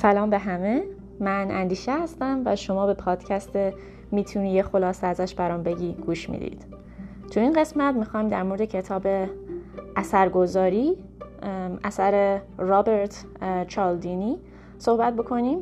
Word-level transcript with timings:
سلام 0.00 0.30
به 0.30 0.38
همه. 0.38 0.82
من 1.20 1.50
اندیشه 1.50 1.92
هستم 1.92 2.42
و 2.44 2.56
شما 2.56 2.86
به 2.86 2.94
پادکست 2.94 3.58
می‌تونی 4.10 4.52
یه 4.52 4.62
خلاصه 4.62 5.06
ازش 5.06 5.34
برام 5.34 5.62
بگی 5.62 5.92
گوش 5.92 6.30
می‌دید. 6.30 6.64
تو 7.30 7.40
این 7.40 7.52
قسمت 7.52 7.94
می‌خوایم 7.94 8.28
در 8.28 8.42
مورد 8.42 8.64
کتاب 8.64 9.06
اثرگذاری 9.96 10.96
اثر 11.84 12.40
رابرت 12.58 13.24
چالدینی 13.68 14.38
صحبت 14.78 15.16
بکنیم. 15.16 15.58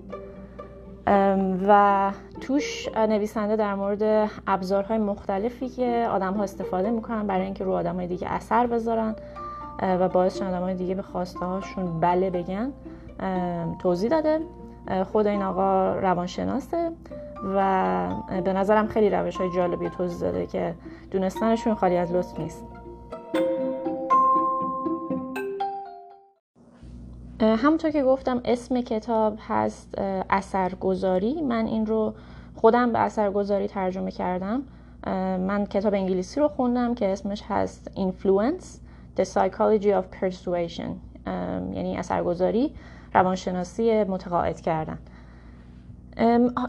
و 1.69 2.11
توش 2.41 2.89
نویسنده 2.97 3.57
در 3.57 3.75
مورد 3.75 4.31
ابزارهای 4.47 4.99
مختلفی 4.99 5.69
که 5.69 6.09
آدم 6.11 6.35
ها 6.35 6.43
استفاده 6.43 6.91
می‌کنن 6.91 7.27
برای 7.27 7.45
اینکه 7.45 7.65
رو 7.65 7.73
آدم 7.73 7.97
های 7.97 8.07
دیگه 8.07 8.33
اثر 8.33 8.67
بذارن 8.67 9.15
و 9.83 10.09
باعث 10.09 10.43
آدم 10.43 10.61
های 10.61 10.75
دیگه 10.75 10.95
به 10.95 11.03
خواسته 11.03 11.47
هاشون 11.47 12.01
بله 12.01 12.31
بگن. 12.31 12.73
توضیح 13.79 14.11
داده. 14.11 14.41
خود 15.13 15.27
این 15.27 15.43
آقا 15.43 15.95
روانشناسه 15.95 16.91
و 17.55 18.09
به 18.45 18.53
نظرم 18.53 18.87
خیلی 18.87 19.11
روش 19.11 19.37
های 19.37 19.51
جالبی 19.57 19.89
توضیح 19.89 20.19
داده 20.21 20.47
که 20.47 20.75
دونستنشون 21.11 21.75
خالی 21.75 21.97
از 21.97 22.13
لطف 22.13 22.41
نیست. 22.41 22.65
همونطور 27.41 27.91
که 27.91 28.03
گفتم 28.03 28.41
اسم 28.45 28.81
کتاب 28.81 29.39
هست 29.49 29.95
اثرگذاری. 30.31 31.43
من 31.43 31.67
این 31.67 31.87
رو 31.87 32.15
خودم 32.57 32.93
به 32.93 32.99
اثرگذاری 32.99 33.69
ترجمه 33.69 34.11
کردم. 34.11 34.63
من 35.47 35.67
کتاب 35.67 35.95
انگلیسی 35.95 36.41
رو 36.41 36.49
خوندم 36.49 36.95
که 36.95 37.09
اسمش 37.09 37.43
هست 37.49 37.91
Influence 37.97 38.65
The 39.21 39.25
Psychology 39.25 39.93
of 39.93 40.21
Persuasion. 40.21 40.91
یعنی 41.75 41.97
اثرگذاری. 41.97 42.75
روانشناسی 43.15 44.05
متقاعد 44.05 44.61
کردن. 44.61 44.99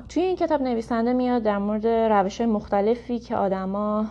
توی 0.10 0.24
این 0.24 0.36
کتاب 0.36 0.62
نویسنده 0.62 1.14
میاد 1.14 1.44
در 1.44 1.58
مورد 1.58 1.88
روش 1.88 2.42
مختلفی 2.42 3.20
که 3.20 3.36
آدما 3.36 4.06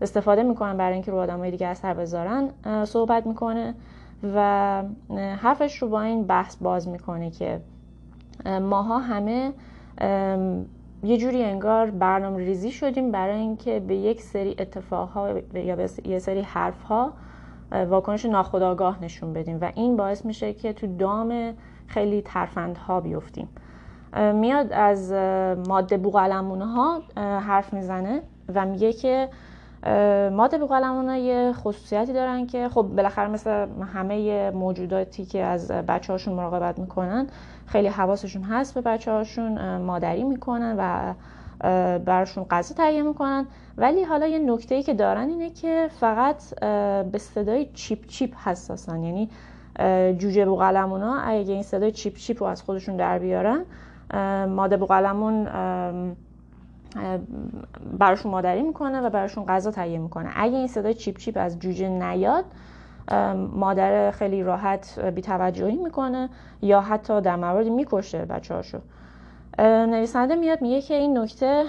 استفاده 0.00 0.42
می‌کنن 0.42 0.76
برای 0.76 0.94
اینکه 0.94 1.10
رو 1.10 1.18
آدمای 1.18 1.50
دیگه 1.50 1.66
اثر 1.66 1.94
بذارن 1.94 2.48
صحبت 2.84 3.26
می‌کنه 3.26 3.74
و 4.34 4.82
حرفش 5.42 5.82
رو 5.82 5.88
با 5.88 6.00
این 6.00 6.24
بحث 6.24 6.56
باز 6.56 6.88
می‌کنه 6.88 7.30
که 7.30 7.60
ماها 8.60 8.98
همه 8.98 9.52
یه 11.02 11.18
جوری 11.18 11.44
انگار 11.44 11.90
برنامه 11.90 12.38
ریزی 12.38 12.70
شدیم 12.70 13.10
برای 13.10 13.38
اینکه 13.38 13.80
به 13.80 13.96
یک 13.96 14.22
سری 14.22 14.56
اتفاقها 14.58 15.38
یا 15.54 15.76
به 15.76 15.88
یه 16.04 16.18
سری 16.18 16.40
حرفها 16.40 17.12
واکنش 17.72 18.26
ناخودآگاه 18.26 19.04
نشون 19.04 19.32
بدیم. 19.32 19.58
و 19.60 19.72
این 19.74 19.96
باعث 19.96 20.24
میشه 20.24 20.52
که 20.52 20.72
تو 20.72 20.96
دام 20.96 21.54
خیلی 21.86 22.22
ترفندها 22.22 23.00
بیفتیم. 23.00 23.48
میاد 24.34 24.72
از 24.72 25.12
ماده 25.68 25.96
بوغلمونه 25.96 26.66
ها 26.66 27.02
حرف 27.16 27.72
می‌زنه 27.72 28.22
و 28.54 28.66
میگه 28.66 28.92
که 28.92 29.28
ماده 30.32 30.58
بوغلمون 30.58 31.08
ها 31.08 31.16
یه 31.16 31.52
خصوصیتی 31.52 32.12
دارن 32.12 32.46
که 32.46 32.68
خب 32.68 32.82
بالاخره 32.82 33.28
مثل 33.28 33.66
همه 33.94 34.50
موجوداتی 34.50 35.24
که 35.24 35.42
از 35.42 35.70
بچه 35.70 36.12
هاشون 36.12 36.34
مراقبت 36.34 36.78
می‌کنن 36.78 37.26
خیلی 37.66 37.88
حواسشون 37.88 38.42
هست 38.42 38.74
به 38.74 38.80
بچه 38.80 39.12
هاشون 39.12 39.76
مادری 39.76 40.24
می‌کنن 40.24 40.74
و 40.78 41.14
براشون 42.04 42.44
غذا 42.50 42.74
تهیه 42.74 43.02
می‌کنن. 43.02 43.46
ولی 43.78 44.04
حالا 44.04 44.26
یه 44.26 44.38
نکته 44.38 44.74
ای 44.74 44.82
که 44.82 44.94
دارن 44.94 45.28
اینه 45.28 45.50
که 45.50 45.90
فقط 46.00 46.60
به 47.12 47.18
صدای 47.18 47.66
چیپ 47.74 48.06
چیپ 48.06 48.34
حساسن. 48.44 49.04
یعنی 49.04 49.30
جوجه 50.18 50.46
بوغلمونا 50.46 51.20
اگه 51.20 51.52
این 51.52 51.62
صدای 51.62 51.92
چیپ 51.92 52.16
چیپ 52.16 52.42
رو 52.42 52.48
از 52.48 52.62
خودشون 52.62 52.96
در 52.96 53.18
بیارن 53.18 53.64
ماده 54.48 54.76
بوغلمون 54.76 55.48
براشون 57.98 58.32
مادری 58.32 58.62
می‌کنه 58.62 59.00
و 59.00 59.10
براشون 59.10 59.44
غذا 59.44 59.70
تهیه 59.70 59.98
می‌کنه. 59.98 60.30
اگه 60.36 60.56
این 60.56 60.66
صدای 60.66 60.94
چیپ 60.94 61.18
چیپ 61.18 61.38
از 61.40 61.58
جوجه 61.58 61.88
نیاد 61.88 62.44
مادر 63.54 64.10
خیلی 64.10 64.42
راحت 64.42 64.98
بیتوجهی 64.98 65.76
می‌کنه 65.76 66.28
یا 66.62 66.80
حتی 66.80 67.20
در 67.20 67.36
موردی 67.36 67.70
می‌کشه 67.70 68.24
بچه 68.24 68.54
هاشو 68.54 68.78
نویسنده 69.58 70.34
میاد 70.34 70.62
میگه 70.62 70.80
که 70.80 70.94
این 70.94 71.18
نکته 71.18 71.64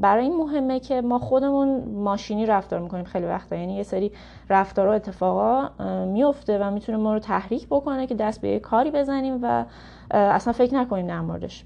برای 0.00 0.24
این 0.24 0.36
مهمه 0.36 0.80
که 0.80 1.00
ما 1.00 1.18
خودمون 1.18 1.84
ماشینی 1.84 2.46
رفتار 2.46 2.80
می‌کنیم 2.80 3.04
خیلی 3.04 3.26
وقتا. 3.26 3.56
یعنی 3.56 3.76
یه 3.76 3.82
سری 3.82 4.12
رفتار 4.50 4.88
و 4.88 4.90
اتفاقا 4.90 5.68
میفته 6.04 6.58
و 6.58 6.70
می‌تونه 6.70 6.98
ما 6.98 7.14
رو 7.14 7.18
تحریک 7.18 7.66
بکنه 7.70 8.06
که 8.06 8.14
دست 8.14 8.40
به 8.40 8.48
یه 8.48 8.58
کاری 8.58 8.90
بزنیم 8.90 9.38
و 9.42 9.64
اصلا 10.10 10.52
فکر 10.52 10.74
نکنیم 10.74 11.06
در 11.06 11.20
موردش. 11.20 11.64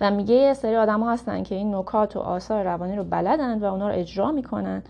و 0.00 0.10
میگه 0.10 0.34
یه 0.34 0.54
سری 0.54 0.76
آدم 0.76 1.02
هستن 1.02 1.42
که 1.42 1.54
این 1.54 1.74
نکات 1.74 2.16
و 2.16 2.20
آثار 2.20 2.64
روانی 2.64 2.96
رو 2.96 3.04
بلدن 3.04 3.58
و 3.58 3.64
اونا 3.64 3.88
رو 3.88 3.94
اجرا 3.94 4.32
می‌کنن 4.32 4.82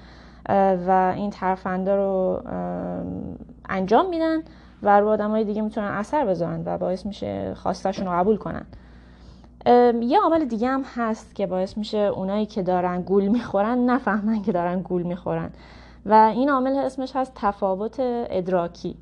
و 0.86 1.12
این 1.16 1.30
ترفنده 1.30 1.96
رو 1.96 2.40
انجام 3.68 4.08
میدن 4.08 4.38
و 4.82 5.00
رو 5.00 5.08
آدم 5.08 5.42
دیگه 5.42 5.62
می‌تونن 5.62 5.86
اثر 5.86 6.26
بذارن 6.26 6.62
و 6.66 6.78
باعث 6.78 7.06
میشه 7.06 7.54
خواستشون 7.54 8.06
رو 8.06 8.12
قبول 8.12 8.36
کنن. 8.36 8.66
یه 10.00 10.20
عامل 10.22 10.44
دیگه 10.44 10.68
هم 10.68 10.82
هست 10.94 11.34
که 11.34 11.46
باعث 11.46 11.76
میشه 11.76 11.98
اونایی 11.98 12.46
که 12.46 12.62
دارن 12.62 13.02
گول 13.02 13.28
می‌خورن 13.28 13.78
نفهمن 13.78 14.42
که 14.42 14.52
دارن 14.52 14.82
گول 14.82 15.02
می‌خورن. 15.02 15.50
و 16.06 16.12
این 16.34 16.50
عامل 16.50 16.76
اسمش 16.76 17.16
هست 17.16 17.32
تفاوت 17.34 17.96
ادراکی 18.00 18.96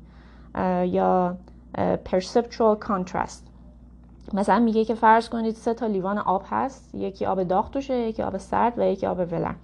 یا 0.85 1.37
perceptual 2.05 2.87
contrast. 2.87 3.47
مثلا 4.33 4.59
میگه 4.59 4.85
که 4.85 4.95
فرض 4.95 5.29
کنید 5.29 5.55
سه 5.55 5.73
تا 5.73 5.87
لیوان 5.87 6.17
آب 6.17 6.43
هست 6.49 6.95
یکی 6.95 7.25
آب 7.25 7.43
داغ 7.43 7.69
توشه 7.69 7.93
یکی 7.93 8.23
آب 8.23 8.37
سرد 8.37 8.79
و 8.79 8.81
یکی 8.81 9.07
آب 9.07 9.19
ولرم 9.19 9.55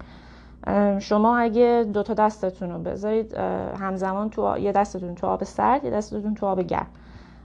شما 0.99 1.37
اگه 1.37 1.85
دو 1.93 2.03
تا 2.03 2.13
دستتون 2.13 2.71
رو 2.71 2.79
بذارید 2.79 3.33
همزمان 3.79 4.29
تو 4.29 4.57
یه 4.57 4.71
دستتون 4.71 5.15
تو 5.15 5.27
آب 5.27 5.43
سرد 5.43 5.83
یه 5.83 5.91
دستتون 5.91 6.35
تو 6.35 6.45
آب 6.45 6.61
گرم. 6.61 6.87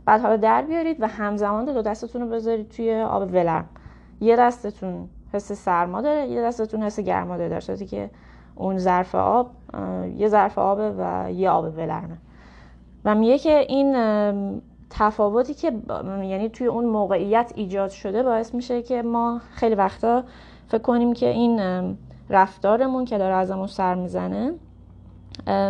بعد 0.08 0.20
حالا 0.20 0.36
در 0.36 0.62
بیارید 0.62 0.96
و 1.00 1.06
همزمان 1.08 1.64
دو 1.64 1.82
دستتون 1.82 2.22
رو 2.22 2.28
بذارید 2.28 2.69
توی 2.69 3.00
آب 3.00 3.22
ولرم 3.22 3.69
یه 4.20 4.36
دستتون 4.36 5.08
حس 5.32 5.52
سرما 5.52 6.00
داره 6.00 6.26
یه 6.26 6.42
دستتون 6.42 6.82
حس 6.82 7.00
گرما 7.00 7.36
داره 7.36 7.48
در 7.48 7.60
صورتی 7.60 7.86
که 7.86 8.10
اون 8.54 8.78
ظرف 8.78 9.14
آب 9.14 9.50
یه 10.16 10.28
ظرف 10.28 10.58
آبه 10.58 10.94
و 10.98 11.32
یه 11.32 11.50
آب 11.50 11.64
ولرمه 11.64 12.19
و 13.04 13.14
میگه 13.14 13.38
که 13.38 13.58
این 13.58 13.92
تفاوتی 14.91 15.54
که 15.54 15.72
یعنی 16.22 16.48
توی 16.48 16.66
اون 16.66 16.84
موقعیت 16.84 17.52
ایجاد 17.54 17.90
شده 17.90 18.22
باعث 18.22 18.54
میشه 18.54 18.82
که 18.82 19.02
ما 19.02 19.40
خیلی 19.52 19.75
وقتا 19.75 20.25
فکر 20.69 20.82
کنیم 20.82 21.12
که 21.12 21.28
این 21.28 21.60
رفتارمون 22.30 23.04
که 23.04 23.19
داره 23.19 23.34
ازمون 23.34 23.66
سر 23.66 23.94
می‌زنه 23.94 24.54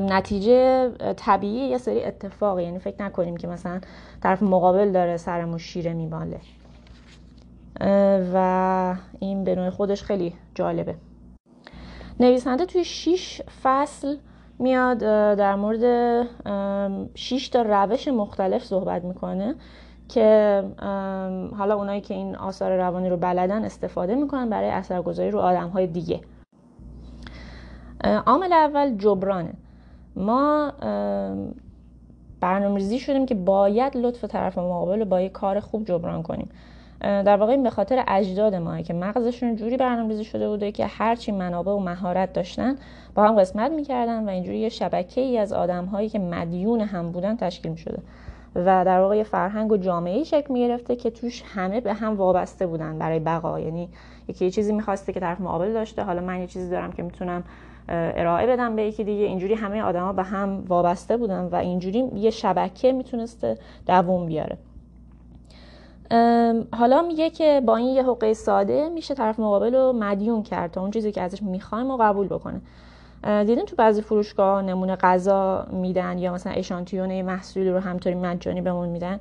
نتیجه 0.01 0.89
طبیعی 1.17 1.69
یه 1.69 1.79
سری 1.79 2.05
اتفاقی 2.05 2.63
یعنی 2.63 2.79
فکر 2.79 3.03
نکنیم 3.03 3.37
که 3.37 3.47
مثلا 3.47 3.81
طرف 4.23 4.43
مقابل 4.43 4.93
داره 4.93 5.17
سرمون 5.17 5.59
شیره 5.59 5.93
میباله. 5.93 6.41
و 8.35 8.97
این 9.21 9.45
به 9.45 9.55
نوع 9.55 9.71
خودش 9.71 10.03
خیلی 10.03 10.35
جالبه. 10.55 10.95
نویسنده 12.21 12.67
توی 12.67 12.85
شیش 12.85 13.43
فصل 13.63 14.17
میاد 14.59 14.99
در 15.39 15.55
مورد 15.55 16.27
شیش 17.15 17.49
تا 17.49 17.63
روش 17.63 18.09
مختلف 18.09 18.65
صحبت 18.65 19.05
می‌کنه 19.05 19.55
که 20.09 20.65
حالا 21.59 21.75
اونایی 21.75 22.01
که 22.01 22.15
این 22.15 22.37
آثار 22.37 22.77
روانی 22.77 23.09
رو 23.09 23.17
بلدن 23.17 23.65
استفاده 23.65 24.15
می‌کنن 24.15 24.51
برای 24.51 24.71
اثرگذاری 24.71 25.31
رو 25.31 25.39
آدم 25.39 25.69
های 25.69 25.87
دیگه 25.87 26.21
عامل 28.27 28.53
اول 28.53 28.97
جبرانه. 28.97 29.53
ما 30.19 30.73
برنامه‌ریزی 32.41 32.99
شدیم 32.99 33.27
که 33.27 33.35
باید 33.35 33.97
لطف 33.97 34.25
طرف 34.25 34.59
مقابل 34.59 34.99
رو 34.99 35.05
با 35.05 35.21
یه 35.21 35.29
کار 35.29 35.61
خوب 35.61 35.85
جبران 35.85 36.23
کنیم. 36.23 36.49
در 37.01 37.37
واقع 37.37 37.57
به 37.57 37.71
خاطر 37.71 38.05
اجداد 38.09 38.55
ما 38.55 38.81
که 38.81 38.95
مغزشون 38.95 39.57
جوری 39.57 39.77
برنامه‌ریزی 39.77 40.25
شده 40.25 40.49
بوده 40.49 40.73
که 40.73 40.87
هرچی 40.87 41.33
منابع 41.33 41.73
و 41.73 41.79
مهارت 41.79 42.33
داشتن 42.33 42.77
با 43.15 43.25
هم 43.25 43.41
قسمت 43.41 43.73
می‌کردن 43.73 44.25
و 44.25 44.29
اینجوری 44.29 44.59
یه 44.59 44.69
شبکه 44.69 45.21
ای 45.21 45.39
از 45.39 45.53
آدم 45.53 45.85
هایی 45.85 46.09
که 46.09 46.19
مدیون 46.19 46.81
هم 46.81 47.13
بودن 47.13 47.37
تشکیل 47.37 47.75
شده 47.75 47.99
و 48.55 48.85
در 48.85 49.01
واقع 49.01 49.17
یه 49.17 49.25
فرهنگ 49.25 49.73
و 49.73 49.77
جامعه 49.77 50.25
شکل 50.25 50.53
می 50.53 50.61
گرفته 50.61 50.97
که 50.97 51.11
توش 51.11 51.43
همه 51.47 51.81
به 51.81 51.95
هم 51.95 52.17
وابسته 52.17 52.67
بودن 52.67 52.99
برای 52.99 53.19
بقا. 53.19 53.61
یعنی 53.61 53.89
یکی 54.29 54.45
یه 54.45 54.51
چیزی 54.51 54.73
می‌خواسته 54.73 55.13
که 55.13 55.21
طرف 55.21 55.41
مقابل 55.41 55.73
داشته 55.73 56.03
حالا 56.03 56.21
من 56.21 56.41
یه 56.41 56.47
چیزی 56.47 56.71
دارم 56.71 56.93
که 56.93 57.03
می‌تونم 57.03 57.45
ارائه 57.89 58.47
بدم 58.47 58.77
به 58.77 58.83
یکی 58.83 59.05
دیگه. 59.05 59.25
اینجوری 59.25 59.55
همه 59.55 59.83
آدما 59.83 60.13
به 60.13 60.23
هم 60.23 60.65
وابسته 60.69 61.17
بودن 61.17 61.45
و 61.45 61.55
اینجوری 61.55 61.99
یه 62.15 62.31
شبکه 62.31 62.93
می‌تونسته 62.93 63.59
دووم 63.87 64.27
بیاره. 64.27 64.59
حالا 66.73 67.03
میگه 67.03 67.31
که 67.31 67.63
با 67.67 67.77
این 67.77 67.89
یه 67.89 68.03
حقوق 68.03 68.33
ساده 68.33 68.89
میشه 68.89 69.15
طرف 69.15 69.39
مقابل 69.39 69.75
رو 69.75 69.93
مدیون 69.93 70.43
کرد 70.43 70.71
تا 70.71 70.81
اون 70.81 70.91
چیزی 70.91 71.13
که 71.13 71.23
ازش 71.23 71.43
می‌خوایم 71.43 71.91
و 71.91 71.97
قبول 71.97 72.27
بکنه. 72.27 72.61
دیدین 73.25 73.65
تو 73.65 73.77
بعضی 73.77 74.03
فروشگاه 74.03 74.63
نمونه 74.63 74.97
غذا 74.97 75.67
میدن 75.73 76.19
یا 76.19 76.33
مثلا 76.33 76.53
اشانتیون 76.53 77.23
محصولی 77.23 77.71
رو 77.71 77.79
همطوری 77.79 78.15
مجانی 78.15 78.61
بهمون 78.61 78.89
میدن؟ 78.89 79.21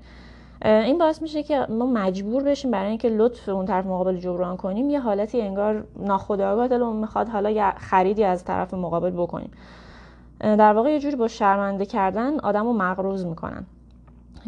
این 0.66 0.98
باعث 0.98 1.22
میشه 1.22 1.44
که 1.44 1.68
ما 1.70 1.86
مجبور 1.86 2.44
بشیم 2.44 2.72
برای 2.72 2.90
اینکه 2.90 3.10
لطف 3.10 3.50
اون 3.50 3.66
طرف 3.66 3.86
مقابل 3.86 4.18
جبران 4.18 4.58
کنیم 4.58 4.90
یه 4.90 5.00
حالتی 5.00 5.42
انگار 5.42 5.84
ناخودآگاه 5.96 6.68
دلمون 6.68 6.96
می‌خواد 6.96 7.30
حالا 7.30 7.50
یه 7.50 7.72
خریدی 7.78 8.24
از 8.24 8.46
طرف 8.46 8.74
مقابل 8.74 9.12
بکنیم. 9.12 9.52
در 10.40 10.74
واقع 10.74 10.92
یه 10.92 11.00
جوری 11.00 11.16
با 11.16 11.28
شرمنده 11.28 11.86
کردن 11.86 12.40
آدم 12.40 12.66
رو 12.66 12.74
مغروز 12.74 13.26
می‌کنن. 13.26 13.66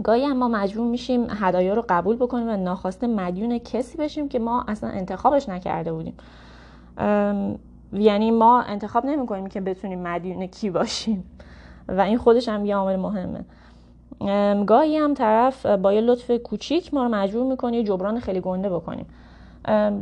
گاهی 0.03 0.25
هم 0.25 0.38
ما 0.38 0.47
مجبور 0.47 0.88
میشیم 0.88 1.27
هدایا 1.29 1.73
رو 1.73 1.85
قبول 1.89 2.15
بکنیم 2.15 2.47
و 2.47 2.57
ناخواسته 2.57 3.07
مدیون 3.07 3.57
کسی 3.57 3.97
بشیم 3.97 4.29
که 4.29 4.39
ما 4.39 4.65
اصلا 4.67 4.89
انتخابش 4.89 5.50
نکرده 5.50 5.94
بودیم. 5.94 6.13
یعنی 7.94 8.31
ما 8.31 8.61
انتخاب 8.61 9.06
نمی 9.06 9.27
کنیم 9.27 9.47
که 9.47 9.61
بتونیم 9.61 10.01
مدیون 10.01 10.47
کی 10.47 10.69
باشیم. 10.69 11.23
و 11.88 12.01
این 12.01 12.17
خودش 12.17 12.50
هم 12.50 12.65
یه 12.65 12.75
عامل 12.75 12.95
مهمه. 12.95 13.45
گاهی 14.66 14.98
هم 14.98 15.13
طرف 15.13 15.66
با 15.66 15.94
یه 15.94 16.01
لطف 16.01 16.31
کوچیک 16.31 16.94
ما 16.94 17.04
رو 17.04 17.10
مجبور 17.10 17.44
می‌کنه 17.44 17.83
جبران 17.83 18.19
خیلی 18.19 18.42
گنده 18.42 18.69
بکنیم. 18.69 19.06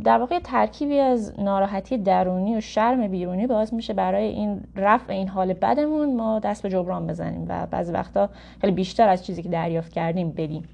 در 0.04 0.18
واقع 0.18 0.38
ترکیبی 0.38 0.98
از 0.98 1.40
ناراحتی 1.40 1.98
درونی 1.98 2.56
و 2.56 2.60
شرم 2.60 3.08
بیرونی 3.08 3.46
باعث 3.46 3.72
میشه 3.72 3.92
برای 3.92 4.24
این 4.24 4.60
رفع 4.76 5.12
این 5.12 5.28
حال 5.28 5.52
بدمون 5.52 6.16
ما 6.16 6.38
دست 6.38 6.62
به 6.62 6.70
جبران 6.70 7.06
بزنیم 7.06 7.46
و 7.48 7.66
بعضی 7.66 7.92
وقتا 7.92 8.28
خیلی 8.60 8.72
بیشتر 8.72 9.08
از 9.08 9.26
چیزی 9.26 9.42
که 9.42 9.48
دریافت 9.48 9.92
کردیم 9.92 10.30
بدیم. 10.30 10.68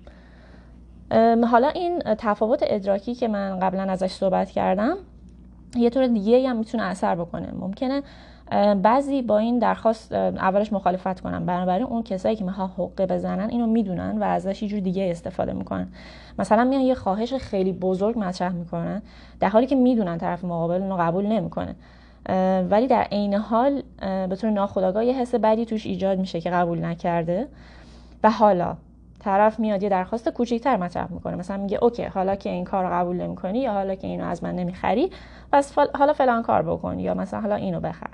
حالا 1.50 1.68
این 1.68 2.02
تفاوت 2.18 2.64
ادراکی 2.66 3.14
که 3.14 3.28
من 3.28 3.58
قبلا 3.58 3.82
ازش 3.82 4.12
صحبت 4.12 4.50
کردم 4.50 4.96
یه 5.76 5.90
طور 5.90 6.06
دیگه 6.06 6.48
هم 6.48 6.56
می‌تونه 6.56 6.82
اثر 6.82 7.14
بکنه. 7.14 7.48
ممکنه 7.60 8.02
بعضی 8.82 9.22
با 9.22 9.38
این 9.38 9.58
درخواست 9.58 10.12
اولش 10.12 10.72
مخالفت 10.72 11.20
کنن. 11.20 11.46
بنابراین 11.46 11.86
اون 11.86 12.02
کسایی 12.02 12.36
که 12.36 12.44
می‌خوان 12.44 12.70
حقه 12.78 13.06
بزنن 13.06 13.50
اینو 13.50 13.66
می‌دونن 13.66 14.18
و 14.18 14.24
ازش 14.24 14.62
یه 14.62 14.68
جور 14.68 14.80
دیگه 14.80 15.10
استفاده 15.10 15.52
می‌کنن. 15.52 15.88
مثلا 16.38 16.64
میان 16.64 16.82
یه 16.82 16.94
خواهش 16.94 17.34
خیلی 17.34 17.72
بزرگ 17.72 18.18
مطرح 18.18 18.52
می‌کنن 18.52 19.02
در 19.40 19.48
حالی 19.48 19.66
که 19.66 19.76
می‌دونن 19.76 20.18
طرف 20.18 20.44
مقابل 20.44 20.82
اونو 20.82 20.96
قبول 20.96 21.26
نمی‌کنه. 21.26 21.74
ولی 22.70 22.86
در 22.86 23.02
عین 23.02 23.34
حال 23.34 23.82
به 24.00 24.36
طور 24.36 24.50
ناخودآگاه 24.50 25.04
یه 25.04 25.14
حس 25.14 25.34
بدی 25.34 25.66
توش 25.66 25.86
ایجاد 25.86 26.18
میشه 26.18 26.40
که 26.40 26.50
قبول 26.50 26.84
نکرده. 26.84 27.48
و 28.24 28.30
حالا 28.30 28.76
طرف 29.24 29.60
میاد 29.60 29.82
یه 29.82 29.88
درخواست 29.88 30.28
کوچیکتر 30.28 30.76
مطرح 30.76 31.12
می‌کنه. 31.12 31.36
مثلا 31.36 31.56
میگه 31.56 31.84
اوکی 31.84 32.04
حالا 32.04 32.34
که 32.34 32.50
این 32.50 32.64
کار 32.64 32.90
قبول 32.90 33.16
نمی‌کنی 33.16 33.58
یا 33.58 33.72
حالا 33.72 33.94
که 33.94 34.06
اینو 34.06 34.24
از 34.24 34.44
من 34.44 34.54
نمی‌خری 34.54 35.10
پس 35.52 35.78
حالا 35.94 36.12
فلان 36.12 36.42
کار 36.42 36.62
بکن 36.62 36.98
یا 36.98 37.14
مثلا 37.14 37.40
حالا 37.40 37.54
اینو 37.54 37.80
بخر. 37.80 38.10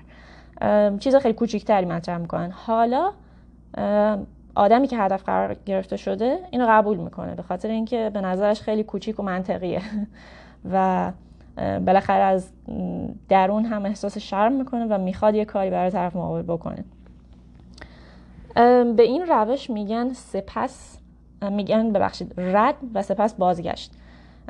چیز 0.98 1.16
خیلی 1.16 1.34
کوچیکتری 1.34 1.86
مطرح 1.86 2.18
می‌کنن. 2.18 2.50
حالا 2.50 3.10
آدمی 4.54 4.86
که 4.86 4.98
هدف 4.98 5.22
قرار 5.22 5.56
گرفته 5.66 5.96
شده 5.96 6.38
اینو 6.50 6.66
قبول 6.68 6.96
می‌کنه 6.96 7.34
به 7.34 7.42
خاطر 7.42 7.68
اینکه 7.68 8.10
به 8.14 8.20
نظرش 8.20 8.60
خیلی 8.60 8.84
کوچیک 8.84 9.20
و 9.20 9.22
منطقیه. 9.22 9.82
و 10.72 11.12
بالاخره 11.56 12.22
از 12.22 12.52
درون 13.28 13.64
هم 13.64 13.84
احساس 13.84 14.18
شرم 14.18 14.52
می‌کنه 14.52 14.86
و 14.90 14.98
می‌خواد 14.98 15.34
یه 15.34 15.44
کاری 15.44 15.70
برای 15.70 15.90
طرف 15.90 16.16
مقابل 16.16 16.42
بکنه. 16.42 16.84
به 18.96 19.02
این 19.02 19.26
روش 19.26 19.70
میگن 19.70 20.12
سپس 20.12 20.98
میگن 21.50 21.92
ببخشید 21.92 22.34
رد 22.36 22.76
و 22.94 23.02
سپس 23.02 23.34
بازگشت. 23.34 23.92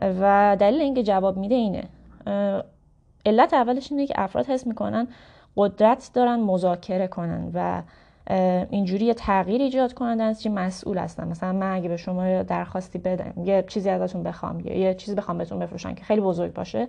و 0.03 0.57
دلیل 0.61 0.81
اینکه 0.81 1.03
جواب 1.03 1.37
میده 1.37 1.55
اینه. 1.55 1.85
علت 3.27 3.55
اولش 3.55 3.93
اینه 3.93 4.07
که 4.07 4.15
افراد 4.17 4.47
حس 4.47 4.67
می‌کنن 4.67 5.09
قدرت 5.57 6.11
دارن 6.15 6.41
مذاکره 6.41 7.07
کنن 7.07 7.51
و 7.55 7.83
اینجوری 8.71 9.05
یه 9.05 9.15
تغییر 9.15 9.63
ایجاد 9.63 9.93
کنن 9.93 10.21
از 10.21 10.43
چی 10.43 10.49
مسئول 10.49 10.99
هستن. 10.99 11.29
مثلا 11.29 11.53
من 11.53 11.73
اگه 11.73 11.89
به 11.89 11.97
شما 11.97 12.43
درخواستی 12.43 12.99
بدم 12.99 13.45
یه 13.45 13.65
چیزی 13.69 13.91
ازتون 13.91 14.23
بخوام 14.23 14.61
یه 14.61 14.95
چیزی 14.95 15.15
بخوام 15.15 15.39
بهتون 15.39 15.59
بفروشن 15.59 15.95
که 15.95 16.05
خیلی 16.05 16.21
بزرگ 16.21 16.53
باشه 16.53 16.89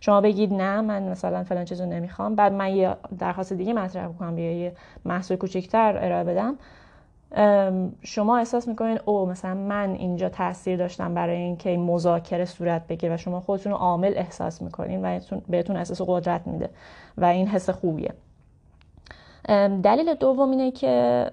شما 0.00 0.20
بگید 0.20 0.52
نه 0.52 0.80
من 0.80 1.02
مثلا 1.02 1.44
فلان 1.44 1.64
چیزو 1.64 1.86
نمی‌خوام. 1.86 2.34
بعد 2.34 2.52
من 2.52 2.76
یه 2.76 2.96
درخواست 3.18 3.52
دیگه 3.52 3.72
مطرح 3.72 4.08
کنم 4.08 4.38
یه 4.38 4.72
محصول 5.04 5.36
کوچیکتر 5.36 5.98
ارائه 6.00 6.24
بدم. 6.24 6.56
شما 8.02 8.38
احساس 8.38 8.68
می‌کنین 8.68 8.98
او 9.04 9.26
مثلا 9.26 9.54
من 9.54 9.90
اینجا 9.90 10.28
تاثیر 10.28 10.76
داشتم 10.76 11.14
برای 11.14 11.36
اینکه 11.36 11.70
این 11.70 11.80
مذاکره 11.80 12.44
صورت 12.44 12.86
بگیره 12.86 13.14
و 13.14 13.16
شما 13.16 13.40
خودتون 13.40 13.72
رو 13.72 13.78
عامل 13.78 14.12
احساس 14.16 14.62
می‌کنین 14.62 15.02
و 15.04 15.20
بهتون 15.48 15.76
احساس 15.76 16.00
قدرت 16.06 16.46
میده 16.46 16.70
و 17.18 17.24
این 17.24 17.46
حس 17.46 17.70
خوبیه. 17.70 18.10
دلیل 19.82 20.14
دوم 20.14 20.50
اینه 20.50 20.70
که 20.70 21.26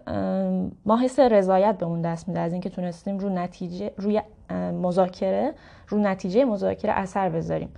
ما 0.86 0.98
حس 0.98 1.19
رضایت 1.19 1.77
به 1.77 1.86
اون 1.86 2.01
دست 2.01 2.27
میده 2.27 2.39
از 2.39 2.51
اینکه 2.51 2.69
تونستیم 2.69 3.18
رو 3.18 3.30
نتیجه 3.30 3.92
روی 3.98 4.21
مذاکره 4.81 5.54
رو 5.88 5.98
نتیجه 5.98 6.45
مذاکره 6.45 6.92
اثر 6.92 7.30
بذاریم. 7.30 7.69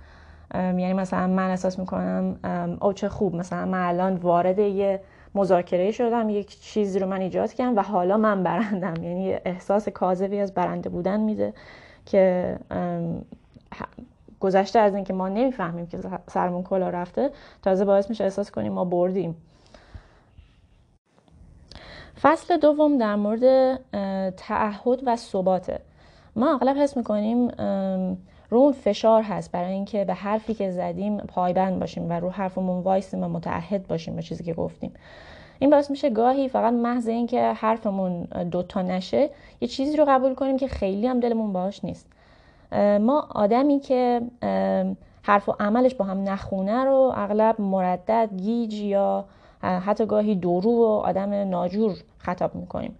یعنی 0.54 0.92
مثلا 0.92 1.26
من 1.26 1.50
احساس 1.50 1.78
می‌کنم 1.78 2.38
او 2.80 2.92
چه 2.92 3.08
خوب 3.08 3.34
مثلا 3.34 3.64
من 3.64 3.88
الان 3.88 4.14
وارد 4.14 4.58
یه 4.58 5.00
مذاکره 5.34 5.90
شدم 5.90 6.28
یک 6.28 6.60
چیزی 6.60 6.98
رو 6.98 7.06
من 7.06 7.20
ایجاد 7.20 7.52
کردم 7.52 7.76
و 7.76 7.82
حالا 7.82 8.16
من 8.16 8.42
برندم. 8.42 9.02
یعنی 9.06 9.34
احساس 9.44 9.88
کاذبی 9.88 10.40
از 10.40 10.54
برنده 10.54 10.88
بودن 10.88 11.20
میده 11.20 11.54
که 12.06 12.56
گذشته 14.40 14.78
از 14.78 14.94
اینکه 14.94 15.12
ما 15.12 15.28
نمی‌فهمیم 15.28 15.86
که 15.86 15.98
سرمون 16.26 16.62
کلا 16.62 16.88
رفته 16.88 17.30
تازه 17.62 17.84
باعث 17.84 18.10
میشه 18.10 18.24
احساس 18.24 18.50
کنیم 18.50 18.72
ما 18.72 18.84
بردیم. 18.84 19.36
فصل 22.22 22.56
دوم 22.56 22.98
در 22.98 23.16
مورد 23.16 23.76
تعهد 24.30 25.00
و 25.06 25.16
ثباته. 25.16 25.80
ما 26.36 26.54
اغلب 26.54 26.76
حس 26.76 26.96
می‌کنیم 26.96 27.48
رو 28.50 28.72
فشار 28.72 29.22
هست 29.22 29.52
برای 29.52 29.72
اینکه 29.72 30.04
به 30.04 30.14
حرفی 30.14 30.54
که 30.54 30.70
زدیم 30.70 31.16
پایبند 31.16 31.80
باشیم 31.80 32.10
و 32.10 32.12
رو 32.12 32.30
حرفمون 32.30 32.82
وایسیم 32.82 33.24
و 33.24 33.28
متعهد 33.28 33.88
باشیم 33.88 34.16
به 34.16 34.22
چیزی 34.22 34.44
که 34.44 34.54
گفتیم. 34.54 34.92
این 35.58 35.70
باعث 35.70 35.90
میشه 35.90 36.10
گاهی 36.10 36.48
فقط 36.48 36.72
محض 36.72 37.08
اینکه 37.08 37.52
حرفمون 37.52 38.22
دوتا 38.50 38.82
نشه 38.82 39.30
یه 39.60 39.68
چیزی 39.68 39.96
رو 39.96 40.04
قبول 40.08 40.34
کنیم 40.34 40.56
که 40.56 40.68
خیلی 40.68 41.06
هم 41.06 41.20
دلمون 41.20 41.52
باش 41.52 41.84
نیست. 41.84 42.06
ما 43.00 43.28
آدمی 43.30 43.80
که 43.80 44.20
حرف 45.22 45.48
و 45.48 45.54
عملش 45.60 45.94
با 45.94 46.04
هم 46.04 46.28
نخونه 46.28 46.84
رو 46.84 47.12
اغلب 47.16 47.60
مردد 47.60 48.30
گیج 48.36 48.74
یا 48.74 49.24
حتی 49.62 50.06
گاهی 50.06 50.34
دورو 50.34 50.70
و 50.70 50.84
آدم 50.84 51.32
ناجور 51.32 51.96
خطاب 52.18 52.54
می‌کنیم. 52.54 52.98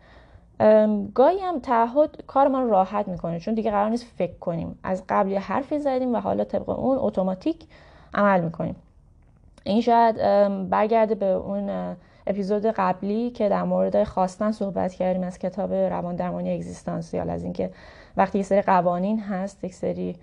گاهی 1.14 1.38
هم 1.38 1.58
تعهد 1.58 2.24
کار 2.26 2.48
ما 2.48 2.60
راحت 2.60 3.08
می‌کنه 3.08 3.40
چون 3.40 3.54
دیگه 3.54 3.70
قرار 3.70 3.90
نیست 3.90 4.06
فکر 4.16 4.38
کنیم. 4.38 4.78
از 4.82 5.04
قبل 5.08 5.30
یه 5.30 5.40
حرفی 5.40 5.78
زدیم 5.78 6.14
و 6.14 6.16
حالا 6.16 6.44
طبق 6.44 6.68
اون 6.68 6.98
اتوماتیک 7.00 7.56
عمل 8.14 8.40
می‌کنیم. 8.40 8.76
این 9.64 9.80
شاید 9.80 10.16
برگرده 10.70 11.14
به 11.14 11.26
اون 11.26 11.96
اپیزود 12.26 12.66
قبلی 12.66 13.30
که 13.30 13.48
در 13.48 13.62
مورد 13.62 14.04
خواستن 14.04 14.52
صحبت 14.52 14.94
کردیم 14.94 15.22
از 15.22 15.38
کتاب 15.38 15.74
روان 15.74 16.16
درمانی 16.16 16.54
اگزیستانسیال 16.54 17.30
از 17.30 17.44
اینکه 17.44 17.70
وقتی 18.16 18.38
یه 18.38 18.44
سری 18.44 18.62
قوانین 18.62 19.20
هست 19.20 19.64
یک 19.64 19.74
سری 19.74 20.16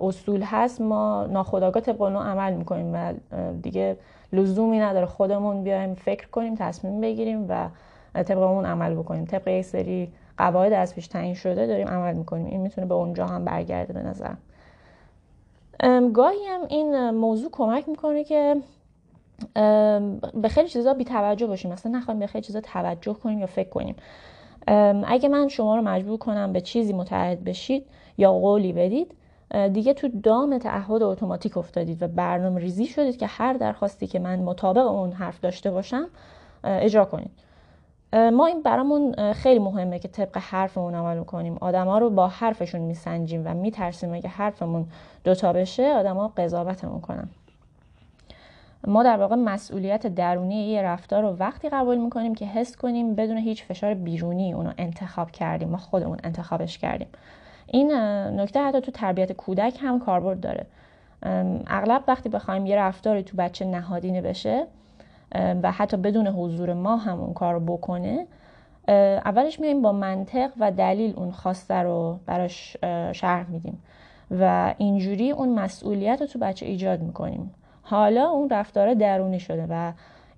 اصول 0.00 0.42
هست 0.44 0.80
ما 0.80 1.26
ناخودآگاه 1.26 1.82
طبق 1.82 2.02
اون 2.02 2.16
عمل 2.16 2.52
می‌کنیم 2.52 2.94
و 2.94 3.14
دیگه 3.62 3.96
لزومی 4.32 4.78
نداره 4.78 5.06
خودمون 5.06 5.62
بیایم 5.62 5.94
فکر 5.94 6.28
کنیم 6.28 6.54
تصمیم 6.54 7.00
بگیریم 7.00 7.46
و 7.48 7.68
طبق 8.22 8.38
اون 8.38 8.66
عمل 8.66 8.94
بکنیم. 8.94 9.24
طبق 9.24 9.48
یک 9.48 9.64
سری 9.64 10.12
قواعد 10.38 10.72
از 10.72 10.94
پیش 10.94 11.06
تعیین 11.06 11.34
شده 11.34 11.66
داریم 11.66 11.88
عمل 11.88 12.14
می‌کنیم. 12.14 12.46
این 12.46 12.60
می‌تونه 12.60 12.86
به 12.86 12.94
اونجا 12.94 13.26
هم 13.26 13.44
برگرده 13.44 13.92
به 13.92 14.02
نظر. 14.02 14.32
گاهی 16.14 16.46
هم 16.48 16.60
این 16.68 17.10
موضوع 17.10 17.50
کمک 17.52 17.88
می‌کنه 17.88 18.24
که 18.24 18.56
به 20.34 20.48
خیلی 20.48 20.68
چیزا 20.68 20.94
بی 20.94 21.04
توجه 21.04 21.46
باشیم. 21.46 21.72
مثلا 21.72 21.98
نخواهیم 21.98 22.20
به 22.20 22.26
خیلی 22.26 22.44
چیزا 22.44 22.60
توجه 22.60 23.14
کنیم 23.14 23.38
یا 23.38 23.46
فکر 23.46 23.68
کنیم. 23.68 23.96
اگه 25.06 25.28
من 25.28 25.48
شما 25.48 25.76
رو 25.76 25.82
مجبور 25.82 26.18
کنم 26.18 26.52
به 26.52 26.60
چیزی 26.60 26.92
متعهد 26.92 27.44
بشید 27.44 27.86
یا 28.18 28.32
قولی 28.32 28.72
بدید 28.72 29.14
دیگه 29.72 29.94
تو 29.94 30.08
دام 30.08 30.58
تعهد 30.58 31.02
اتوماتیک 31.02 31.56
افتادید 31.56 32.02
و 32.02 32.08
برنامه 32.08 32.60
ریزی 32.60 32.86
شدید 32.86 33.16
که 33.16 33.26
هر 33.26 33.52
درخواستی 33.52 34.06
که 34.06 34.18
من 34.18 34.38
مطابق 34.38 34.86
اون 34.86 35.12
حرف 35.12 35.40
داشته 35.40 35.70
باشم 35.70 36.06
اجرا 36.64 37.04
کنید. 37.04 37.30
ما 38.12 38.46
این 38.46 38.62
برامون 38.62 39.32
خیلی 39.32 39.58
مهمه 39.58 39.98
که 39.98 40.08
طبق 40.08 40.38
حرفمون 40.38 40.94
عمل 40.94 41.24
کنیم 41.24 41.58
آدما 41.60 41.98
رو 41.98 42.10
با 42.10 42.28
حرفشون 42.28 42.80
میسنجیم 42.80 43.42
و 43.44 43.54
میترسیم 43.54 44.14
اگه 44.14 44.28
حرفمون 44.28 44.86
دوتا 45.24 45.52
بشه 45.52 45.92
آدما 45.92 46.32
قضاوتمون 46.36 47.00
کنن. 47.00 47.28
ما 48.86 49.02
در 49.02 49.16
واقع 49.16 49.34
مسئولیت 49.34 50.06
درونی 50.06 50.68
یه 50.68 50.82
رفتار 50.82 51.22
رو 51.22 51.28
وقتی 51.28 51.68
قبول 51.68 51.96
می‌کنیم 51.98 52.34
که 52.34 52.46
حس 52.46 52.76
کنیم 52.76 53.14
بدون 53.14 53.36
هیچ 53.36 53.64
فشار 53.64 53.94
بیرونی 53.94 54.52
اونو 54.52 54.72
انتخاب 54.78 55.30
کردیم. 55.30 55.68
ما 55.68 55.76
خودمون 55.76 56.18
انتخابش 56.24 56.78
کردیم. 56.78 57.08
این 57.66 57.94
نکته 58.40 58.60
حتی 58.60 58.80
تو 58.80 58.90
تربیت 58.90 59.32
کودک 59.32 59.78
هم 59.82 60.00
کاربرد 60.00 60.40
داره. 60.40 60.66
اغلب 61.66 62.02
وقتی 62.08 62.28
بخوایم 62.28 62.66
یه 62.66 62.76
رفتاری 62.76 63.22
تو 63.22 63.36
بچه 63.36 63.64
نهادینه 63.64 64.22
بشه 64.22 64.66
و 65.34 65.72
حتی 65.72 65.96
بدون 65.96 66.26
حضور 66.26 66.72
ما 66.72 66.96
هم 66.96 67.20
اون 67.20 67.34
کار 67.34 67.58
بکنه 67.58 68.26
اولش 69.24 69.60
میایم 69.60 69.82
با 69.82 69.92
منطق 69.92 70.50
و 70.60 70.70
دلیل 70.70 71.14
اون 71.16 71.30
خواسته 71.30 71.74
رو 71.74 72.18
براش 72.26 72.76
شرح 73.12 73.50
میدیم. 73.50 73.82
و 74.30 74.74
اینجوری 74.78 75.30
اون 75.30 75.48
مسئولیت 75.48 76.20
رو 76.20 76.26
تو 76.26 76.38
بچه 76.38 76.66
ایجاد 76.66 77.02
می‌کنیم. 77.02 77.54
حالا 77.82 78.28
اون 78.30 78.50
رفتار 78.50 78.94
درونی 78.94 79.40
شده 79.40 79.66
و 79.70 79.92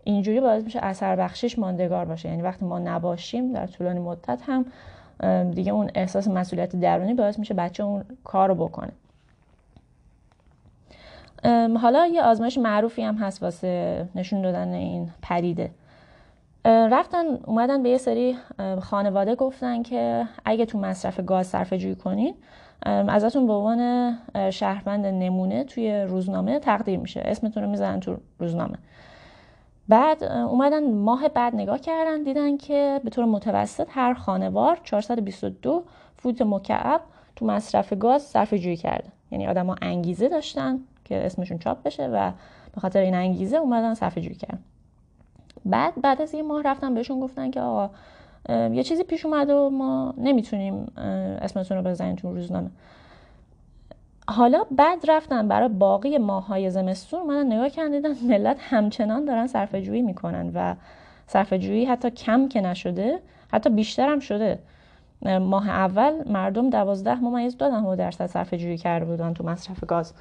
اینجوری 0.05 0.41
باعث 0.41 0.65
میشه 0.65 0.79
اثر 0.83 1.17
بخشش 1.17 1.59
ماندگار 1.59 2.05
باشه. 2.05 2.29
یعنی 2.29 2.43
وقتی 2.43 2.65
ما 2.65 2.79
نباشیم 2.79 3.53
در 3.53 3.67
طولانی 3.67 4.01
مدت 4.01 4.43
هم 4.47 4.67
دیگه 5.55 5.73
اون 5.73 5.91
احساس 5.95 6.29
مسئولیت 6.29 6.77
درونی 6.77 7.15
باعث 7.15 7.39
میشه 7.39 7.55
بچه 7.55 7.85
اون 7.85 8.05
کار 8.25 8.49
رو 8.49 8.55
بکنه 8.55 8.93
حالا 11.79 12.07
یه 12.07 12.23
آزمایش 12.23 12.59
معروفی 12.59 13.03
هم 13.03 13.15
هست 13.15 13.43
واسه 13.43 14.07
نشون 14.15 14.43
دادن 14.43 14.73
این 14.73 15.11
پدیده. 15.23 15.71
رفتن 16.65 17.25
اومدن 17.47 17.83
به 17.83 17.89
یه 17.89 17.99
سری 17.99 18.37
خانواده 18.81 19.35
گفتن 19.35 19.83
که 19.83 20.27
اگه 20.45 20.67
تو 20.67 20.79
مصرف 20.79 21.21
گاز 21.21 21.47
صرفه 21.47 21.79
جویی 21.79 21.95
کنین 21.95 22.35
ازتون 22.87 23.47
به 23.47 23.53
عنوان 23.53 24.19
شهروند 24.51 25.07
نمونه 25.07 25.65
توی 25.65 26.03
روزنامه 26.03 26.59
تقدیر 26.59 26.99
میشه. 26.99 27.21
اسمتون 27.25 27.63
رو 27.63 27.71
می‌زنن 27.71 28.01
تو 28.01 28.17
روزنامه. 28.39 28.79
بعد 29.89 30.25
اومدن 30.25 30.95
ماه 30.95 31.29
بعد 31.29 31.55
نگاه 31.55 31.79
کردن 31.79 32.23
دیدن 32.23 32.57
که 32.57 33.01
به 33.05 33.11
طور 33.11 33.25
متوسط 33.25 33.87
هر 33.91 34.15
خانوار 34.15 34.81
422 34.85 35.85
فوت 36.17 36.43
مکعب 36.43 37.01
تو 37.37 37.47
مصرف 37.47 37.93
گاز 37.93 38.23
صرف 38.23 38.55
جویی 38.55 38.77
کرده 38.77 39.09
یعنی 39.31 39.47
آدما 39.47 39.77
انگیزه 39.83 40.29
داشتن 40.29 40.81
که 41.05 41.27
اسمشون 41.27 41.59
چاپ 41.59 41.83
بشه 41.83 42.07
و 42.07 42.31
به 42.75 42.81
خاطر 42.81 43.01
این 43.01 43.15
انگیزه 43.15 43.57
اومدن 43.57 43.95
صرف 43.95 44.19
جویی 44.19 44.35
کردن. 44.35 44.59
بعد 45.65 46.01
بعد 46.03 46.23
از 46.23 46.35
یه 46.35 46.43
ماه 46.43 46.63
رفتن 46.63 46.95
بهشون 46.95 47.21
گفتن 47.21 47.51
که 47.51 47.61
آقا 47.61 47.91
یه 48.49 48.83
چیزی 48.83 49.03
پیش 49.03 49.27
اومده 49.27 49.55
و 49.55 49.71
ما 49.71 50.15
نمی‌تونیم 50.17 50.93
اسمتون 51.43 51.77
رو 51.77 51.83
بزنیم 51.83 52.17
تو 52.17 52.35
روزنامه. 52.35 52.71
حالا 54.31 54.65
بعد 54.71 55.11
رفتن 55.11 55.49
برای 55.49 55.69
باقی 55.69 56.19
ماهای 56.19 56.71
زمستون 56.71 57.21
اومدن 57.21 57.53
نگاه 57.53 57.69
کردن 57.69 58.15
ملت 58.29 58.57
همچنان 58.61 59.25
دارن 59.25 59.47
صرفه 59.47 59.83
جویی 59.83 60.03
می‌کنن 60.03 60.51
و 60.55 60.75
صرفه 61.27 61.59
جویی 61.59 61.85
حتی 61.85 62.11
کم 62.11 62.49
که 62.49 62.61
نشده 62.61 63.19
حتی 63.53 63.71
بیشتر 63.71 64.09
هم 64.09 64.21
شده. 64.21 64.59
ماه 65.41 65.69
اول 65.69 66.29
مردم 66.29 66.71
دوازده 66.71 67.15
ممیز 67.15 67.57
دو 67.59 67.97
درصد 67.97 68.27
صرفه 68.27 68.59
جویی 68.59 68.79
کرده 68.79 69.05
بودن 69.05 69.35
تو 69.35 69.45
مصرف 69.45 69.85
گاز. 69.85 70.13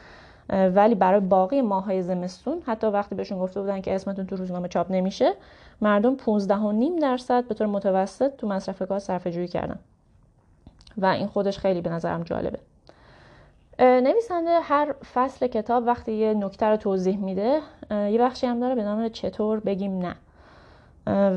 ولی 0.50 0.96
برای 0.96 1.20
باقی 1.20 1.62
ماهای 1.62 2.04
زمستون 2.04 2.62
حتی 2.66 2.88
وقتی 2.88 3.16
بهشون 3.16 3.40
گفته 3.40 3.62
بودن 3.62 3.82
که 3.82 3.96
اسمتون 3.96 4.26
تو 4.26 4.36
روزنامه 4.36 4.68
چاپ 4.68 4.92
نمیشه 4.92 5.34
مردم 5.82 6.16
15 6.16 6.56
و 6.56 6.72
نیم 6.72 6.96
درصد 6.96 7.48
به 7.48 7.54
طور 7.54 7.68
متوسط 7.68 8.36
تو 8.36 8.48
مصرف 8.48 8.82
گاز 8.82 9.04
صرفه 9.04 9.32
جویی 9.32 9.48
کردن. 9.48 9.80
و 10.98 11.06
این 11.06 11.28
خودش 11.28 11.58
خیلی 11.58 11.82
به 11.82 11.90
نظرم 11.90 12.24
جالبه. 12.24 12.60
نویسنده 13.80 14.60
هر 14.60 14.94
فصل 15.14 15.48
کتاب 15.48 15.88
وقتی 15.88 16.12
یه 16.12 16.34
نکته 16.34 16.66
رو 16.66 16.78
توضیح 16.78 17.18
میده 17.18 17.60
یه 17.92 18.18
بخشی 18.20 18.48
هم 18.48 18.60
داره 18.60 18.76
به 18.76 18.84
نام 18.84 19.10
چطور 19.10 19.60
بگیم 19.60 19.98
نه. 19.98 20.16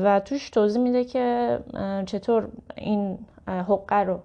و 0.03 0.19
توش 0.19 0.49
توضیح 0.49 0.81
میده 0.81 1.05
که 1.05 1.59
چطور 2.05 2.47
این 2.75 3.17
حقه 3.47 3.95
رو 3.95 4.19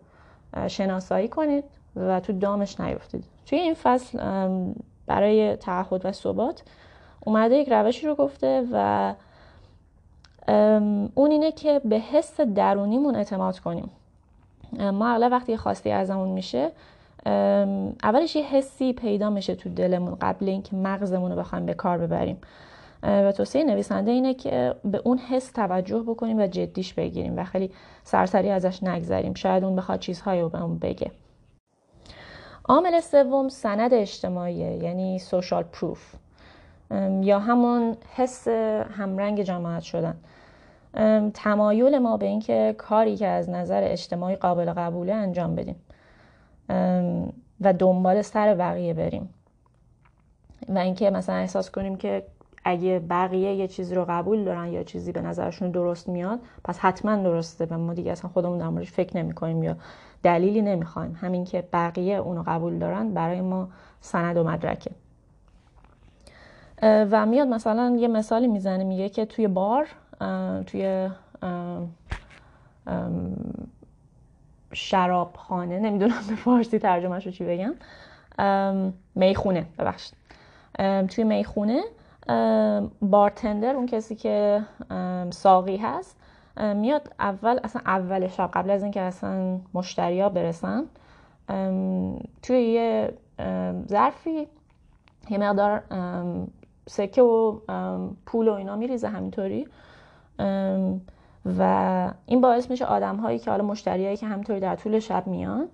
شناسایی 0.68 1.28
کنید 1.28 1.64
و 1.96 2.20
تو 2.20 2.32
دامش 2.32 2.80
نیفتید. 2.80 3.24
توی 3.46 3.58
این 3.58 3.74
فصل 3.74 4.18
برای 5.06 5.56
تعهد 5.56 6.06
و 6.06 6.12
ثبات 6.12 6.62
اومده 7.24 7.56
یک 7.56 7.68
روشی 7.72 8.06
رو 8.06 8.14
گفته 8.14 8.68
و 8.72 9.14
اون 11.14 11.30
اینه 11.30 11.52
که 11.52 11.80
به 11.84 11.96
حس 11.96 12.40
درونیمون 12.40 13.16
اعتماد 13.16 13.58
کنیم. 13.58 13.90
ما 14.78 15.08
اغلب 15.08 15.32
وقتی 15.32 15.56
خواستی 15.56 15.90
ازمون 15.90 16.28
میشه 16.28 16.70
اولش 18.02 18.36
یه 18.36 18.42
حسی 18.42 18.92
پیدا 18.92 19.30
میشه 19.30 19.54
تو 19.54 19.68
دلمون 19.68 20.16
قبل 20.20 20.48
اینکه 20.48 20.76
مغزمون 20.76 21.30
رو 21.30 21.38
بخوایم 21.38 21.66
به 21.66 21.74
کار 21.74 21.98
ببریم. 21.98 22.38
و 23.02 23.32
توصیه 23.32 23.64
نویسنده 23.64 24.10
اینه 24.10 24.34
که 24.34 24.74
به 24.84 25.00
اون 25.04 25.18
حس 25.18 25.52
توجه 25.52 26.02
بکنیم 26.02 26.38
و 26.38 26.46
جدیش 26.46 26.94
بگیریم 26.94 27.38
و 27.38 27.44
خیلی 27.44 27.70
سرسری 28.04 28.50
ازش 28.50 28.82
نگذریم. 28.82 29.34
شاید 29.34 29.64
اون 29.64 29.76
بخواد 29.76 29.98
چیزهایی 29.98 30.40
رو 30.40 30.48
به 30.48 30.62
اون 30.62 30.78
بگه. 30.78 31.10
عامل 32.64 33.00
سوم 33.00 33.48
سند 33.48 33.94
اجتماعیه 33.94 34.72
یعنی 34.72 35.18
سوشال 35.18 35.62
پروف. 35.62 36.14
یا 37.20 37.38
همون 37.38 37.96
حس 38.14 38.48
همرنگ 38.98 39.42
جماعت 39.42 39.82
شدن. 39.82 40.16
تمایل 41.34 41.98
ما 41.98 42.16
به 42.16 42.26
اینکه 42.26 42.74
کاری 42.78 43.16
که 43.16 43.26
از 43.26 43.50
نظر 43.50 43.80
اجتماعی 43.84 44.36
قابل 44.36 44.72
قبوله 44.72 45.14
انجام 45.14 45.54
بدیم. 45.54 45.76
و 47.60 47.72
دنبال 47.78 48.22
سر 48.22 48.54
بقیه 48.54 48.94
بریم. 48.94 49.28
و 50.68 50.78
اینکه 50.78 51.10
مثلا 51.10 51.36
احساس 51.36 51.70
کنیم 51.70 51.96
که 51.96 52.22
اگه 52.64 52.98
بقیه 52.98 53.54
یه 53.54 53.68
چیزی 53.68 53.94
رو 53.94 54.04
قبول 54.08 54.44
دارن 54.44 54.66
یا 54.66 54.82
چیزی 54.82 55.12
به 55.12 55.20
نظرشون 55.20 55.70
درست 55.70 56.08
میاد 56.08 56.40
پس 56.64 56.78
حتما 56.78 57.16
درسته. 57.16 57.66
و 57.70 57.78
ما 57.78 57.94
دیگه 57.94 58.12
اصلا 58.12 58.30
خودمون 58.30 58.58
در 58.58 58.68
موردش 58.68 58.92
فکر 58.92 59.16
نمی 59.16 59.34
کنیم 59.34 59.62
یا 59.62 59.76
دلیلی 60.22 60.62
نمی‌خوایم. 60.62 61.18
همین 61.20 61.44
که 61.44 61.64
بقیه 61.72 62.16
اونو 62.16 62.42
قبول 62.46 62.78
دارن 62.78 63.14
برای 63.14 63.40
ما 63.40 63.68
سند 64.00 64.36
و 64.36 64.44
مدرکه. 64.44 64.90
و 66.82 67.26
میاد 67.26 67.48
مثلا 67.48 67.96
یه 68.00 68.08
مثالی 68.08 68.46
می‌زنه 68.46 68.84
میگه 68.84 69.08
که 69.08 69.26
توی 69.26 69.48
بار 69.48 69.86
توی 70.66 71.10
شرابخانه 74.76 75.78
نمی‌دونم 75.78 76.22
به 76.28 76.34
فارسی 76.34 76.78
ترجمهش 76.78 77.26
رو 77.26 77.32
چی 77.32 77.44
بگم. 77.44 77.74
می‌خونه 79.14 79.66
ببخشید. 79.78 80.14
توی 81.08 81.24
می‌خونه 81.24 81.82
بارتندر 83.02 83.74
اون 83.74 83.86
کسی 83.86 84.14
که 84.14 84.62
ساقی 85.30 85.76
هست 85.76 86.16
میاد 86.56 87.12
اول 87.20 87.60
اصلا 87.64 87.82
اول 87.86 88.28
شب 88.28 88.50
قبل 88.52 88.70
از 88.70 88.82
اینکه 88.82 89.00
اصلا 89.00 89.58
مشتریا 89.74 90.28
برسن 90.28 90.84
توی 92.42 92.62
یه 92.62 93.12
ظرفی 93.88 94.48
یه 95.30 95.38
مقدار 95.38 95.82
سکه 96.88 97.22
و 97.22 97.58
پول 98.26 98.48
و 98.48 98.52
اینا 98.52 98.76
میریزه 98.76 99.08
همینطوری. 99.08 99.68
و 101.58 102.12
این 102.26 102.40
باعث 102.40 102.70
میشه 102.70 102.84
آدم 102.84 103.16
هایی 103.16 103.38
که 103.38 103.50
حالا 103.50 103.64
مشتریایی 103.64 104.16
که 104.16 104.26
همینطوری 104.26 104.60
در 104.60 104.76
طول 104.76 104.98
شب 104.98 105.26
میان 105.26 105.68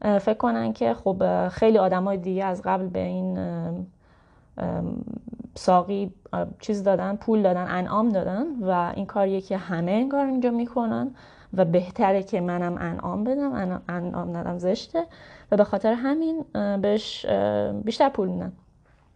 فکر 0.00 0.34
کنن 0.34 0.72
که 0.72 0.94
خب 0.94 1.48
خیلی 1.48 1.78
آدم 1.78 2.04
های 2.04 2.16
دیگه 2.16 2.44
از 2.44 2.62
قبل 2.64 2.86
به 2.86 2.98
این 2.98 3.38
ساقی 5.54 6.12
چیز 6.60 6.82
دادن 6.82 7.16
پول 7.16 7.42
دادن 7.42 7.66
انعام 7.68 8.08
دادن 8.08 8.46
و 8.60 8.92
این 8.96 9.06
کاریه 9.06 9.40
که 9.40 9.56
همه 9.56 9.92
انگار 9.92 10.26
اینجا 10.26 10.50
می‌کنن 10.50 11.10
و 11.54 11.64
بهتره 11.64 12.22
که 12.22 12.40
منم 12.40 12.76
انعام 12.80 13.24
بدم 13.24 13.82
انعام 13.88 14.36
ندم 14.36 14.58
زشته 14.58 15.04
و 15.50 15.56
به 15.56 15.64
خاطر 15.64 15.92
همین 15.92 16.44
بهش 16.82 17.26
بیشتر 17.84 18.08
پول 18.08 18.28
میدن. 18.28 18.52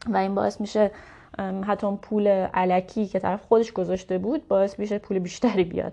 و 0.07 0.17
این 0.17 0.35
باعث 0.35 0.61
میشه 0.61 0.91
حتی 1.39 1.87
اون 1.87 1.97
پول 1.97 2.29
علکی 2.29 3.07
که 3.07 3.19
طرف 3.19 3.45
خودش 3.45 3.73
گذاشته 3.73 4.19
بود 4.19 4.49
باعث 4.49 4.79
میشه 4.79 4.99
پول 4.99 5.19
بیشتری 5.19 5.65
بیاد. 5.65 5.93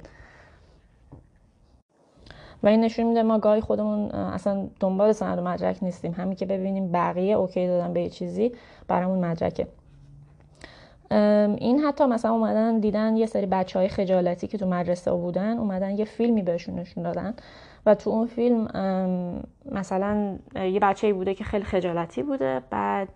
و 2.63 2.67
این 2.67 2.81
نشون 2.81 3.05
میده 3.05 3.23
ما 3.23 3.39
گاهی 3.39 3.61
خودمون 3.61 4.11
اصلا 4.11 4.67
دنبال 4.79 5.11
سند 5.11 5.39
و 5.39 5.41
مدرک 5.41 5.77
نیستیم. 5.81 6.11
همین 6.11 6.35
که 6.35 6.45
ببینیم 6.45 6.91
بقیه 6.91 7.35
اوکی 7.35 7.67
دادن 7.67 7.93
به 7.93 8.01
یه 8.01 8.09
چیزی 8.09 8.51
برامون 8.87 9.25
مدرکه. 9.25 9.67
این 11.57 11.79
حتی 11.79 12.05
مثلا 12.05 12.31
اومدن 12.31 12.79
دیدن 12.79 13.17
یه 13.17 13.25
سری 13.25 13.45
بچه 13.45 13.79
های 13.79 13.87
خجالتی 13.87 14.47
که 14.47 14.57
تو 14.57 14.67
مدرسه 14.67 15.11
بودن 15.11 15.57
اومدن 15.57 15.97
یه 15.97 16.05
فیلمی 16.05 16.41
بهشون 16.41 16.75
نشون 16.75 17.03
دادن. 17.03 17.33
و 17.85 17.95
تو 17.95 18.09
اون 18.09 18.27
فیلم 18.27 18.67
مثلا 19.71 20.37
یه 20.55 20.79
بچه 20.79 21.13
بوده 21.13 21.33
که 21.33 21.43
خیلی 21.43 21.63
خجالتی 21.63 22.23
بوده 22.23 22.61
بعد 22.69 23.07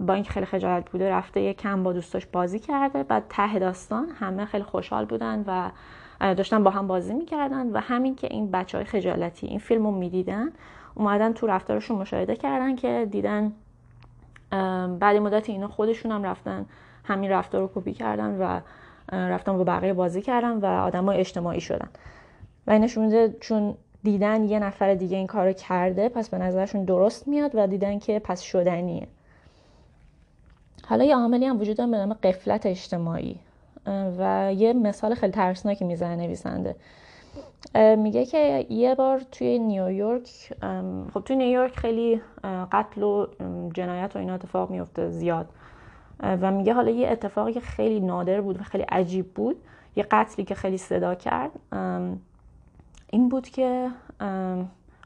با 0.00 0.14
اینکه 0.14 0.30
خیلی 0.30 0.46
خجالت 0.46 0.90
بوده 0.90 1.10
رفته 1.10 1.40
یه 1.40 1.54
کم 1.54 1.82
با 1.82 1.92
دوستاش 1.92 2.26
بازی 2.26 2.58
کرده. 2.58 3.02
بعد 3.02 3.24
ته 3.28 3.58
داستان 3.58 4.08
همه 4.20 4.44
خیلی 4.44 4.64
خوشحال 4.64 5.04
بودن 5.04 5.44
و 5.46 5.70
داشتن 6.34 6.64
با 6.64 6.70
هم 6.70 6.86
بازی 6.86 7.14
می‌کردن 7.14 7.70
و 7.72 7.80
همین 7.80 8.14
که 8.14 8.28
این 8.30 8.50
بچه 8.50 8.78
های 8.78 8.84
خجالتی 8.84 9.46
این 9.46 9.58
فیلم 9.58 9.84
رو 9.84 9.90
می‌دیدن 9.90 10.52
اومدن 10.94 11.32
تو 11.32 11.46
رفتارشون 11.46 11.98
مشاهده 11.98 12.36
کردن 12.36 12.76
که 12.76 13.08
دیدن 13.10 13.52
بعد 14.98 15.16
مدت 15.16 15.50
اینا 15.50 15.68
خودشون 15.68 16.12
هم 16.12 16.22
رفتن 16.22 16.66
همین 17.04 17.30
رفتار 17.30 17.60
رو 17.60 17.70
کپی 17.74 17.92
کردن 17.92 18.38
و 18.38 18.60
رفتن 19.12 19.56
با 19.56 19.64
بقیه 19.64 19.92
بازی 19.92 20.22
کردن 20.22 20.58
و 20.58 20.66
آدمای 20.66 21.18
اجتماعی 21.18 21.60
شدن. 21.60 21.88
و 22.66 22.70
این 22.70 22.82
نشون 22.84 23.32
چون 23.40 23.74
دیدن 24.06 24.44
یه 24.44 24.58
نفر 24.58 24.94
دیگه 24.94 25.16
این 25.16 25.26
کارو 25.26 25.52
کرده 25.52 26.08
پس 26.08 26.28
به 26.28 26.38
نظرشون 26.38 26.84
درست 26.84 27.28
میاد 27.28 27.50
و 27.54 27.66
دیدن 27.66 27.98
که 27.98 28.18
پس 28.18 28.40
شدنیه. 28.40 29.06
حالا 30.88 31.04
یه 31.04 31.16
عاملی 31.16 31.46
هم 31.46 31.60
وجود 31.60 31.76
داره 31.76 31.90
به 31.90 31.96
نام 31.96 32.12
قفلت 32.12 32.66
اجتماعی. 32.66 33.38
و 34.18 34.52
یه 34.56 34.72
مثال 34.72 35.14
خیلی 35.14 35.32
ترسناکی 35.32 35.84
می‌زنه 35.84 36.16
نویسنده. 36.16 36.76
میگه 37.96 38.26
که 38.26 38.66
یه 38.70 38.94
بار 38.94 39.20
توی 39.32 39.58
نیویورک 39.58 40.52
خب 41.14 41.20
توی 41.24 41.36
نیویورک 41.36 41.76
خیلی 41.78 42.20
قتل 42.72 43.02
و 43.02 43.26
جنایت 43.74 44.16
و 44.16 44.18
اینا 44.18 44.34
اتفاق 44.34 44.70
میفته 44.70 45.10
زیاد. 45.10 45.48
و 46.22 46.52
میگه 46.52 46.72
حالا 46.72 46.90
یه 46.90 47.08
اتفاقی 47.08 47.52
که 47.52 47.60
خیلی 47.60 48.00
نادر 48.00 48.40
بود 48.40 48.60
و 48.60 48.62
خیلی 48.62 48.84
عجیب 48.84 49.34
بود 49.34 49.56
یه 49.96 50.06
قتلی 50.10 50.44
که 50.44 50.54
خیلی 50.54 50.78
صدا 50.78 51.14
کرد. 51.14 51.50
این 53.10 53.28
بود 53.28 53.48
که 53.48 53.90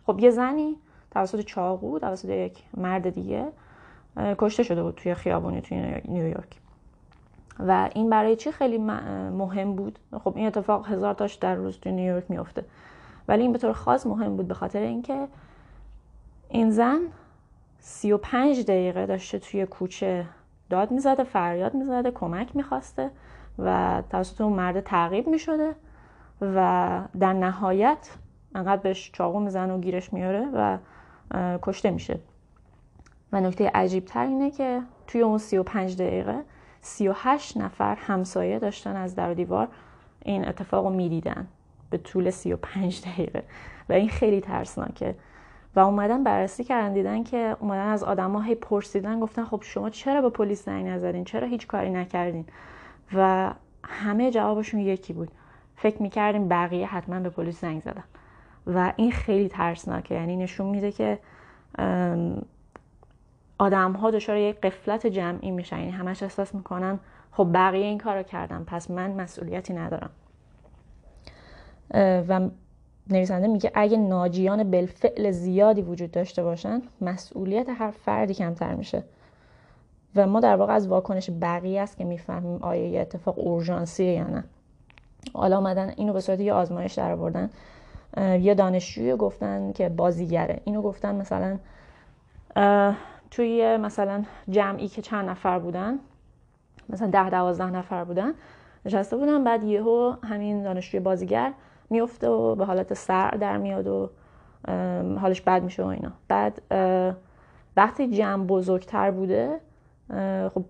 خب 0.06 0.18
یه 0.18 0.30
زنی 0.30 0.76
توسط 1.10 1.40
چاقو 1.40 1.98
توسط 1.98 2.28
یک 2.28 2.62
مرد 2.76 3.10
دیگه 3.10 3.46
کشته 4.38 4.62
شده 4.62 4.82
بود 4.82 4.94
توی 4.94 5.14
خیابونی 5.14 5.60
توی 5.60 6.00
نیویورک. 6.04 6.60
و 7.58 7.90
این 7.94 8.10
برای 8.10 8.36
چی 8.36 8.52
خیلی 8.52 8.78
مهم 8.78 9.76
بود؟ 9.76 9.98
خب 10.24 10.36
این 10.36 10.46
اتفاق 10.46 10.88
هزار 10.88 11.14
تاش 11.14 11.34
در 11.34 11.54
روز 11.54 11.78
توی 11.78 11.92
نیویورک 11.92 12.30
میفته 12.30 12.64
ولی 13.28 13.42
این 13.42 13.52
به 13.52 13.58
طور 13.58 13.72
خاص 13.72 14.06
مهم 14.06 14.36
بود 14.36 14.48
به 14.48 14.54
خاطر 14.54 14.80
اینکه 14.80 15.28
این 16.48 16.70
زن 16.70 17.00
سی 17.78 18.12
و 18.12 18.18
پنج 18.18 18.64
دقیقه 18.64 19.06
داشته 19.06 19.38
توی 19.38 19.66
کوچه 19.66 20.26
داد 20.70 20.90
می‌زده 20.90 21.24
فریاد 21.24 21.74
می‌زده 21.74 22.10
کمک 22.10 22.56
می‌خواسته 22.56 23.10
و 23.58 24.02
توسط 24.10 24.40
اون 24.40 24.52
مرد 24.52 24.80
تعقیب 24.80 25.28
می‌شده. 25.28 25.74
و 26.40 27.00
در 27.20 27.32
نهایت 27.32 28.10
انقدر 28.54 28.82
بهش 28.82 29.10
چاقو 29.12 29.40
می‌زنه 29.40 29.72
و 29.72 29.80
گیرش 29.80 30.12
میاره 30.12 30.48
و 30.54 30.78
کشته 31.62 31.90
میشه. 31.90 32.18
و 33.32 33.40
نکته 33.40 33.70
عجیب 33.74 34.04
تر 34.04 34.26
اینه 34.26 34.50
که 34.50 34.82
توی 35.06 35.20
اون 35.20 35.38
35 35.38 35.96
دقیقه 35.96 36.42
38 36.80 37.56
نفر 37.56 37.94
همسایه 37.94 38.58
داشتن 38.58 38.96
از 38.96 39.14
در 39.14 39.34
دیوار 39.34 39.68
این 40.24 40.48
اتفاق 40.48 40.84
رو 40.84 40.92
می‌دیدن 40.92 41.48
به 41.90 41.98
طول 41.98 42.30
35 42.30 43.02
دقیقه. 43.02 43.42
و 43.88 43.92
این 43.92 44.08
خیلی 44.08 44.40
ترسناکه. 44.40 45.14
و 45.76 45.80
اومدن 45.80 46.24
بررسی 46.24 46.64
کردن 46.64 46.92
دیدن 46.92 47.22
که 47.22 47.56
اومدن 47.60 47.86
از 47.86 48.04
آدم 48.04 48.42
هی 48.42 48.54
پرسیدن 48.54 49.20
گفتن 49.20 49.44
خب 49.44 49.62
شما 49.62 49.90
چرا 49.90 50.20
به 50.20 50.30
پلیس 50.30 50.64
زنگ 50.64 50.86
نزدین؟ 50.86 51.24
چرا 51.24 51.46
هیچ 51.46 51.66
کاری 51.66 51.90
نکردین؟ 51.90 52.46
و 53.14 53.50
همه 53.84 54.30
جوابشون 54.30 54.80
یکی 54.80 55.12
بود. 55.12 55.30
فکر 55.82 56.02
می‌کردیم 56.02 56.48
بقیه 56.48 56.86
حتما 56.86 57.20
به 57.20 57.30
پلیس 57.30 57.60
زنگ 57.60 57.82
زدن. 57.82 58.04
و 58.66 58.92
این 58.96 59.12
خیلی 59.12 59.48
ترسناکه. 59.48 60.14
یعنی 60.14 60.36
نشون 60.36 60.66
میده 60.66 60.92
که 60.92 61.18
آدم 63.58 63.92
ها 63.92 64.10
دچار 64.10 64.36
یک 64.36 64.60
قفلت 64.60 65.06
جمعی 65.06 65.50
میشن. 65.50 65.78
یعنی 65.78 65.90
همش 65.90 66.22
احساس 66.22 66.54
می‌کنن 66.54 66.98
خب 67.32 67.48
بقیه 67.54 67.84
این 67.86 67.98
کارو 67.98 68.22
کردن 68.22 68.64
پس 68.66 68.90
من 68.90 69.10
مسئولیتی 69.10 69.74
ندارم. 69.74 70.10
و 72.28 72.50
نویسنده 73.10 73.48
میگه 73.48 73.70
اگه 73.74 73.96
ناجیان 73.96 74.70
بالفعل 74.70 75.30
زیادی 75.30 75.82
وجود 75.82 76.10
داشته 76.10 76.42
باشن 76.42 76.82
مسئولیت 77.00 77.68
هر 77.68 77.90
فردی 77.90 78.34
کمتر 78.34 78.74
میشه. 78.74 79.02
و 80.16 80.26
ما 80.26 80.40
در 80.40 80.56
واقع 80.56 80.72
از 80.72 80.88
واکنش 80.88 81.30
بقیه 81.40 81.80
است 81.80 81.96
که 81.96 82.04
می‌فهمیم 82.04 82.62
آیا 82.62 82.86
یه 82.88 83.00
اتفاق 83.00 83.38
اورژانسیه 83.38 84.12
یا 84.12 84.24
نه. 84.24 84.44
حالا 85.34 85.56
آمدن 85.56 85.92
اینو 85.96 86.12
به 86.12 86.20
صورت 86.20 86.40
یه 86.40 86.52
آزمایش 86.52 86.94
در 86.94 87.12
آوردن 87.12 87.50
یه 88.16 88.54
دانشجوی 88.54 89.16
گفتن 89.16 89.72
که 89.72 89.88
بازیگره. 89.88 90.60
اینو 90.64 90.82
گفتن 90.82 91.14
مثلا 91.14 91.58
توی 93.30 93.76
مثلا 93.76 94.24
جمعی 94.48 94.88
که 94.88 95.02
چند 95.02 95.28
نفر 95.28 95.58
بودن 95.58 95.98
مثلا 96.88 97.10
ده 97.10 97.30
دوازده 97.30 97.70
نفر 97.70 98.04
بودن 98.04 98.32
نشسته 98.84 99.16
بودن 99.16 99.44
بعد 99.44 99.64
یهو 99.64 100.14
همین 100.22 100.62
دانشجوی 100.62 101.00
بازیگر 101.00 101.52
میفته 101.90 102.28
و 102.28 102.54
به 102.54 102.64
حالت 102.64 102.94
سر 102.94 103.30
در 103.30 103.56
میاد 103.56 103.86
و 103.86 104.10
حالش 105.20 105.40
بد 105.40 105.62
میشه 105.62 105.84
و 105.84 105.86
اینا. 105.86 106.12
بعد 106.28 106.62
وقتی 107.76 108.10
جمع 108.10 108.46
بزرگتر 108.46 109.10
بوده 109.10 109.60
خب 110.54 110.64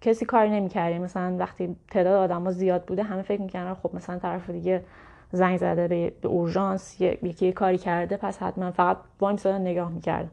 کسی 0.00 0.24
کاری 0.24 0.50
نمی‌کردی 0.50 0.98
مثلا 0.98 1.36
وقتی 1.38 1.76
تعداد 1.90 2.16
آدم 2.30 2.44
ها 2.44 2.50
زیاد 2.50 2.84
بوده 2.84 3.02
همه 3.02 3.22
فکر 3.22 3.40
می‌کردن 3.40 3.74
خب 3.74 3.90
مثلا 3.94 4.18
طرف 4.18 4.50
دیگه 4.50 4.84
زنگ 5.32 5.58
زده 5.58 6.12
به 6.20 6.28
اورژانس 6.28 7.00
یکی 7.00 7.52
کاری 7.52 7.78
کرده 7.78 8.16
پس 8.16 8.38
حتما 8.38 8.70
فقط 8.70 8.96
وای 9.20 9.32
میسادن 9.32 9.60
نگاه 9.60 9.90
می‌کردن. 9.90 10.30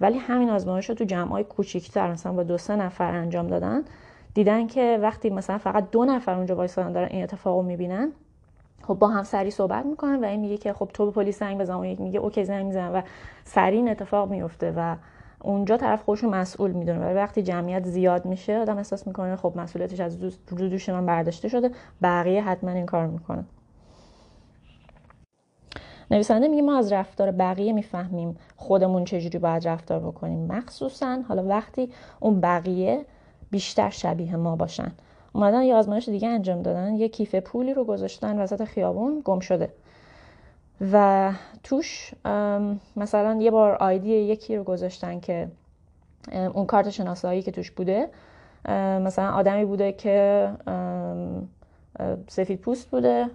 ولی 0.00 0.18
همین 0.18 0.50
آزمایش 0.50 0.88
رو 0.88 0.94
تو 0.94 1.04
جمع 1.04 1.30
های 1.30 1.44
کوچیکتر 1.44 2.10
مثلا 2.10 2.32
با 2.32 2.42
دو 2.42 2.58
سه 2.58 2.76
نفر 2.76 3.14
انجام 3.14 3.46
دادن 3.46 3.84
دیدن 4.34 4.66
که 4.66 4.98
وقتی 5.02 5.30
مثلا 5.30 5.58
فقط 5.58 5.90
دو 5.90 6.04
نفر 6.04 6.34
اونجا 6.34 6.56
وایسادن 6.56 6.92
دارن 6.92 7.08
این 7.10 7.22
اتفاق 7.22 7.56
رو 7.56 7.62
می‌بینن 7.62 8.12
خب 8.82 8.94
با 8.94 9.08
هم 9.08 9.22
سری 9.22 9.50
صحبت 9.50 9.86
می‌کنن 9.86 10.24
و 10.24 10.24
این 10.24 10.40
میگه 10.40 10.58
که 10.58 10.72
خب 10.72 10.90
تو 10.94 11.06
به 11.06 11.12
پلیس 11.12 11.38
زنگ 11.38 11.58
بزن. 11.58 11.74
و 11.74 11.84
یک 11.84 12.00
میگه 12.00 12.18
اوکی 12.18 12.44
زنگ 12.44 12.66
میزن 12.66 12.88
و 12.88 13.02
سری 13.44 13.76
این 13.76 13.88
اتفاق 13.88 14.30
میفته 14.30 14.72
و 14.76 14.96
اونجا 15.40 15.76
طرف 15.76 16.02
خودش 16.02 16.22
رو 16.22 16.30
مسئول 16.30 16.70
می‌دونه. 16.70 16.98
ولی 16.98 17.14
وقتی 17.14 17.42
جمعیت 17.42 17.84
زیاد 17.86 18.24
میشه 18.24 18.58
آدم 18.58 18.76
احساس 18.76 19.06
می‌کنه 19.06 19.36
خب 19.36 19.52
مسئولیتش 19.56 20.00
از 20.00 20.24
رو 20.50 20.68
دوش 20.68 20.88
من 20.88 21.06
برداشته 21.06 21.48
شده. 21.48 21.70
بقیه 22.02 22.44
حتما 22.44 22.70
این 22.70 22.86
کار 22.86 23.06
می‌کنه. 23.06 23.44
نویسنده 26.10 26.48
میگه 26.48 26.62
ما 26.62 26.78
از 26.78 26.92
رفتار 26.92 27.30
بقیه 27.30 27.72
می‌فهمیم 27.72 28.36
خودمون 28.56 29.04
چجوری 29.04 29.38
باید 29.38 29.68
رفتار 29.68 30.00
بکنیم. 30.00 30.46
مخصوصا 30.46 31.22
حالا 31.28 31.44
وقتی 31.46 31.90
اون 32.20 32.40
بقیه 32.40 33.04
بیشتر 33.50 33.90
شبیه 33.90 34.36
ما 34.36 34.56
باشن. 34.56 34.92
اومدن 35.32 35.62
یه 35.62 35.74
آزمایش 35.74 36.08
دیگه 36.08 36.28
انجام 36.28 36.62
دادن. 36.62 36.94
یه 36.94 37.08
کیف 37.08 37.34
پولی 37.34 37.74
رو 37.74 37.84
گذاشتن 37.84 38.38
وسط 38.38 38.64
خیابون 38.64 39.22
گم 39.24 39.40
شده. 39.40 39.68
و 40.80 41.32
توش 41.62 42.14
مثلا 42.96 43.38
یه 43.40 43.50
بار 43.50 43.74
آیدی 43.74 44.08
یکی 44.08 44.56
رو 44.56 44.64
گذاشتن 44.64 45.20
که 45.20 45.48
اون 46.32 46.66
کارت 46.66 46.90
شناسایی 46.90 47.42
که 47.42 47.50
توش 47.50 47.70
بوده 47.70 48.08
مثلا 49.04 49.30
آدمی 49.30 49.64
بوده 49.64 49.92
که 49.92 50.50
سفید 52.28 52.60
پوست 52.60 52.90
بوده 52.90 53.26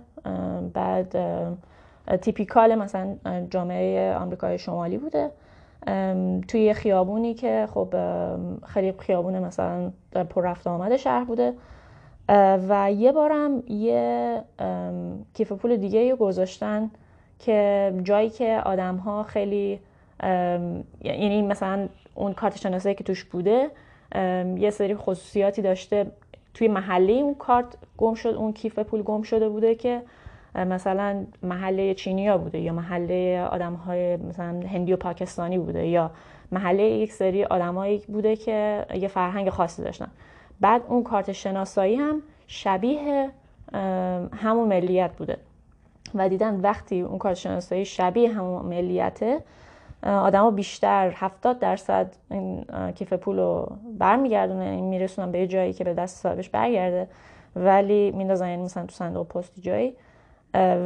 بعد 0.73 1.15
تیپیکال 2.21 2.75
مثلا 2.75 3.17
جامعه 3.49 4.15
آمریکای 4.15 4.57
شمالی 4.57 4.97
بوده 4.97 5.31
توی 6.47 6.73
خیابونی 6.73 7.33
که 7.33 7.67
خب 7.73 7.95
خیلی 8.65 8.93
خیابون 8.99 9.39
مثلا 9.39 9.91
پر 10.29 10.41
رفت 10.43 10.67
آمد 10.67 10.97
شهر 10.97 11.23
بوده 11.23 11.53
و 12.69 12.91
یه 12.91 13.11
بارم 13.11 13.63
یه 13.67 14.43
کیف 15.33 15.51
پول 15.51 15.77
دیگه 15.77 16.11
رو 16.11 16.17
گذاشتن 16.17 16.91
که 17.45 17.93
جایی 18.03 18.29
که 18.29 18.61
آدم 18.65 18.95
ها 18.95 19.23
خیلی 19.23 19.79
یعنی 21.03 21.41
مثلا 21.41 21.87
اون 22.15 22.33
کارت 22.33 22.57
شناسایی 22.57 22.95
که 22.95 23.03
توش 23.03 23.23
بوده 23.23 23.69
یه 24.57 24.69
سری 24.69 24.95
خصوصیاتی 24.95 25.61
داشته. 25.61 26.11
توی 26.53 26.67
محله 26.67 27.13
اون 27.13 27.35
کارت 27.35 27.65
گم 27.97 28.13
شد 28.13 28.29
اون 28.29 28.53
کیف 28.53 28.79
پول 28.79 29.01
گم 29.01 29.21
شده 29.21 29.49
بوده 29.49 29.75
که 29.75 30.01
مثلا 30.55 31.25
محله 31.43 31.93
چینیا 31.93 32.37
بوده 32.37 32.59
یا 32.59 32.73
محله 32.73 33.41
آدم 33.51 33.73
های 33.73 34.17
مثلا 34.17 34.67
هندی 34.67 34.93
و 34.93 34.97
پاکستانی 34.97 35.57
بوده 35.57 35.87
یا 35.87 36.11
محله 36.51 36.83
یک 36.83 37.13
سری 37.13 37.43
آدمایی 37.43 37.97
بوده 38.07 38.35
که 38.35 38.85
یه 38.93 39.07
فرهنگ 39.07 39.49
خاصی 39.49 39.83
داشتن. 39.83 40.07
بعد 40.61 40.81
اون 40.87 41.03
کارت 41.03 41.31
شناسایی 41.31 41.95
هم 41.95 42.21
شبیه 42.47 43.29
همون 44.33 44.67
ملیت 44.67 45.11
بوده. 45.11 45.37
و 46.15 46.29
دیدن 46.29 46.61
وقتی 46.61 47.01
اون 47.01 47.17
کارت 47.17 47.37
شناسایی 47.37 47.85
شبیه 47.85 48.33
همون 48.33 48.65
ملیته 48.65 49.39
آدما 50.03 50.51
بیشتر 50.51 51.13
70 51.15 51.59
درصد 51.59 52.15
این 52.31 52.65
کیف 52.95 53.13
پول 53.13 53.39
رو 53.39 53.77
برمیگردونه 53.99 54.63
این 54.63 54.85
میرسونن 54.85 55.31
به 55.31 55.47
جایی 55.47 55.73
که 55.73 55.83
به 55.83 55.93
دست 55.93 56.17
صاحبش 56.23 56.49
برگرده. 56.49 57.07
ولی 57.55 58.11
میندازن 58.11 58.49
یعنی 58.49 58.63
مثلا 58.63 58.85
تو 58.85 58.91
صندوق 58.91 59.27
پست 59.27 59.59
جایی. 59.59 59.93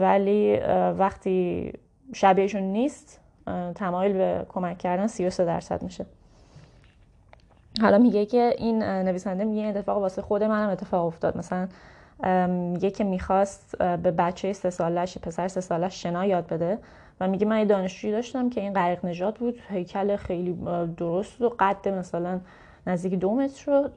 ولی 0.02 0.58
وقتی 0.98 1.74
شبیهشون 2.14 2.62
نیست 2.62 3.20
تمایل 3.76 4.14
به 4.14 4.46
کمک 4.50 4.78
کردن 4.78 5.08
33 5.08 5.46
درصد 5.46 5.84
میشه. 5.84 6.06
حالا 7.82 7.98
میگه 7.98 8.26
که 8.26 8.56
این 8.58 8.84
نویسنده 8.84 9.44
میگه 9.44 9.68
اتفاق 9.68 9.98
واسه 9.98 10.22
خود 10.22 10.44
منم 10.44 10.70
اتفاق 10.70 11.06
افتاد. 11.06 11.38
مثلا 11.38 11.68
که 12.94 13.04
می‌خواست 13.04 13.78
به 13.78 14.12
بچه 14.12 14.54
سه 14.54 14.70
سالش 14.70 15.18
پسر 15.18 15.48
سه 15.48 15.62
سالش 15.62 16.04
شنا 16.04 16.26
یاد 16.26 16.48
بده 16.48 16.78
و 17.20 17.28
میگه 17.28 17.46
من 17.46 17.60
یه 17.60 17.66
دانشجویی 17.66 18.14
داشتم 18.14 18.50
که 18.50 18.62
این 18.62 18.74
غریق 18.74 19.06
نجات 19.06 19.40
بود 19.40 19.60
هیکل 19.70 20.16
خیلی 20.16 20.58
درست 20.98 21.42
و 21.42 21.56
قد 21.60 21.90
مثلا 21.90 22.40
نزدیک 22.88 23.14
دو 23.14 23.36
متر 23.36 23.72
رو 23.72 23.90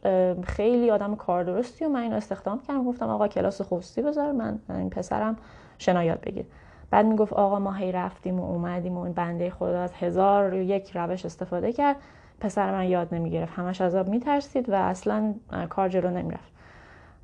خیلی 0.42 0.90
آدم 0.90 1.16
کار 1.16 1.44
درستی 1.44 1.84
و 1.84 1.88
من 1.88 2.02
اینو 2.02 2.16
استخدام 2.16 2.60
کردم. 2.68 2.84
گفتم 2.84 3.08
آقا 3.08 3.28
کلاس 3.28 3.62
خصوصی 3.62 4.02
بذار 4.02 4.32
من 4.32 4.58
این 4.68 4.90
پسرم 4.90 5.36
شنا 5.78 6.04
یاد 6.04 6.20
بگیر. 6.20 6.44
بعد 6.90 7.06
می‌گفت 7.06 7.32
آقا 7.32 7.58
ما 7.58 7.72
هی 7.72 7.92
رفتیم 7.92 8.40
و 8.40 8.44
اومدیم 8.44 8.98
و 8.98 9.00
این 9.00 9.12
بنده 9.12 9.50
خدا 9.50 9.82
از 9.82 9.92
هزار 9.92 10.54
یک 10.54 10.96
روش 10.96 11.24
استفاده 11.24 11.72
کرد. 11.72 11.96
پسر 12.40 12.72
من 12.72 12.86
یاد 12.86 13.14
نمی‌گرفت. 13.14 13.52
همش 13.58 13.80
آب 13.80 14.08
میترسید 14.08 14.68
و 14.68 14.74
اصلا 14.74 15.34
کار 15.68 15.88
جلو 15.88 16.10
نمی‌رفت. 16.10 16.57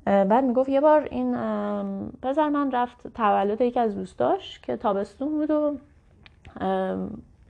بعد 0.05 0.43
می‌گفت 0.43 0.69
یه 0.69 0.81
بار 0.81 1.07
این 1.11 1.35
پسر 2.21 2.49
من 2.49 2.71
رفت 2.71 3.07
تولد 3.13 3.61
یکی 3.61 3.79
از 3.79 3.95
دوستاش 3.95 4.59
که 4.59 4.77
تابستون 4.77 5.29
بود 5.29 5.51
و 5.51 5.77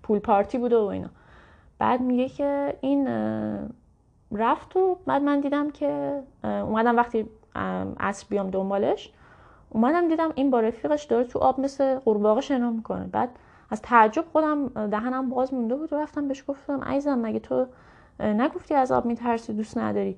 پول 0.03 0.19
پارتی 0.19 0.57
بود 0.57 0.73
و 0.73 0.85
اینا. 0.85 1.09
بعد 1.79 2.01
میگه 2.01 2.29
که 2.29 2.77
این 2.81 3.07
رفت 4.31 4.77
و 4.77 4.97
بعد 5.05 5.21
من 5.21 5.39
دیدم 5.39 5.71
که 5.71 6.21
اومدم 6.43 6.95
وقتی 6.95 7.25
عصر 7.99 8.25
بیام 8.29 8.49
دنبالش 8.49 9.13
اومدم 9.69 10.07
دیدم 10.07 10.31
این 10.35 10.49
با 10.51 10.59
رفیقش 10.59 11.03
داره 11.03 11.23
تو 11.23 11.39
آب 11.39 11.59
مثل 11.59 11.95
قورباغه 11.95 12.41
شنا 12.41 12.71
می‌کنه. 12.71 13.07
بعد 13.07 13.29
از 13.69 13.81
تعجب 13.81 14.25
خودم 14.31 14.67
دهنم 14.67 15.29
باز 15.29 15.53
مونده 15.53 15.75
بود 15.75 15.93
و 15.93 15.95
رفتم 15.95 16.27
بهش 16.27 16.43
گفتم 16.47 16.83
عزیزم 16.83 17.19
مگه 17.19 17.39
تو 17.39 17.65
نگفتی 18.19 18.73
از 18.73 18.91
آب 18.91 19.05
میترسی 19.05 19.53
دوست 19.53 19.77
نداری؟ 19.77 20.17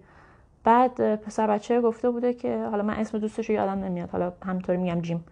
بعد 0.67 1.15
پسر 1.15 1.47
بچه 1.47 1.81
گفته 1.81 2.09
بوده 2.09 2.33
که 2.33 2.67
حالا 2.71 2.83
من 2.83 2.93
اسم 2.93 3.17
دوستش 3.17 3.49
رو 3.49 3.55
یادم 3.55 3.83
نمیاد 3.83 4.09
حالا 4.09 4.33
همطوری 4.45 4.77
میگم 4.77 5.01
جیم. 5.01 5.23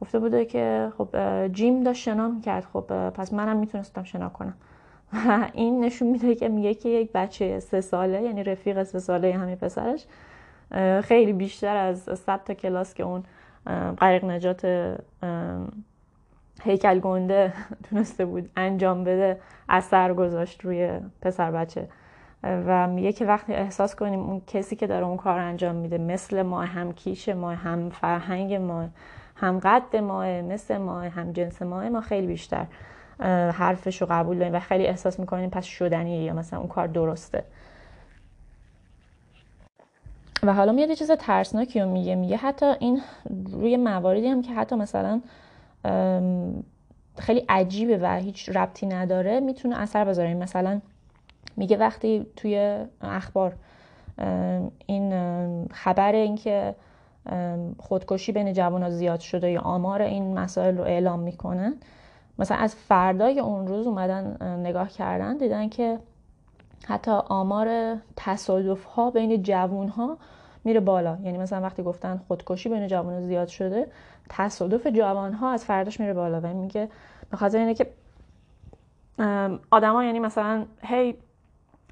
گفته 0.00 0.18
بوده 0.18 0.44
که 0.44 0.92
خب 0.98 1.08
جیم 1.52 1.82
داشت 1.82 2.02
شنا 2.02 2.28
می‌کرد 2.28 2.64
خب 2.72 3.10
پس 3.10 3.32
منم 3.32 3.56
می‌تونستم 3.56 4.02
شنا 4.02 4.28
کنم. 4.28 4.54
این 5.52 5.84
نشون 5.84 6.08
میده 6.08 6.34
که 6.34 6.48
میگه 6.48 6.74
که 6.74 6.88
یک 6.88 7.12
بچه 7.12 7.60
سه 7.60 7.80
ساله 7.80 8.22
یعنی 8.22 8.42
رفیق 8.44 8.82
سه 8.82 8.98
ساله 8.98 9.34
همین 9.34 9.56
پسرش 9.56 10.06
خیلی 11.04 11.32
بیشتر 11.32 11.76
از 11.76 11.98
صد 12.02 12.44
تا 12.44 12.54
کلاس 12.54 12.94
که 12.94 13.02
اون 13.02 13.22
غریق 13.98 14.24
نجات 14.24 14.94
هیکل 16.62 17.00
گنده 17.00 17.52
تونسته 17.90 18.24
بود 18.24 18.50
انجام 18.56 19.04
بده 19.04 19.40
اثر 19.68 20.14
گذاشت 20.14 20.64
روی 20.64 20.90
پسر 21.22 21.50
بچه. 21.50 21.88
و 22.42 22.86
میگه 22.86 23.12
که 23.12 23.26
وقتی 23.26 23.52
احساس 23.52 23.94
کنیم 23.94 24.20
اون 24.20 24.42
کسی 24.46 24.76
که 24.76 24.86
داره 24.86 25.06
اون 25.06 25.16
کار 25.16 25.38
انجام 25.38 25.74
میده 25.74 25.98
مثل 25.98 26.42
ما 26.42 26.62
هم 26.62 26.92
کیش 26.92 27.28
ما 27.28 27.50
هم 27.50 27.90
فرهنگ 27.90 28.54
ما 28.54 28.88
هم 29.36 29.58
قد 29.58 29.96
ما 29.96 30.42
مثل 30.42 30.76
ما 30.76 31.00
هم 31.00 31.32
جنس 31.32 31.62
ما 31.62 31.88
ما 31.88 32.00
خیلی 32.00 32.26
بیشتر 32.26 32.66
حرفش 33.52 34.02
رو 34.02 34.08
قبول 34.10 34.38
داریم 34.38 34.54
و 34.54 34.60
خیلی 34.60 34.86
احساس 34.86 35.20
می‌کنیم 35.20 35.50
پس 35.50 35.64
شدنیه 35.64 36.22
یا 36.22 36.34
مثلا 36.34 36.58
اون 36.58 36.68
کار 36.68 36.86
درسته. 36.86 37.44
و 40.42 40.54
حالا 40.54 40.72
میاد 40.72 40.88
یه 40.88 40.96
چیز 40.96 41.10
ترسناکی 41.10 41.80
رو 41.80 41.92
میگه. 41.92 42.14
میگه 42.14 42.36
حتی 42.36 42.66
این 42.66 43.00
روی 43.52 43.76
مواردی 43.76 44.28
هم 44.28 44.42
که 44.42 44.52
حتی 44.52 44.76
مثلا 44.76 45.20
خیلی 47.18 47.44
عجیبه 47.48 47.98
و 48.02 48.16
هیچ 48.16 48.48
ربطی 48.48 48.86
نداره 48.86 49.40
می‌تونه 49.40 49.80
اثر 49.80 50.04
بذاره. 50.04 50.34
مثلا 50.34 50.80
میگه 51.58 51.76
وقتی 51.76 52.26
توی 52.36 52.84
اخبار 53.00 53.54
این 54.86 55.12
خبر 55.72 56.12
اینکه 56.12 56.74
خودکشی 57.78 58.32
بین 58.32 58.52
جوان 58.52 58.90
زیاد 58.90 59.20
شده 59.20 59.50
یا 59.50 59.60
آمار 59.60 60.02
این 60.02 60.38
مسائل 60.38 60.78
رو 60.78 60.84
اعلام 60.84 61.20
می‌کنن 61.20 61.74
مثلا 62.38 62.56
از 62.56 62.74
فردای 62.74 63.40
اون 63.40 63.66
روز 63.66 63.86
اومدن 63.86 64.36
نگاه 64.66 64.88
کردن 64.88 65.36
دیدن 65.36 65.68
که 65.68 65.98
حتی 66.86 67.10
آمار 67.10 67.96
تصادف 68.16 68.84
ها 68.84 69.10
بین 69.10 69.42
جوون 69.42 69.88
ها 69.88 70.18
میره 70.64 70.80
بالا. 70.80 71.18
یعنی 71.22 71.38
مثلا 71.38 71.60
وقتی 71.60 71.82
گفتن 71.82 72.20
خودکشی 72.28 72.68
بین 72.68 72.86
جوان 72.86 73.20
زیاد 73.20 73.48
شده 73.48 73.86
تصادف 74.28 74.86
جوان 74.86 75.32
ها 75.32 75.50
از 75.50 75.64
فرداش 75.64 76.00
میره 76.00 76.14
بالا. 76.14 76.40
و 76.40 76.46
میگه 76.46 76.88
به 77.30 77.36
خاطر 77.36 77.58
اینه 77.58 77.74
که 77.74 77.86
آدما 79.70 80.04
یعنی 80.04 80.18
مثلا 80.18 80.64
هی 80.82 81.14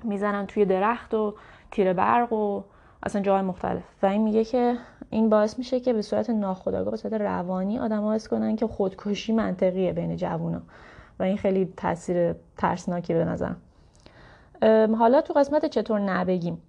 می‌زنن 0.07 0.47
توی 0.47 0.65
درخت 0.65 1.15
و 1.15 1.35
تیر 1.71 1.93
برق 1.93 2.33
و 2.33 2.63
اصلا 3.03 3.23
جای 3.23 3.43
مختلف. 3.43 3.83
و 4.03 4.07
این 4.07 4.23
میگه 4.23 4.45
که 4.45 4.77
این 5.11 5.29
باعث 5.29 5.59
میشه 5.59 5.81
که 5.81 5.93
به 5.93 6.03
صورت 6.03 6.31
ناخودآگاه 6.31 6.91
به 6.91 6.97
صورت 6.97 7.13
روانی 7.13 7.79
آدم 7.79 8.09
حس 8.09 8.29
کنن 8.29 8.57
که 8.57 8.67
خودکشی 8.67 9.33
منطقیه 9.33 9.93
بین 9.93 10.17
جوونا. 10.17 10.61
و 11.19 11.23
این 11.23 11.37
خیلی 11.37 11.73
تاثیر 11.77 12.35
ترسناکی 12.57 13.15
به 13.15 13.25
نظر. 13.25 13.53
حالا 14.99 15.21
تو 15.21 15.33
قسمت 15.33 15.67
چطور 15.67 16.01
نبگیم. 16.01 16.63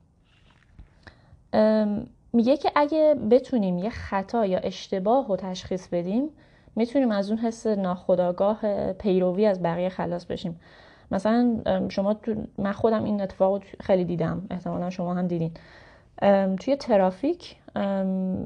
میگه 2.33 2.57
که 2.57 2.71
اگه 2.75 3.15
بتونیم 3.31 3.77
یه 3.77 3.89
خطا 3.89 4.45
یا 4.45 4.59
اشتباه 4.59 5.27
رو 5.27 5.35
تشخیص 5.35 5.87
بدیم 5.87 6.29
می‌تونیم 6.75 7.11
از 7.11 7.29
اون 7.29 7.39
حس 7.39 7.67
ناخودآگاه 7.67 8.93
پیروی 8.93 9.45
از 9.45 9.63
بقیه 9.63 9.89
خلاص 9.89 10.25
بشیم. 10.25 10.59
مثلا 11.11 11.59
شما 11.89 12.13
تو 12.13 12.35
من 12.57 12.71
خودم 12.71 13.03
این 13.03 13.21
اتفاق 13.21 13.63
خیلی 13.79 14.05
دیدم. 14.05 14.47
احتمالا 14.51 14.89
شما 14.89 15.13
هم 15.13 15.27
دیدین. 15.27 15.51
توی 16.57 16.75
ترافیک 16.75 17.55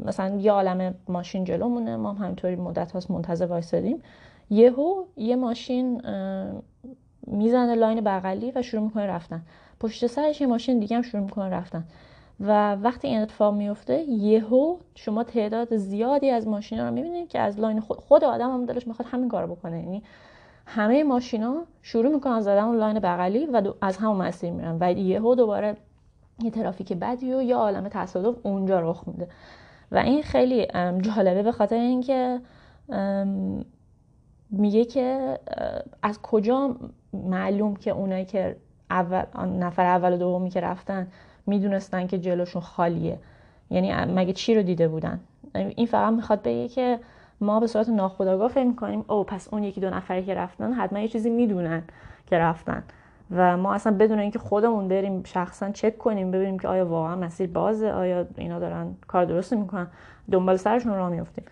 مثلا 0.06 0.38
یه 0.40 0.52
عالم 0.52 0.96
ماشین 1.08 1.44
جلومونه. 1.44 1.96
ما 1.96 2.14
هم 2.14 2.24
همینطوری 2.24 2.56
مدت 2.56 2.92
هاست 2.92 3.12
منتظر 3.12 3.46
وایسادیم. 3.46 4.04
یهو 4.50 5.04
یه 5.18 5.36
ماشین 5.36 6.02
می‌زنه 7.28 7.76
لاین 7.76 8.02
بغلی 8.02 8.52
و 8.56 8.62
شروع 8.62 8.84
می‌کنه 8.84 9.06
رفتن. 9.06 9.42
پشت 9.80 10.08
سرش 10.08 10.42
یه 10.42 10.48
ماشین 10.48 10.80
دیگه 10.80 10.96
هم 10.96 11.02
شروع 11.02 11.24
می‌کنه 11.24 11.50
رفتن. 11.50 11.84
و 12.40 12.76
وقتی 12.76 13.08
این 13.08 13.22
اتفاق 13.22 13.54
میفته 13.54 14.00
یهو 14.02 14.78
شما 14.96 15.24
تعداد 15.24 15.76
زیادی 15.78 16.30
از 16.30 16.48
ماشینا 16.48 16.88
رو 16.88 16.94
می‌بینید 16.94 17.30
که 17.30 17.40
از 17.40 17.60
لاین 17.60 17.80
خود, 17.80 17.98
خود 17.98 18.24
آدم 18.24 18.52
هم 18.52 18.66
دلش 18.66 18.88
می‌خواد 18.88 19.08
همین 19.12 19.30
کارو 19.30 19.56
بکنه. 19.56 19.80
یعنی 19.80 20.04
همه 20.76 21.04
ماشینا 21.04 21.64
شروع 21.82 22.14
می‌کنن 22.14 22.42
زدن 22.42 22.64
اون 22.64 22.78
لاین 22.78 23.00
بغلی 23.00 23.46
و 23.46 23.74
از 23.82 23.98
همون 23.98 24.18
مسیر 24.18 24.52
میرن 24.52 24.78
و 24.80 24.92
یهو 24.92 25.36
دوباره 25.36 25.76
یه 26.44 26.52
ترافیک 26.52 26.94
بدی 26.94 27.34
و 27.34 27.42
یه 27.42 27.58
عالم 27.58 27.90
تصادف 27.90 28.36
اونجا 28.44 28.80
رخ 28.80 29.04
میده. 29.08 29.28
و 29.92 29.98
این 29.98 30.24
خیلی 30.24 30.68
جالبه 31.02 31.44
به 31.44 31.52
خاطر 31.52 31.76
اینکه 31.76 32.40
میگه 34.50 34.86
که 34.86 35.40
از 36.04 36.22
کجا 36.22 36.76
معلوم 37.14 37.76
که 37.76 37.92
اونایی 37.92 38.26
که 38.26 38.56
اول 38.90 39.24
نفر 39.46 39.86
اول 39.86 40.14
و 40.14 40.18
دومی 40.18 40.50
که 40.50 40.62
رفتن 40.62 41.08
می‌دونستن 41.48 42.08
که 42.08 42.20
جلوشون 42.20 42.62
خالیه؟ 42.62 43.20
یعنی 43.70 43.94
مگه 43.94 44.34
چی 44.34 44.56
رو 44.56 44.62
دیده 44.62 44.88
بودن؟ 44.88 45.20
این 45.56 45.88
فقط 45.88 46.14
می‌خواد 46.14 46.42
بگه 46.42 46.68
که 46.68 47.00
ما 47.42 47.60
به 47.60 47.68
صورت 47.68 47.90
ناخودآگاه 47.90 48.48
فکر 48.48 48.64
می‌کنیم 48.64 49.06
او 49.08 49.24
پس 49.24 49.48
اون 49.52 49.64
یکی 49.64 49.82
دو 49.82 49.90
نفری 49.90 50.24
که 50.24 50.34
رفتن 50.34 50.74
حتما 50.74 51.00
یه 51.00 51.08
چیزی 51.08 51.30
می‌دونن 51.30 51.84
که 52.26 52.38
رفتن. 52.38 52.84
و 53.36 53.58
ما 53.58 53.74
اصلا 53.74 53.98
بدون 53.98 54.20
اینکه 54.20 54.40
خودمون 54.40 54.88
بریم 54.88 55.24
شخصا 55.24 55.72
چک 55.72 55.98
کنیم 55.98 56.32
ببینیم 56.32 56.60
که 56.60 56.68
آیا 56.68 56.86
واقعا 56.86 57.16
مسیر 57.16 57.50
بازه 57.50 57.92
آیا 57.92 58.26
اینا 58.38 58.60
دارن 58.60 58.96
کار 59.08 59.26
درست 59.26 59.54
می‌کنن 59.54 59.88
دنبال 60.32 60.58
سرشون 60.58 60.94
راه 60.94 61.10
میفتیم 61.10 61.44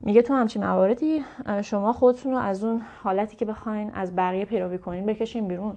میگه 0.00 0.22
تو 0.22 0.34
همچین 0.34 0.64
مواردی 0.64 1.24
شما 1.62 1.92
خودتون 1.92 2.32
رو 2.32 2.38
از 2.38 2.64
اون 2.64 2.82
حالتی 3.02 3.36
که 3.36 3.44
بخواین 3.44 3.90
از 3.94 4.16
بقیه 4.16 4.44
پیروی 4.44 4.78
کنین 4.78 5.06
بکشین 5.06 5.48
بیرون 5.48 5.76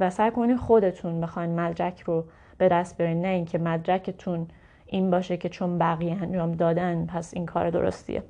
و 0.00 0.10
سعی 0.10 0.30
کنین 0.30 0.56
خودتون 0.56 1.20
بخواین 1.20 1.60
مدرک 1.60 2.00
رو 2.00 2.24
به 2.58 2.68
دست 2.68 2.98
بیارین 2.98 3.22
نه 3.22 3.28
اینکه 3.28 3.58
مدرکتون 3.58 4.46
این 4.86 5.10
باشه 5.10 5.36
که 5.36 5.48
چون 5.48 5.78
بقیه 5.78 6.22
انجام 6.22 6.52
دادن 6.52 7.06
پس 7.06 7.34
این 7.34 7.46
کار 7.46 7.70
درستیه. 7.70 8.22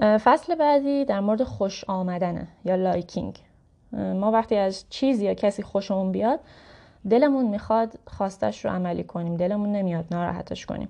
فصل 0.00 0.54
بعدی 0.54 1.04
در 1.04 1.20
مورد 1.20 1.42
خوش 1.42 1.84
آمدنه 1.84 2.48
یا 2.64 2.74
liking. 2.74 3.38
ما 3.92 4.30
وقتی 4.30 4.56
از 4.56 4.84
چیزی 4.90 5.24
یا 5.24 5.34
کسی 5.34 5.62
خوشمون 5.62 6.12
بیاد 6.12 6.40
دلمون 7.10 7.44
می‌خواد 7.44 7.94
خواستش 8.06 8.64
رو 8.64 8.70
عملی 8.70 9.04
کنیم. 9.04 9.36
دلمون 9.36 9.72
نمیاد 9.72 10.04
ناراحتش 10.10 10.66
کنیم. 10.66 10.88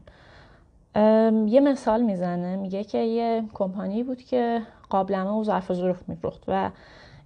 یه 1.47 1.61
مثال 1.61 2.03
می‌زنه. 2.03 2.57
میگه 2.57 2.85
که 2.85 2.99
یه 2.99 3.45
کمپانی 3.55 4.03
بود 4.03 4.23
که 4.23 4.63
قابلمه 4.91 5.31
و 5.31 5.45
ظرف 5.45 5.73
ظروف 5.73 6.09
میفروخت 6.09 6.43
و 6.49 6.71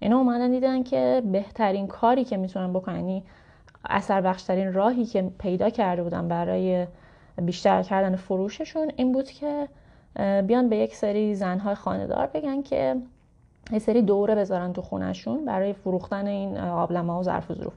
اینا 0.01 0.18
اومدن 0.18 0.51
دیدن 0.51 0.83
که 0.83 1.23
بهترین 1.33 1.87
کاری 1.87 2.25
که 2.25 2.37
می‌تونن 2.37 2.73
بکنن 2.73 2.97
یعنی 2.97 3.25
اثر 3.90 4.21
بخشترین 4.21 4.73
راهی 4.73 5.05
که 5.05 5.31
پیدا 5.38 5.71
کرده 5.71 6.03
بودن 6.03 6.29
برای 6.29 6.87
بیشتر 7.42 7.83
کردن 7.83 8.16
فروششون 8.16 8.92
این 8.97 9.12
بود 9.12 9.31
که 9.31 9.68
بیان 10.16 10.68
به 10.68 10.77
یک 10.77 10.94
سری 10.94 11.35
زنهای 11.35 11.75
خاندار 11.75 12.27
بگن 12.27 12.62
که 12.62 12.96
یه 13.72 13.79
سری 13.79 14.03
دوره 14.03 14.35
بذارن 14.35 14.72
تو 14.72 14.83
خونشون 14.83 15.44
برای 15.44 15.72
فروختن 15.72 16.27
این 16.27 16.70
قابلمه 16.70 17.12
و 17.12 17.22
ظرف 17.22 17.51
و 17.51 17.55
ظروف. 17.55 17.75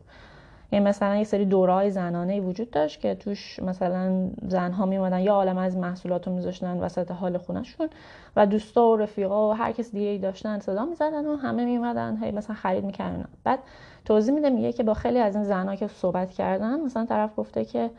یعنی 0.72 0.86
مثلا 0.86 1.16
یه 1.16 1.24
سری 1.24 1.46
دورای 1.46 1.92
زنانه 1.92 2.42
وجود 2.42 2.72
داشت 2.72 3.00
که 3.00 3.16
توش 3.16 3.60
مثلا 3.60 4.30
زنها 4.48 4.86
میمدن 4.86 5.20
یا 5.20 5.34
عالم 5.34 5.58
از 5.58 5.78
محصولات 5.78 6.28
رو 6.28 6.34
میذاشتن 6.34 6.78
وسط 6.78 7.12
حال 7.12 7.38
خونشون 7.38 7.90
و 8.36 8.46
دوستا 8.46 8.88
و 8.88 8.96
رفیقا 8.96 9.50
و 9.50 9.54
هر 9.54 9.72
کس 9.72 9.92
دیگه 9.92 10.08
ای 10.08 10.18
داشتن 10.18 10.60
صدا 10.60 10.86
می‌زدن 10.86 11.26
و 11.26 11.36
همه 11.36 11.66
میمدن 11.66 12.24
هی 12.24 12.32
مثلا 12.32 12.56
خرید 12.56 12.86
می‌کردن. 12.86 13.26
بعد 13.44 13.60
توضیح 14.06 14.34
میده 14.34 14.50
میگه 14.50 14.74
که 14.74 14.84
با 14.84 14.94
خیلی 14.94 15.20
از 15.20 15.36
این 15.36 15.44
زنها 15.44 15.76
که 15.76 15.88
صحبت 15.88 16.32
کردن 16.32 16.80
مثلا 16.80 17.06
طرف 17.06 17.30
گفته 17.38 17.66
که 17.66 17.90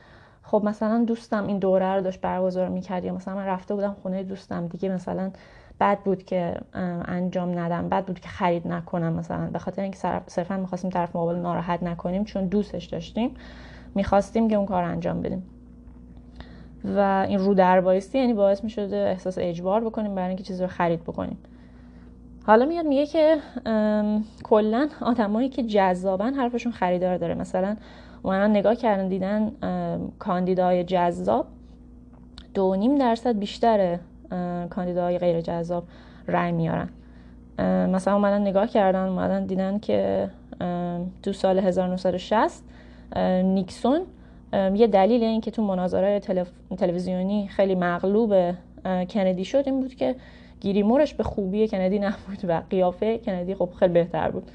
خب 0.51 0.63
مثلا 0.65 1.05
دوستم 1.05 1.47
این 1.47 1.59
دوره 1.59 1.95
رو 1.95 2.01
داشت 2.01 2.21
برگزار 2.21 2.69
می‌کرد 2.69 3.05
یا 3.05 3.15
مثلا 3.15 3.35
من 3.35 3.47
رفته 3.47 3.75
بودم 3.75 3.97
خونه 4.03 4.23
دوستم 4.23 4.67
دیگه 4.67 4.89
مثلا 4.89 5.31
بد 5.81 5.99
بود 5.99 6.25
که 6.25 6.61
انجام 7.05 7.59
ندم 7.59 7.89
بد 7.89 8.05
بود 8.05 8.21
که 8.21 8.29
خرید 8.29 8.69
نکنم 8.69 9.13
مثلا 9.13 9.47
به 9.47 9.59
خاطر 9.59 9.83
اینکه 9.83 9.99
صرفا 10.27 10.57
می‌خواستیم 10.57 10.91
طرف 10.91 11.17
مقابل 11.17 11.37
ناراحت 11.37 11.83
نکنیم 11.83 12.25
چون 12.25 12.47
دوستش 12.47 12.85
داشتیم 12.85 13.35
می‌خواستیم 13.95 14.49
که 14.49 14.57
اون 14.57 14.67
کار 14.67 14.83
انجام 14.83 15.21
بدیم. 15.21 15.43
و 16.85 17.27
این 17.29 17.39
رو 17.39 17.55
در 17.55 17.81
بایستی 17.81 18.19
یعنی 18.19 18.35
باعث 18.35 18.65
می 18.65 18.71
شده 18.71 18.97
احساس 18.97 19.39
اجبار 19.41 19.85
بکنیم 19.85 20.15
برای 20.15 20.29
اینکه 20.29 20.45
چیزی 20.45 20.63
رو 20.63 20.69
خرید 20.69 21.03
بکنیم. 21.03 21.39
حالا 22.47 22.67
میاد 22.67 22.87
میگه 22.87 23.07
که 23.07 23.37
کلا 24.43 24.89
آدمایی 25.01 25.49
که 25.49 25.63
جذابن 25.63 26.35
حرفشون 26.35 26.73
خریدار 26.73 27.17
داره. 27.19 27.35
مثلا 27.35 27.77
اومدن 28.27 28.51
نگاه 28.51 28.75
کردن 28.75 29.09
دیدن 29.09 29.53
کاندیدای 30.19 30.85
جذاب. 30.85 31.47
دو 32.55 32.75
نیم 32.75 32.99
درصد 32.99 33.39
بیشتر 33.39 33.99
کاندیدای 34.71 35.19
غیر 35.19 35.41
جذاب 35.41 35.85
رأی 36.29 36.53
میارن. 36.53 36.89
مثلا 37.93 38.15
اومدن 38.15 38.41
نگاه 38.41 38.67
کردن 38.67 39.09
اومدن 39.09 39.47
دیدن 39.47 39.79
که 39.79 40.31
تو 41.23 41.33
سال 41.33 41.59
1960 41.59 42.62
نیکسون 43.45 44.01
یه 44.53 44.87
دلیل 44.87 45.23
این 45.23 45.41
که 45.41 45.51
تو 45.51 45.62
مناظره 45.62 46.21
تلویزیونی 46.77 47.49
خیلی 47.49 47.75
مغلوب 47.75 48.35
کندی 48.85 49.45
شد 49.45 49.62
این 49.67 49.81
بود 49.81 49.95
که 49.95 50.15
گیریمورش 50.61 51.15
به 51.15 51.23
خوبی 51.23 51.69
کندی 51.69 51.99
نبود 51.99 52.39
و 52.49 52.62
قیافه 52.71 53.19
کندی 53.19 53.55
خب 53.55 53.69
خیلی 53.79 53.93
بهتر 53.93 54.31
بود. 54.31 54.51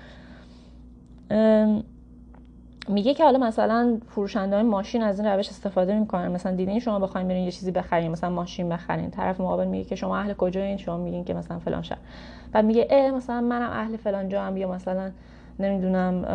میگه 2.88 3.14
که 3.14 3.24
حالا 3.24 3.40
مثلا 3.40 3.98
فروشنده 4.08 4.64
ماشین 4.64 5.04
از 5.04 5.20
این 5.20 5.30
روش 5.30 5.50
استفاده 5.50 6.00
می‌کنن. 6.00 6.32
مثلا 6.32 6.56
دیدین 6.56 6.80
شما 6.80 7.00
بخواین 7.00 7.28
برین 7.28 7.44
یه 7.44 7.52
چیزی 7.52 7.72
بخرین 7.72 8.12
مثلا 8.12 8.30
ماشین 8.30 8.70
بخرین. 8.70 9.10
طرف 9.10 9.42
مقابل 9.42 9.68
میگه 9.68 9.84
که 9.84 9.96
شما 9.96 10.18
اهل 10.18 10.34
کجایین 10.34 10.78
شما 10.78 10.98
میگین 10.98 11.24
که 11.24 11.34
مثلا 11.34 11.60
فلان 11.60 11.82
شهر. 11.82 12.00
بعد 12.52 12.66
میگه 12.66 12.88
اه 12.90 13.12
مثلا 13.12 13.42
منم 13.42 13.70
اهل 13.70 13.98
فلان 13.98 14.30
جا 14.30 14.44
هم 14.44 14.58
یا 14.58 14.72
مثلا 14.72 15.12
نمی‌دونم 15.60 16.26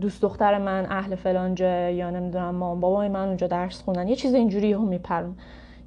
دوست 0.00 0.22
دختر 0.22 0.58
من 0.58 0.86
اهل 0.90 1.14
فلان 1.14 1.54
جا 1.54 1.90
یا 1.90 2.10
نمی‌دونم 2.10 2.54
مام 2.54 2.80
بابای 2.80 3.08
من 3.08 3.28
اونجا 3.28 3.46
درس 3.46 3.82
خوندن. 3.82 4.08
یه 4.08 4.16
چیز 4.16 4.34
اینجوری 4.34 4.72
هم 4.72 4.84
میپرن 4.84 5.34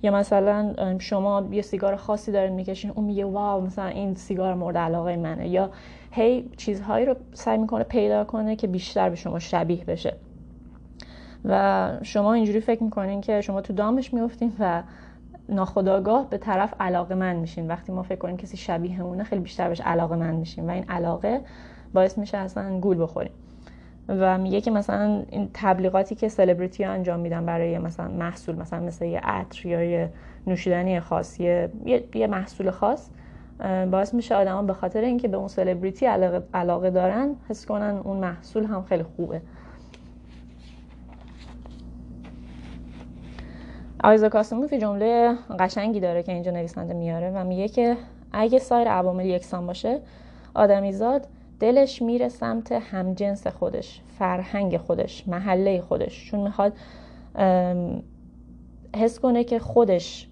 یا 0.04 0.12
مثلا 0.12 0.74
شما 1.00 1.48
یه 1.52 1.62
سیگار 1.62 1.96
خاصی 1.96 2.32
دارین 2.32 2.54
می‌کشین 2.54 2.92
اون 2.96 3.06
میگه 3.06 3.26
واو 3.26 3.66
مثلا 3.66 3.86
این 3.86 4.16
سیگار 4.16 4.54
مورد 4.54 4.78
علاقه 4.78 5.16
منه. 5.16 5.50
یا 5.50 5.70
هی 6.16 6.50
چیزهایی 6.58 7.06
رو 7.06 7.16
سعی 7.34 7.58
می‌کنه 7.58 7.84
پیدا 7.84 8.24
کنه 8.24 8.56
که 8.56 8.68
بیشتر 8.68 9.10
به 9.10 9.16
شما 9.16 9.40
شبیه 9.40 9.86
بشه. 9.86 10.16
و 11.46 11.92
شما 12.04 12.34
اینجوری 12.34 12.60
فکر 12.60 12.84
می‌کنین 12.84 13.22
که 13.22 13.42
شما 13.42 13.62
تو 13.62 13.74
دامش 13.74 14.14
میفتین 14.14 14.54
و 14.60 14.84
ناخداگاه 15.50 16.30
به 16.30 16.38
طرف 16.38 16.74
علاقه 16.80 17.16
من 17.16 17.36
میشین. 17.36 17.68
وقتی 17.68 17.92
ما 17.92 18.04
فکر 18.04 18.20
کنیم 18.20 18.38
کسی 18.38 18.58
شبیهمونه 18.58 19.24
خیلی 19.24 19.42
بیشتر 19.42 19.68
بهش 19.68 19.82
علاقه 19.82 20.16
من 20.16 20.36
میشین 20.36 20.70
و 20.70 20.74
این 20.74 20.84
علاقه 20.90 21.42
باعث 21.94 22.18
میشه 22.18 22.38
اصلا 22.38 22.80
گول 22.80 23.02
بخوریم. 23.02 23.32
و 24.08 24.38
میگه 24.38 24.62
که 24.62 24.72
مثلا 24.72 25.24
این 25.30 25.50
تبلیغاتی 25.54 26.16
که 26.16 26.28
سلبریتی 26.30 26.84
ها 26.84 26.92
انجام 26.92 27.20
میدن 27.20 27.46
برای 27.46 27.78
مثلا 27.78 28.08
محصول 28.08 28.56
مثلا 28.56 28.80
مثل 28.80 29.06
یه 29.06 29.20
عطر 29.20 29.68
یا 29.68 29.84
یه 29.84 30.10
نوشیدنی 30.48 31.00
خاص 31.00 31.40
یه, 31.40 31.70
یه 32.16 32.28
محصول 32.28 32.72
خاص 32.72 33.10
باعث 33.92 34.14
میشه 34.14 34.36
آدما 34.36 34.62
به 34.62 34.74
خاطر 34.74 35.02
اینکه 35.02 35.28
به 35.28 35.38
اون 35.38 35.48
سلبریتی 35.48 36.06
علاقه, 36.06 36.44
علاقه 36.54 36.90
دارن 36.90 37.36
حس 37.50 37.66
کنن 37.66 38.02
اون 38.04 38.18
محصول 38.18 38.66
هم 38.66 38.84
خیلی 38.84 39.04
خوبه. 39.04 39.42
آیزا 44.04 44.30
کاسموف 44.30 44.74
جمله 44.74 45.36
قشنگی 45.60 46.00
داره 46.00 46.24
که 46.24 46.32
اینجا 46.32 46.52
نویسنده 46.52 46.94
میاره 46.94 47.32
و 47.36 47.44
میگه 47.44 47.68
که 47.68 47.98
اگه 48.34 48.60
سایر 48.60 48.88
عوامل 48.88 49.26
یکسان 49.26 49.68
باشه 49.68 50.00
آدمیزاد 50.56 51.28
دلش 51.60 52.02
میره 52.02 52.30
سمت 52.30 52.72
همجنس 52.72 53.48
خودش 53.48 54.02
فرهنگ 54.20 54.78
خودش 54.78 55.28
محله 55.28 55.82
خودش. 55.82 56.32
چون 56.32 56.40
می‌خواد 56.40 56.74
حس 58.96 59.20
کنه 59.20 59.44
که 59.44 59.60
خودش 59.60 60.28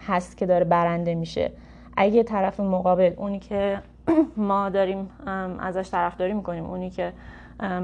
هست 0.00 0.36
که 0.36 0.46
داره 0.46 0.64
برنده 0.64 1.14
میشه. 1.14 1.52
اگه 1.96 2.22
طرف 2.22 2.60
مقابل 2.60 3.12
اونی 3.16 3.38
که 3.38 3.78
ما 4.36 4.68
داریم 4.68 5.10
ازش 5.58 5.90
طرفداری 5.90 6.32
می‌کنیم 6.32 6.64
اونی 6.64 6.90
که 6.90 7.12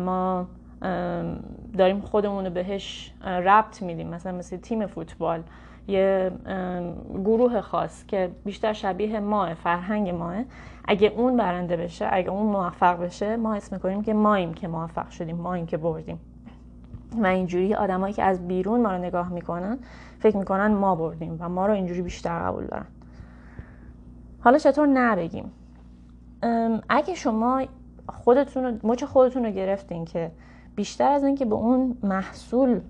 ما 0.04 0.46
داریم 1.78 2.00
خودمون 2.00 2.44
رو 2.44 2.50
بهش 2.50 3.12
ربط 3.24 3.82
میدیم 3.82 4.08
مثلا 4.08 4.32
مثل 4.32 4.56
تیم 4.56 4.86
فوتبال 4.86 5.42
یه 5.88 6.30
گروه 7.24 7.60
خاص 7.60 8.06
که 8.06 8.30
بیشتر 8.44 8.72
شبیه 8.72 9.20
ماه 9.20 9.54
فرهنگ 9.54 10.08
ماه 10.08 10.44
اگه 10.84 11.12
اون 11.16 11.36
برنده 11.36 11.76
بشه 11.76 12.08
اگه 12.10 12.30
اون 12.30 12.46
موفق 12.46 13.00
بشه 13.00 13.36
ما 13.36 13.54
اسم 13.54 13.76
می‌کنیم 13.76 14.02
که 14.02 14.14
ماییم 14.14 14.54
که 14.54 14.68
موفق 14.68 15.10
شدیم 15.10 15.36
ماییم 15.36 15.66
که 15.66 15.76
بردیم. 15.76 16.20
و 17.22 17.26
اینجوری 17.26 17.74
آدمایی 17.74 18.14
که 18.14 18.22
از 18.22 18.48
بیرون 18.48 18.80
ما 18.80 18.92
رو 18.92 18.98
نگاه 18.98 19.32
می‌کنن 19.32 19.78
فکر 20.18 20.36
می‌کنن 20.36 20.66
ما 20.66 20.94
بردیم 20.94 21.36
و 21.40 21.48
ما 21.48 21.66
رو 21.66 21.72
اینجوری 21.72 22.02
بیشتر 22.02 22.42
قبول 22.42 22.66
دارن. 22.66 22.86
حالا 24.40 24.58
چطور 24.58 24.86
نبگیم؟ 24.86 25.52
اگه 26.88 27.14
شما 27.14 27.64
خودتون 28.08 28.64
رو 28.64 28.90
مچ 28.90 29.04
خودتون 29.04 29.44
رو 29.44 29.50
گرفتین 29.50 30.04
که 30.04 30.30
بیشتر 30.76 31.12
از 31.12 31.24
اینکه 31.24 31.44
به 31.44 31.54
اون 31.54 31.98
محصول 32.02 32.80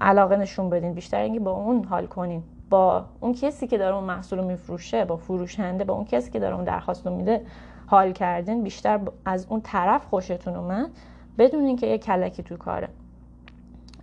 علاقه 0.00 0.36
نشون 0.36 0.70
بدین 0.70 0.92
بیشتر 0.92 1.20
اینکه 1.20 1.40
با 1.40 1.50
اون 1.50 1.84
حال 1.84 2.06
کنین 2.06 2.42
با 2.70 3.04
اون 3.20 3.32
کسی 3.32 3.66
که 3.66 3.78
داره 3.78 3.96
اون 3.96 4.04
محصول 4.04 4.38
رو 4.38 4.44
میفروشه 4.44 5.04
با 5.04 5.16
فروشنده 5.16 5.84
با 5.84 5.94
اون 5.94 6.04
کسی 6.04 6.30
که 6.30 6.40
داره 6.40 6.54
اون 6.54 6.64
درخواست 6.64 7.06
رو 7.06 7.16
میده 7.16 7.46
حال 7.86 8.12
کردین 8.12 8.62
بیشتر 8.62 9.00
از 9.24 9.46
اون 9.48 9.60
طرف 9.60 10.06
خوشتون 10.06 10.56
اومد 10.56 10.90
بدون 11.38 11.64
اینکه 11.64 11.86
یه 11.86 11.98
کلکی 11.98 12.42
تو 12.42 12.56
کاره. 12.56 12.88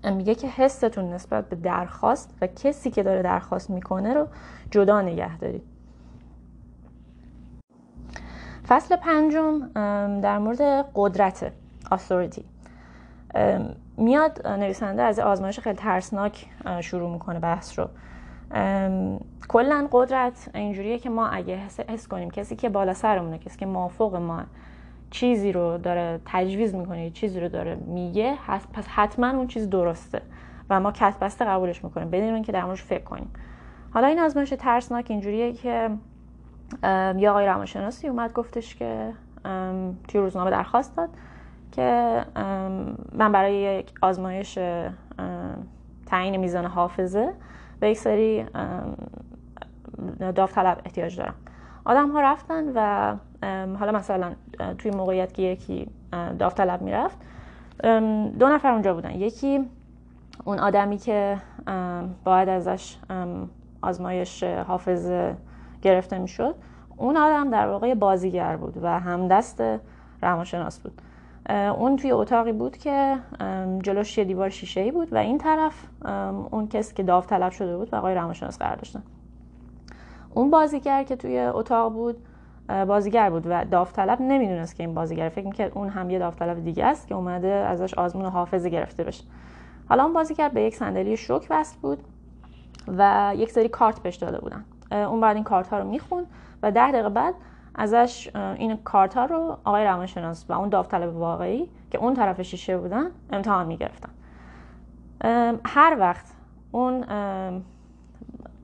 میگه 0.03 0.35
که 0.35 0.47
حستون 0.47 1.13
نسبت 1.13 1.49
به 1.49 1.55
درخواست 1.55 2.37
و 2.41 2.47
کسی 2.47 2.91
که 2.91 3.03
داره 3.03 3.21
درخواست 3.21 3.69
می‌کنه 3.69 4.13
رو 4.13 4.27
جدا 4.71 5.01
نگه 5.01 5.37
دارید. 5.37 5.63
فصل 8.67 8.95
پنجم 8.95 9.69
در 10.21 10.37
مورد 10.37 10.61
قدرت 10.95 11.51
authority. 11.91 12.43
میاد 13.97 14.47
نویسنده 14.47 15.01
از 15.01 15.19
آزمایش 15.19 15.59
خیلی 15.59 15.75
ترسناک 15.75 16.45
شروع 16.81 17.11
می‌کنه 17.11 17.39
بحث 17.39 17.79
رو. 17.79 17.89
کلا 19.47 19.87
قدرت 19.91 20.49
اینجوریه 20.53 20.99
که 20.99 21.09
ما 21.09 21.27
اگه 21.27 21.55
حس 21.87 22.07
کنیم 22.07 22.29
کسی 22.29 22.55
که 22.55 22.69
بالا 22.69 22.93
سرمونه 22.93 23.37
کسی 23.37 23.57
که 23.57 23.65
مافوق 23.65 24.15
ما 24.15 24.43
چیزی 25.11 25.51
رو 25.51 25.77
داره 25.77 26.19
تجویز 26.25 26.75
می‌کنه 26.75 27.09
چیزی 27.09 27.39
رو 27.39 27.49
داره 27.49 27.75
میگه 27.75 28.37
پس 28.73 28.87
حتما 28.87 29.29
اون 29.29 29.47
چیز 29.47 29.69
درسته 29.69 30.21
و 30.69 30.79
ما 30.79 30.91
کت 30.91 31.19
بسته 31.21 31.45
قبولش 31.45 31.83
می‌کنیم 31.83 32.09
بدون 32.09 32.41
که 32.41 32.51
در 32.51 32.65
موردش 32.65 32.83
فکر 32.83 33.03
کنیم. 33.03 33.31
حالا 33.93 34.07
این 34.07 34.19
آزمایش 34.19 34.53
ترسناک 34.59 35.05
اینجوریه 35.09 35.53
که 35.53 35.89
یا 37.17 37.31
آقای 37.31 37.45
روانشناسی 37.45 38.07
اومد 38.07 38.33
گفتش 38.33 38.75
که 38.75 39.13
توی 40.07 40.21
روزنامه 40.21 40.51
درخواست 40.51 40.97
داد 40.97 41.09
که 41.71 42.25
من 43.13 43.31
برای 43.31 43.55
یک 43.55 43.93
آزمایش 44.01 44.59
تعیین 46.05 46.37
میزان 46.37 46.65
حافظه 46.65 47.33
به 47.79 47.89
یک 47.89 47.97
سری 47.97 48.45
داوطلب 50.35 50.81
احتیاج 50.85 51.17
دارم. 51.17 51.35
آدم 51.89 52.11
ها 52.11 52.21
رفتن 52.21 52.63
و 52.75 53.15
حالا 53.77 53.91
مثلا 53.91 54.33
توی 54.77 54.91
موقعیت 54.91 55.33
که 55.33 55.41
یکی 55.41 55.87
داوطلب 56.39 56.81
می‌رفت 56.81 57.17
دو 58.39 58.49
نفر 58.49 58.71
اونجا 58.71 58.93
بودن. 58.93 59.11
یکی 59.11 59.65
اون 60.45 60.59
آدمی 60.59 60.97
که 60.97 61.37
باید 62.23 62.49
ازش 62.49 62.97
آزمایش 63.81 64.43
حافظه 64.43 65.35
گرفته 65.81 66.17
می‌شد 66.17 66.55
اون 66.97 67.17
آدم 67.17 67.49
در 67.49 67.67
واقع 67.67 67.93
بازیگر 67.93 68.57
بود 68.57 68.73
و 68.81 68.99
همدست 68.99 69.63
روانشناس 70.21 70.79
بود. 70.79 71.01
اون 71.77 71.95
توی 71.95 72.11
اتاقی 72.11 72.51
بود 72.51 72.77
که 72.77 73.15
جلوش 73.83 74.17
یه 74.17 74.23
دیوار 74.23 74.49
شیشه 74.49 74.81
ای 74.81 74.91
بود 74.91 75.13
و 75.13 75.17
این 75.17 75.37
طرف 75.37 75.85
اون 76.51 76.67
کسی 76.67 76.95
که 76.95 77.03
داوطلب 77.03 77.51
شده 77.51 77.77
بود 77.77 77.93
و 77.93 77.95
آقای 77.95 78.15
روانشناس 78.15 78.59
قرار 78.59 78.75
داشتن. 78.75 79.03
اون 80.33 80.49
بازیگر 80.51 81.03
که 81.03 81.15
توی 81.15 81.39
اتاق 81.39 81.93
بود 81.93 82.17
بازیگر 82.87 83.29
بود 83.29 83.43
و 83.49 83.65
داوطلب 83.65 84.21
نمی‌دونست 84.21 84.75
که 84.75 84.83
این 84.83 84.93
بازیگر 84.93 85.29
فکر 85.29 85.45
می‌کرد 85.45 85.71
اون 85.75 85.89
هم 85.89 86.09
یه 86.09 86.19
داوطلب 86.19 86.63
دیگه 86.63 86.85
است 86.85 87.07
که 87.07 87.15
اومده 87.15 87.47
ازش 87.47 87.93
آزمون 87.93 88.25
حافظه 88.25 88.69
گرفته 88.69 89.03
بشه. 89.03 89.23
حالا 89.89 90.03
اون 90.03 90.13
بازیگر 90.13 90.49
به 90.49 90.61
یک 90.61 90.75
صندلی 90.75 91.17
شوک 91.17 91.47
وصل 91.49 91.77
بود 91.81 92.03
و 92.97 93.33
یک 93.35 93.51
سری 93.51 93.69
کارت 93.69 93.99
بهش 93.99 94.15
داده 94.15 94.39
بودن. 94.39 94.65
اون 94.91 95.21
بعد 95.21 95.35
این 95.35 95.43
کارت 95.43 95.67
ها 95.67 95.79
رو 95.79 95.87
میخون 95.89 96.25
و 96.63 96.71
ده 96.71 96.91
دقیقه 96.91 97.09
بعد 97.09 97.33
ازش 97.75 98.35
این 98.35 98.77
کارت 98.77 99.13
ها 99.13 99.25
رو 99.25 99.57
آقای 99.63 99.83
روانشناس 99.83 100.45
و 100.49 100.53
اون 100.53 100.69
داوطلب 100.69 101.15
واقعی 101.15 101.69
که 101.91 101.97
اون 101.97 102.13
طرف 102.13 102.41
شیشه 102.41 102.77
بودن 102.77 103.11
امتحان 103.31 103.67
می‌گرفتن. 103.67 104.09
هر 105.65 105.97
وقت 105.99 106.25
اون 106.71 107.05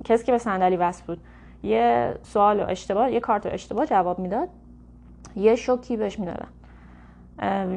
کسی 0.04 0.26
که 0.26 0.32
به 0.32 0.38
صندلی 0.38 0.78
وصل 0.78 1.04
بود 1.08 1.18
یه 1.66 2.16
سوال 2.24 2.60
اشتباه 2.60 3.12
یه 3.12 3.20
کارت 3.20 3.46
اشتباه 3.46 3.86
جواب 3.86 4.20
می‌داد. 4.20 4.50
یه 5.36 5.56
شوکی 5.56 5.98
بهش 5.98 6.20
می‌دادن. 6.20 6.48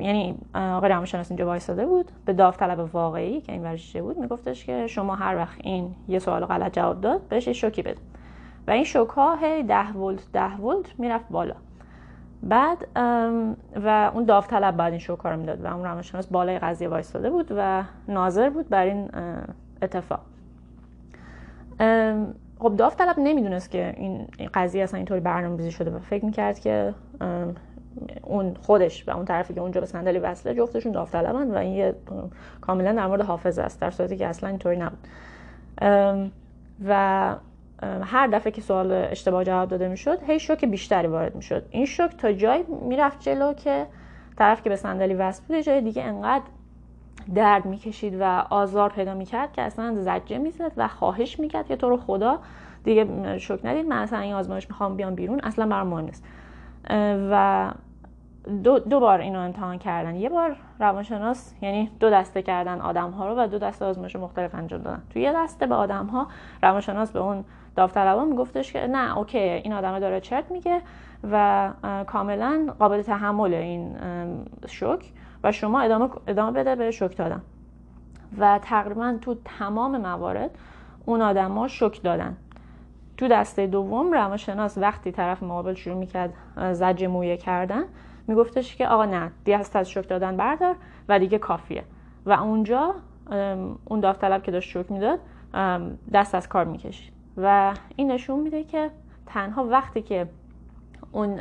یعنی 0.01 0.39
آقای 0.55 0.91
روانشناس 0.91 1.31
اینجا 1.31 1.47
وایساده 1.47 1.87
بود 1.87 2.11
به 2.25 2.33
داوطلب 2.33 2.95
واقعی 2.95 3.41
که 3.41 3.53
این 3.53 3.63
ورشته 3.63 4.03
بود 4.03 4.19
میگفتش 4.19 4.65
که 4.65 4.87
شما 4.87 5.15
هر 5.15 5.37
وقت 5.37 5.59
این 5.65 5.95
یه 6.09 6.19
سوال 6.19 6.45
غلط 6.45 6.73
جواب 6.73 7.01
داد 7.01 7.21
بهش 7.29 7.49
شوکی 7.49 7.83
بده. 7.83 8.01
و 8.67 8.71
این 8.71 8.85
شوک 8.85 9.09
ها 9.09 9.35
هی 9.35 9.63
ده 9.63 9.93
ولت 9.93 10.33
ده 10.33 10.57
ولت 10.57 10.99
می‌رفت 10.99 11.29
بالا. 11.31 11.55
بعد 12.43 12.89
و 13.85 14.11
اون 14.15 14.25
داوطلب 14.25 14.77
بعد 14.77 14.93
این 14.93 15.01
شوک 15.01 15.21
ها 15.21 15.31
رو 15.31 15.37
می‌داد 15.37 15.65
و 15.65 15.67
اون 15.67 15.85
روانشناس 15.85 16.27
بالای 16.27 16.59
قضیه 16.59 16.89
وایستاده 16.89 17.31
بود 17.31 17.53
و 17.57 17.85
ناظر 18.09 18.51
بود 18.51 18.69
بر 18.69 18.85
این 18.85 19.11
اتفاق. 19.83 20.21
خب 22.59 22.77
داوطلب 22.77 23.19
نمی‌دونست 23.19 23.71
که 23.71 23.95
این 23.97 24.29
قضیه 24.55 24.83
اصلا 24.83 24.97
اینطوری 24.97 25.21
برنامه‌ریزی 25.21 25.71
شده 25.73 25.91
و 25.91 25.99
فکر 25.99 26.25
می‌کرد 26.25 26.59
که 26.59 26.95
اون 28.23 28.55
خودش 28.55 29.09
و 29.09 29.17
اون 29.17 29.25
طرفی 29.25 29.55
که 29.55 29.61
اونجا 29.61 29.81
به 29.81 29.87
صندلی 29.87 30.19
وصله 30.19 30.55
جفتشون 30.55 30.93
داوطلبن 30.93 31.51
و 31.51 31.57
این 31.57 31.73
یه 31.73 31.95
کاملا 32.61 32.93
در 32.93 33.07
مورد 33.07 33.21
حافظه 33.21 33.63
است 33.63 33.81
در 33.81 33.91
صورتی 33.91 34.17
که 34.17 34.27
اصلا 34.27 34.49
اینطوری 34.49 34.77
نبود. 34.77 34.99
و 36.89 37.35
هر 38.03 38.27
دفعه 38.27 38.53
که 38.53 38.61
سوال 38.61 38.93
اشتباه 38.93 39.45
جواب 39.45 39.69
داده 39.69 39.89
می‌شد 39.89 40.19
هی 40.27 40.41
شوک 40.41 40.65
بیشتری 40.65 41.07
وارد 41.07 41.35
می‌شد. 41.35 41.67
این 41.71 41.87
شوک 41.87 42.17
تا 42.17 42.33
جایی 42.33 42.65
می‌رفت 42.89 43.21
جلو 43.21 43.53
که 43.53 43.87
طرف 44.37 44.63
که 44.63 44.71
به 44.71 44.77
صندلی 44.77 45.15
وصل 45.15 45.43
بود 45.49 45.61
جای 45.61 45.81
دیگه 45.81 46.03
انقدر 46.03 46.45
درد 47.35 47.67
می‌کشید 47.67 48.17
و 48.21 48.45
آزار 48.51 48.91
پیدا 48.91 49.15
می‌کرد 49.15 49.53
که 49.53 49.63
اصلا 49.63 49.95
زجه 49.95 50.39
می‌زد 50.39 50.73
و 50.77 50.89
خواهش 50.89 51.41
می‌کرد 51.41 51.67
که 51.67 51.77
تو 51.77 51.89
رو 51.89 51.97
خدا 51.97 52.39
دیگه 52.85 53.39
شوک 53.39 53.61
ندید. 53.65 53.87
من 53.87 53.97
اصلا 53.97 54.19
این 54.19 54.35
آزمایش 54.35 54.71
می‌خوام 54.71 54.97
بیام 54.97 55.15
بیرون 55.15 55.41
اصلا 55.43 55.67
برام 55.67 55.87
مهم 55.87 56.05
نیست. 56.05 56.25
و 57.31 57.71
دو, 58.65 58.79
دو 58.79 59.01
بار 59.01 59.21
اینو 59.21 59.39
امتحان 59.39 59.79
کردن. 59.79 60.17
یه 60.17 60.29
بار 60.29 60.57
روانشناس 60.81 61.55
یعنی 61.63 61.91
دو 62.01 62.11
دسته 62.11 62.43
کردن 62.43 62.81
آدم 62.81 63.11
ها 63.11 63.29
رو 63.29 63.43
و 63.43 63.47
دو 63.47 63.59
دسته 63.59 63.85
آزمایش 63.85 64.17
مختلف 64.17 64.55
انجام 64.55 64.83
دادن. 64.83 65.03
توی 65.11 65.23
یه 65.23 65.33
دسته 65.37 65.67
به 65.67 65.75
آدم 65.75 66.07
ها 66.07 66.27
روانشناس 66.63 67.13
به 67.13 67.19
اون 67.19 67.45
داوطلبا 67.77 68.25
میگفتش 68.25 68.73
که 68.73 68.87
نه 68.87 69.19
اوکی 69.19 69.39
این 69.39 69.73
آدم 69.73 69.99
داره 69.99 70.21
چرت 70.21 70.51
میگه 70.51 70.81
و 71.31 71.71
کاملا 72.07 72.75
قابل 72.79 73.03
تحمل 73.03 73.55
این 73.55 73.97
شوک 74.67 75.13
و 75.45 75.53
شما 75.53 75.81
ادامه, 75.81 76.09
ادامه 76.27 76.53
بده 76.53 76.75
به 76.75 76.91
شوک 76.91 77.17
دادن. 77.17 77.43
و 78.39 78.59
تقریبا 78.63 79.19
تو 79.21 79.37
تمام 79.45 79.97
موارد 80.01 80.51
اون 81.07 81.23
آدما 81.23 81.69
شوک 81.69 82.03
دادن. 82.03 82.37
تو 83.17 83.29
دسته 83.29 83.67
دوم 83.67 84.13
روانشناس 84.13 84.79
وقتی 84.79 85.13
طرف 85.13 85.43
مقابل 85.43 85.75
شروع 85.75 85.97
می‌کرد 85.97 86.33
زج 86.73 87.05
مویه 87.05 87.37
کردن 87.37 87.83
میگفتش 88.27 88.77
که 88.77 88.89
آقا 88.89 89.05
نه 89.05 89.31
دست 89.47 89.77
از 89.77 89.91
شوک 89.91 90.09
دادن 90.09 90.37
بردار 90.37 90.77
و 91.09 91.19
دیگه 91.19 91.39
کافیه. 91.39 91.85
و 92.27 92.33
اونجا 92.33 92.95
اون 93.85 94.01
داوطلب 94.01 94.43
که 94.43 94.51
داشت 94.51 94.71
شوک 94.71 94.93
می‌داد 94.93 95.19
دست 96.13 96.35
از 96.35 96.49
کار 96.49 96.65
می‌کشید. 96.65 97.13
و 97.37 97.75
این 97.97 98.11
نشون 98.11 98.41
میده 98.41 98.65
که 98.65 98.91
تنها 99.27 99.65
وقتی 99.65 100.03
که 100.03 100.29
اون 101.13 101.41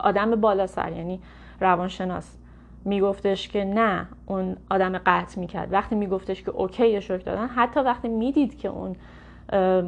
آدم 0.00 0.40
بالا 0.40 0.66
سر 0.66 0.92
یعنی 0.92 1.20
روانشناس 1.60 2.36
میگفتش 2.84 3.48
که 3.48 3.64
نه 3.64 4.06
اون 4.26 4.56
آدم 4.70 4.98
قطع 5.06 5.40
می‌کرد. 5.40 5.72
وقتی 5.72 5.94
میگفتش 5.94 6.42
که 6.42 6.50
اوکی 6.50 7.00
شوک 7.00 7.24
دادن 7.24 7.46
حتی 7.46 7.80
وقتی 7.80 8.08
می‌دید 8.08 8.58
که 8.58 8.68
اون 8.68 8.96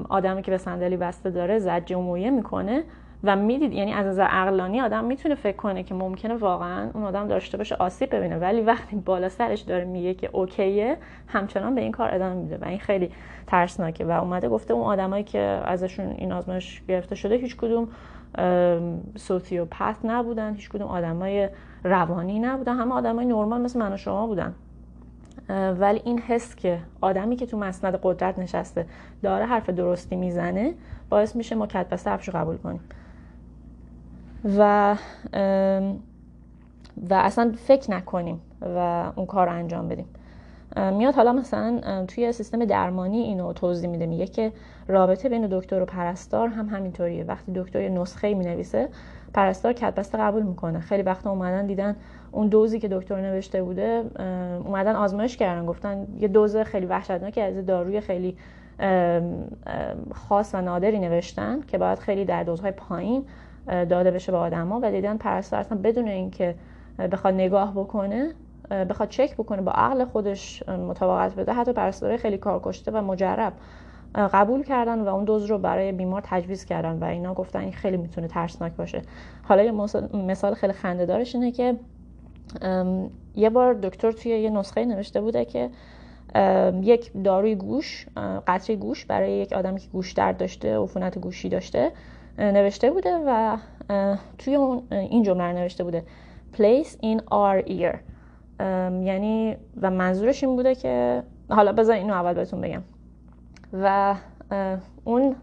آدمی 0.08 0.42
که 0.42 0.50
به 0.50 0.58
صندلی 0.58 0.96
بسته 0.96 1.30
داره 1.30 1.58
زجه 1.58 1.96
و 1.96 2.00
مویه 2.00 2.30
می‌کنه 2.30 2.82
و 3.24 3.36
می‌دید 3.36 3.72
یعنی 3.72 3.92
از 3.92 4.06
نظر 4.06 4.22
عقلانی 4.22 4.80
آدم 4.80 5.04
می‌تونه 5.04 5.34
فکر 5.34 5.56
کنه 5.56 5.82
که 5.82 5.94
ممکنه 5.94 6.34
واقعا 6.34 6.90
اون 6.94 7.04
آدم 7.04 7.28
داشته 7.28 7.58
باشه 7.58 7.74
آسیب 7.74 8.14
ببینه. 8.14 8.38
ولی 8.38 8.60
وقتی 8.60 8.96
بالا 8.96 9.28
سرش 9.28 9.60
داره 9.60 9.84
میگه 9.84 10.14
که 10.14 10.30
اوکیه 10.32 10.96
همچنان 11.26 11.74
به 11.74 11.80
این 11.80 11.92
کار 11.92 12.14
ادامه 12.14 12.34
میده. 12.34 12.58
و 12.60 12.64
این 12.64 12.78
خیلی 12.78 13.10
ترسناکه. 13.46 14.04
و 14.04 14.10
اومده 14.10 14.48
گفته 14.48 14.74
اون 14.74 14.84
آدمایی 14.84 15.24
که 15.24 15.38
ازشون 15.64 16.06
این 16.06 16.32
آزمایش 16.32 16.82
گرفته 16.88 17.14
شده 17.14 17.34
هیچ 17.34 17.56
کدوم 17.56 17.88
سوسیوپت 19.16 19.96
نبودن. 20.04 20.54
هیچ 20.54 20.68
کدوم 20.68 20.88
آدمای 20.88 21.48
روانی 21.86 22.38
نبودن. 22.38 22.76
همه 22.76 22.94
آدمای 22.94 23.26
نرمال 23.26 23.60
مثل 23.60 23.78
من 23.78 23.92
و 23.92 23.96
شما 23.96 24.26
بودن. 24.26 24.54
ولی 25.78 26.00
این 26.04 26.18
حس 26.18 26.54
که 26.54 26.78
آدمی 27.00 27.36
که 27.36 27.46
تو 27.46 27.58
مسند 27.58 27.98
قدرت 28.02 28.38
نشسته 28.38 28.86
داره 29.22 29.46
حرف 29.46 29.70
درستی 29.70 30.16
می‌زنه 30.16 30.74
باعث 31.10 31.36
میشه 31.36 31.54
ما 31.54 31.66
کت 31.66 31.88
بسته 31.88 32.10
حرفشو 32.10 32.32
قبول 32.32 32.56
کنیم. 32.56 32.80
و 34.58 34.96
و 37.10 37.14
اصلا 37.14 37.52
فکر 37.56 37.90
نکنیم 37.90 38.40
و 38.60 39.12
اون 39.16 39.26
کار 39.26 39.46
رو 39.46 39.52
انجام 39.52 39.88
بدیم. 39.88 40.06
میاد 40.76 41.14
حالا 41.14 41.32
مثلا 41.32 42.04
توی 42.08 42.32
سیستم 42.32 42.64
درمانی 42.64 43.18
اینو 43.18 43.52
توضیح 43.52 43.90
میده. 43.90 44.06
میگه 44.06 44.26
که 44.26 44.52
رابطه 44.88 45.28
بین 45.28 45.46
دکتر 45.50 45.82
و 45.82 45.84
پرستار 45.84 46.48
هم 46.48 46.68
همینطوریه. 46.68 47.24
وقتی 47.24 47.52
دکتر 47.52 47.80
یه 47.80 47.88
نسخه 47.88 48.34
می 48.34 48.44
نویسه 48.44 48.88
پرستار 49.36 49.72
کتبسته 49.72 50.18
قبول 50.18 50.42
می‌کنه. 50.42 50.80
خیلی 50.80 51.02
وقتا 51.02 51.30
اومدن 51.30 51.66
دیدن 51.66 51.96
اون 52.32 52.48
دوزی 52.48 52.78
که 52.78 52.88
دکتر 52.88 53.20
نوشته 53.20 53.62
بوده 53.62 54.04
اومدن 54.64 54.96
آزمایش 54.96 55.36
کردن. 55.36 55.66
گفتن 55.66 56.06
یه 56.18 56.28
دوز 56.28 56.56
خیلی 56.56 56.86
وحشتناکی 56.86 57.40
از 57.40 57.66
داروی 57.66 58.00
خیلی 58.00 58.36
خاص 60.14 60.54
و 60.54 60.60
نادری 60.60 60.98
نوشتن 60.98 61.60
که 61.60 61.78
باید 61.78 61.98
خیلی 61.98 62.24
در 62.24 62.42
دوزهای 62.42 62.72
پایین 62.72 63.24
داده 63.66 64.10
بشه 64.10 64.32
به 64.32 64.38
آدما 64.38 64.80
و 64.82 64.90
دیدن 64.90 65.16
پرستار 65.16 65.60
اصلا 65.60 65.78
بدون 65.84 66.08
اینکه 66.08 66.54
بخواد 67.12 67.34
نگاه 67.34 67.72
بکنه 67.72 68.32
بخواد 68.70 69.08
چک 69.08 69.34
بکنه 69.34 69.62
با 69.62 69.72
عقل 69.72 70.04
خودش 70.04 70.68
مطابقت 70.68 71.34
بده. 71.34 71.52
حتی 71.52 71.72
پرستاره 71.72 72.16
خیلی 72.16 72.38
کارکشته 72.38 72.90
و 72.90 73.02
مجرب. 73.02 73.52
قبول 74.16 74.62
کردن 74.62 75.00
و 75.00 75.08
اون 75.08 75.24
دوز 75.24 75.44
رو 75.44 75.58
برای 75.58 75.92
بیمار 75.92 76.22
تجویز 76.24 76.64
کردن 76.64 76.98
و 76.98 77.04
اینا 77.04 77.34
گفتن 77.34 77.60
این 77.60 77.72
خیلی 77.72 77.96
می‌تونه 77.96 78.28
ترسناک 78.28 78.72
باشه. 78.72 79.02
حالا 79.42 79.62
یه 79.62 79.72
مثال 80.14 80.54
خیلی 80.54 80.72
خنده 80.72 81.06
دارش 81.06 81.34
اینه 81.34 81.52
که 81.52 81.76
یه 83.34 83.50
بار 83.50 83.74
دکتر 83.74 84.12
توی 84.12 84.32
یه 84.32 84.50
نسخه 84.50 84.84
نوشته 84.84 85.20
بوده 85.20 85.44
که 85.44 85.70
یک 86.82 87.10
داروی 87.24 87.54
گوش 87.54 88.06
قطره 88.46 88.76
گوش 88.76 89.04
برای 89.04 89.32
یک 89.32 89.52
آدمی 89.52 89.80
که 89.80 89.88
گوش 89.92 90.12
درد 90.12 90.36
داشته 90.36 90.78
عفونت 90.78 91.18
گوشی 91.18 91.48
داشته 91.48 91.92
نوشته 92.38 92.90
بوده 92.90 93.18
و 93.26 93.56
توی 94.38 94.54
اون 94.54 94.82
این 94.90 95.22
جمله 95.22 95.52
نوشته 95.52 95.84
بوده. 95.84 96.04
Place 96.54 96.90
in 96.90 97.18
our 97.18 97.68
ear. 97.68 97.96
یعنی 99.04 99.56
و 99.82 99.90
منظورش 99.90 100.44
این 100.44 100.56
بوده 100.56 100.74
که 100.74 101.22
حالا 101.50 101.72
بذار 101.72 101.96
اینو 101.96 102.12
اول 102.12 102.34
بهتون 102.34 102.60
بگم. 102.60 102.82
و 103.82 104.14
اون 105.04 105.36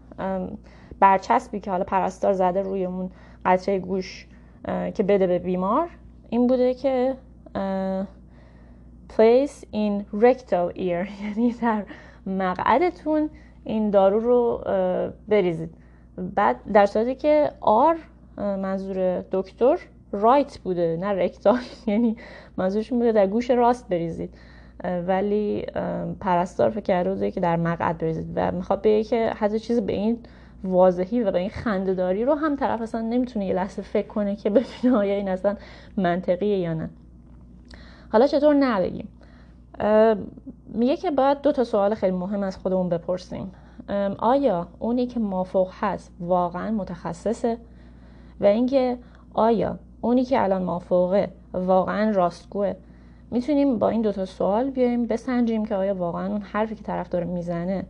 برچسبی 1.00 1.60
که 1.60 1.70
حالا 1.70 1.84
پرستار 1.84 2.32
زده 2.32 2.62
روی 2.62 2.84
اون 2.84 3.10
قطره 3.44 3.78
گوش 3.78 4.26
که 4.94 5.02
بده 5.02 5.26
به 5.26 5.38
بیمار 5.38 5.88
این 6.30 6.46
بوده 6.46 6.74
که 6.74 7.16
place 9.08 9.64
in 9.72 10.04
rectal 10.22 10.76
ear. 10.76 11.06
یعنی 11.24 11.52
در 11.62 11.84
مقعدتون 12.26 13.30
این 13.64 13.90
دارو 13.90 14.20
رو 14.20 14.64
بریزید. 15.28 15.70
بعد 16.34 16.56
در 16.72 16.86
صورتی 16.86 17.14
که 17.14 17.52
آر 17.60 17.96
منظور 18.36 19.20
دکتر 19.32 19.78
رایت 20.12 20.58
بوده 20.58 20.96
نه 21.00 21.06
رکتال 21.06 21.58
یعنی 21.86 22.16
منظورشون 22.56 22.98
بوده 22.98 23.12
در 23.12 23.26
گوش 23.26 23.50
راست 23.50 23.88
بریزید. 23.88 24.34
ولی 24.84 25.66
پرستار 26.20 26.70
فکر 26.70 26.80
کرده 26.80 27.30
که 27.30 27.40
در 27.40 27.56
مقعد 27.56 27.98
بریزید 27.98 28.32
و 28.34 28.52
می‌خواد 28.52 28.82
بگه 28.82 29.04
که 29.04 29.32
حتی 29.36 29.58
چیز 29.58 29.80
به 29.80 29.92
این 29.92 30.18
واضحی 30.64 31.22
و 31.22 31.30
به 31.30 31.38
این 31.38 31.50
خندهداری 31.50 32.24
رو 32.24 32.34
هم 32.34 32.56
طرف 32.56 32.82
اصلا 32.82 33.00
نمی‌تونه 33.00 33.46
یه 33.46 33.54
لحظه 33.54 33.82
فکر 33.82 34.06
کنه 34.06 34.36
که 34.36 34.50
ببینه 34.50 34.96
آیا 34.96 35.14
این 35.14 35.28
اصلا 35.28 35.56
منطقیه 35.96 36.58
یا 36.58 36.74
نه. 36.74 36.90
حالا 38.12 38.26
چطور 38.26 38.54
نبگیم؟ 38.54 39.08
میگه 40.74 40.96
که 40.96 41.10
باید 41.10 41.40
دو 41.40 41.52
تا 41.52 41.64
سوال 41.64 41.94
خیلی 41.94 42.16
مهم 42.16 42.42
از 42.42 42.56
خودمون 42.56 42.88
بپرسیم. 42.88 43.52
آیا 44.18 44.68
اونی 44.78 45.06
که 45.06 45.20
مافوق 45.20 45.70
هست 45.80 46.12
واقعا 46.20 46.70
متخصصه؟ 46.70 47.58
و 48.40 48.44
اینکه 48.44 48.98
آیا 49.34 49.78
اونی 50.00 50.24
که 50.24 50.42
الان 50.42 50.62
مافوقه 50.62 51.28
واقعا 51.52 52.10
راستگوه؟ 52.10 52.74
می‌تونیم 53.34 53.78
با 53.78 53.88
این 53.88 54.02
دوتا 54.02 54.24
سوال 54.24 54.70
بیایم 54.70 55.06
بسنجیم 55.06 55.64
که 55.64 55.74
آیا 55.74 55.94
واقعا 55.94 56.26
اون 56.26 56.40
حرفی 56.40 56.74
که 56.74 56.82
طرف 56.82 57.08
داره 57.08 57.24
می‌زنه 57.24 57.84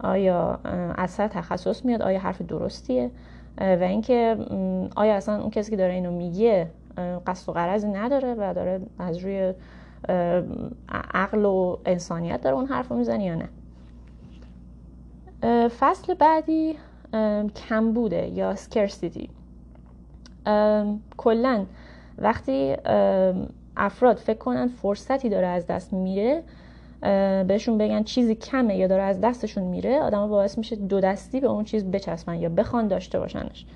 آیا 0.00 0.58
سر 1.08 1.28
تخصص 1.28 1.84
میاد 1.84 2.02
آیا 2.02 2.18
حرف 2.18 2.42
درستیه؟ 2.42 3.10
و 3.58 3.82
اینکه 3.82 4.36
آیا 4.96 5.14
اصلا 5.14 5.40
اون 5.40 5.50
کسی 5.50 5.70
که 5.70 5.76
داره 5.76 5.92
اینو 5.92 6.10
میگه 6.10 6.70
قصد 7.26 7.48
و 7.48 7.52
قرضی 7.52 7.88
نداره 7.88 8.34
و 8.34 8.54
داره 8.54 8.80
از 8.98 9.18
روی 9.18 9.54
عقل 11.14 11.44
و 11.44 11.76
انسانیت 11.86 12.40
داره 12.40 12.56
اون 12.56 12.66
حرف 12.66 12.88
رو 12.88 12.96
می‌زنه 12.96 13.24
یا 13.24 13.34
نه؟ 13.34 13.48
فصل 15.68 16.14
بعدی 16.14 16.76
کم 17.68 17.92
بوده 17.92 18.28
یا 18.28 18.54
سکرسیتی 18.54 19.30
کلا 21.16 21.64
وقتی 22.18 22.76
افراد 23.78 24.16
فکر 24.16 24.38
کنن 24.38 24.68
فرصتی 24.68 25.28
داره 25.28 25.46
از 25.46 25.66
دست 25.66 25.92
میره 25.92 26.42
بهشون 27.48 27.78
بگن 27.78 28.02
چیزی 28.02 28.34
کمه 28.34 28.76
یا 28.76 28.86
داره 28.86 29.02
از 29.02 29.20
دستشون 29.20 29.64
میره 29.64 30.00
آدم 30.00 30.28
باعث 30.28 30.58
میشه 30.58 30.76
دو 30.76 31.00
دستی 31.00 31.40
به 31.40 31.46
اون 31.46 31.64
چیز 31.64 31.84
بچسبن 31.84 32.34
یا 32.34 32.48
بخوان 32.48 32.88
داشته 32.88 33.18
باشنش. 33.18 33.66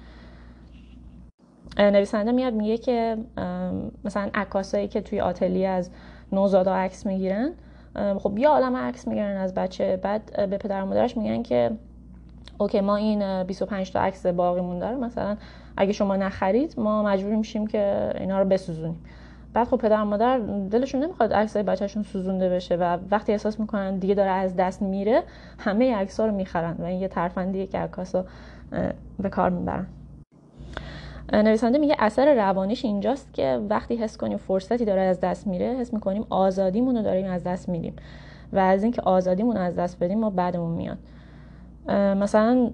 نویسنده 1.79 2.33
میاد 2.33 2.55
میگه 2.55 2.79
که 2.79 3.17
مثلا 4.05 4.31
عکاسایی 4.35 4.89
که 4.89 5.01
توی 5.01 5.21
آتلیه 5.21 5.69
از 5.69 5.91
نوزادا 6.33 6.75
عکس 6.75 7.07
می‌گیرن 7.07 7.53
خب 8.19 8.39
یه 8.39 8.49
عالم 8.49 8.77
عکس 8.77 9.09
می‌گیرن 9.09 9.37
از 9.37 9.55
بچه 9.55 9.97
بعد 9.97 10.51
به 10.51 10.59
پدر 10.59 10.83
و 10.83 10.87
مادرش 10.87 11.17
میگن 11.17 11.43
که 11.43 11.71
اوکی 12.59 12.81
ما 12.81 12.97
این 12.97 13.43
25 13.43 13.93
تا 13.93 14.01
عکس 14.01 14.27
باقیمون 14.27 14.79
داره 14.79 14.97
مثلا 14.97 15.37
اگه 15.77 15.93
شما 15.93 16.17
نخرید 16.17 16.75
ما 16.77 17.03
مجبور 17.03 17.35
میشیم 17.35 17.67
که 17.67 18.13
اینا 18.19 18.43
رو 18.43 18.49
بسوزونیم. 18.49 19.05
بعد 19.55 19.69
خب 19.69 19.77
پدر 19.77 20.03
و 20.03 20.05
مادر 20.05 20.39
دلشون 20.71 21.03
نمی‌خواد 21.03 21.33
عکس 21.33 21.57
بچهشون 21.57 22.03
سوزونده 22.03 22.49
بشه 22.49 22.77
و 22.77 22.99
وقتی 23.11 23.33
احساس 23.33 23.61
می‌کنن 23.61 23.99
دیگه 23.99 24.15
داره 24.15 24.31
از 24.31 24.57
دست 24.57 24.83
میره 24.83 25.23
همه 25.59 25.97
عکس 25.97 26.21
رو 26.21 26.33
می‌خرن 26.33 26.77
و 26.79 26.85
این 26.85 27.01
یه 27.01 27.09
ترفندیه 27.09 27.67
که 27.67 27.79
عکاسا 27.79 28.25
به 29.19 29.29
کار 29.29 29.51
می‌برن. 29.51 29.87
نویسنده 31.33 31.79
میگه 31.79 31.97
اثر 31.99 32.35
روانیش 32.35 32.85
اینجاست 32.85 33.35
که 33.35 33.61
وقتی 33.69 33.97
حس 33.97 34.17
کنیم 34.17 34.37
فرصتی 34.37 34.85
داره 34.85 35.01
از 35.01 35.21
دست 35.21 35.47
میره 35.47 35.67
حس 35.67 35.95
می‌کنیم 35.95 36.27
آزادیمون 36.31 36.97
رو 36.97 37.03
داریم 37.03 37.31
از 37.31 37.45
دست 37.45 37.69
میدیم 37.69 37.97
و 38.53 38.59
از 38.59 38.83
اینکه 38.83 39.03
آزادیمون 39.03 39.57
از 39.57 39.77
دست 39.77 39.99
بدیم 39.99 40.21
ما 40.21 40.31
بعدمون 40.31 40.71
میاد. 40.71 40.99
مثلا 42.17 42.71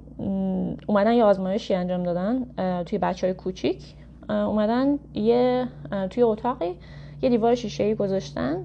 اومدن 0.86 1.12
یه 1.12 1.24
آزمایشی 1.24 1.74
انجام 1.74 2.02
دادن 2.02 2.46
توی 2.84 2.98
بچه 2.98 3.26
های 3.26 3.34
کوچیک. 3.34 3.94
اومدن 4.28 4.98
یه 5.14 5.68
توی 6.10 6.22
اتاقی 6.22 6.74
یه 7.22 7.28
دیوار 7.28 7.54
شیشه 7.54 7.84
ای 7.84 7.94
گذاشتن 7.94 8.56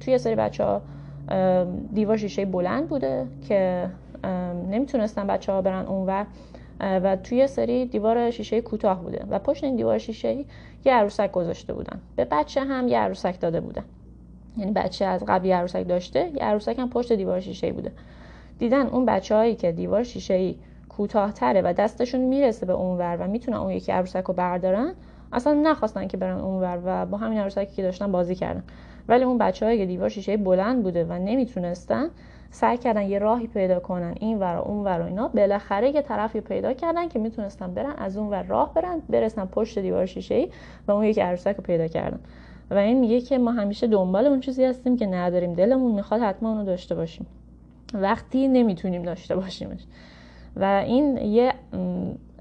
توی 0.00 0.18
سری 0.18 0.34
بچه 0.34 0.64
ها 0.64 0.82
دیوار 1.94 2.16
شیشه 2.16 2.44
بلند 2.44 2.88
بوده 2.88 3.26
که 3.48 3.90
نمی‌تونستن 4.70 5.26
بچه 5.26 5.52
ها 5.52 5.62
برن 5.62 5.86
اونور 5.86 6.26
و 6.80 7.16
توی 7.16 7.46
سری 7.46 7.86
دیوار 7.86 8.30
شیشه 8.30 8.60
کوتاه 8.60 9.02
بوده. 9.02 9.26
و 9.30 9.38
پشت 9.38 9.64
این 9.64 9.76
دیوار 9.76 9.98
شیشه 9.98 10.44
یه 10.84 10.92
عروسک 10.92 11.32
گذاشته 11.32 11.72
بودن. 11.72 12.00
به 12.16 12.24
بچه 12.24 12.60
هم 12.60 12.88
یه 12.88 12.98
عروسک 12.98 13.40
داده 13.40 13.60
بودن. 13.60 13.84
یعنی 14.56 14.72
بچه 14.72 15.04
از 15.04 15.24
قبل 15.28 15.46
یه 15.46 15.56
عروسک 15.56 15.88
داشته 15.88 16.30
یه 16.34 16.42
عروسک 16.42 16.78
هم 16.78 16.90
پشت 16.90 17.12
دیوار 17.12 17.40
شیشه 17.40 17.72
بوده. 17.72 17.92
دیدن 18.58 18.86
اون 18.86 19.06
بچه 19.06 19.34
هایی 19.34 19.54
که 19.54 19.72
دیوار 19.72 20.02
شیشه 20.02 20.54
کوتاهتره 21.00 21.62
و 21.62 21.72
دستشون 21.72 22.20
می‌رسه 22.20 22.66
به 22.66 22.72
اونور 22.72 23.16
و 23.20 23.26
می‌تونن 23.26 23.56
اون 23.56 23.70
یکی 23.70 23.92
عروسک 23.92 24.24
رو 24.24 24.34
بردارن. 24.34 24.92
اصلا 25.32 25.52
نخواستن 25.52 26.06
که 26.06 26.16
برن 26.16 26.38
اونور 26.38 26.78
و 26.84 27.06
با 27.06 27.18
همین 27.18 27.38
عروسکی 27.38 27.76
که 27.76 27.82
داشتن 27.82 28.12
بازی 28.12 28.34
کردن. 28.34 28.62
ولی 29.08 29.24
اون 29.24 29.38
بچه 29.38 29.78
که 29.78 29.86
دیوار 29.86 30.08
شیشه 30.08 30.36
بلند 30.36 30.82
بوده 30.82 31.04
و 31.04 31.12
نمی‌تونستن 31.12 32.08
سعی 32.50 32.76
کردن 32.78 33.02
یه 33.02 33.18
راهی 33.18 33.46
پیدا 33.46 33.80
کنن. 33.80 34.14
این 34.20 34.38
ور 34.38 34.56
و 34.56 34.68
اون 34.68 34.84
ور 34.84 35.00
و 35.00 35.04
اینا. 35.04 35.28
بالاخره 35.28 35.90
یه 35.90 36.02
طرفی 36.02 36.40
پیدا 36.40 36.72
کردن 36.72 37.08
که 37.08 37.18
می‌تونستن 37.18 37.74
برن 37.74 37.94
از 37.98 38.16
اون 38.16 38.28
ور 38.28 38.42
راه 38.42 38.74
برن 38.74 39.02
برسن 39.08 39.44
پشت 39.44 39.78
دیوار 39.78 40.06
شیشه 40.06 40.34
ای 40.34 40.48
و 40.88 40.92
اون 40.92 41.04
یکی 41.04 41.20
عروسک 41.20 41.56
رو 41.56 41.62
پیدا 41.62 41.86
کردن. 41.86 42.20
و 42.70 42.74
این 42.74 43.00
میگه 43.00 43.20
که 43.20 43.38
ما 43.38 43.52
همیشه 43.52 43.86
دنبال 43.86 44.26
اون 44.26 44.40
چیزی 44.40 44.64
هستیم 44.64 44.96
که 44.96 45.06
نداریم. 45.06 45.54
دلمون 45.54 45.92
می‌خواد 45.92 46.20
حتما 46.20 46.50
اونو 46.50 46.64
داشته 46.64 46.94
باشیم. 46.94 47.26
وقتی 47.94 48.48
نمی‌تونیم 48.48 49.02
داشته 49.02 49.36
باشیمش. 49.36 49.80
و 50.56 50.64
این 50.86 51.16
یه 51.16 51.54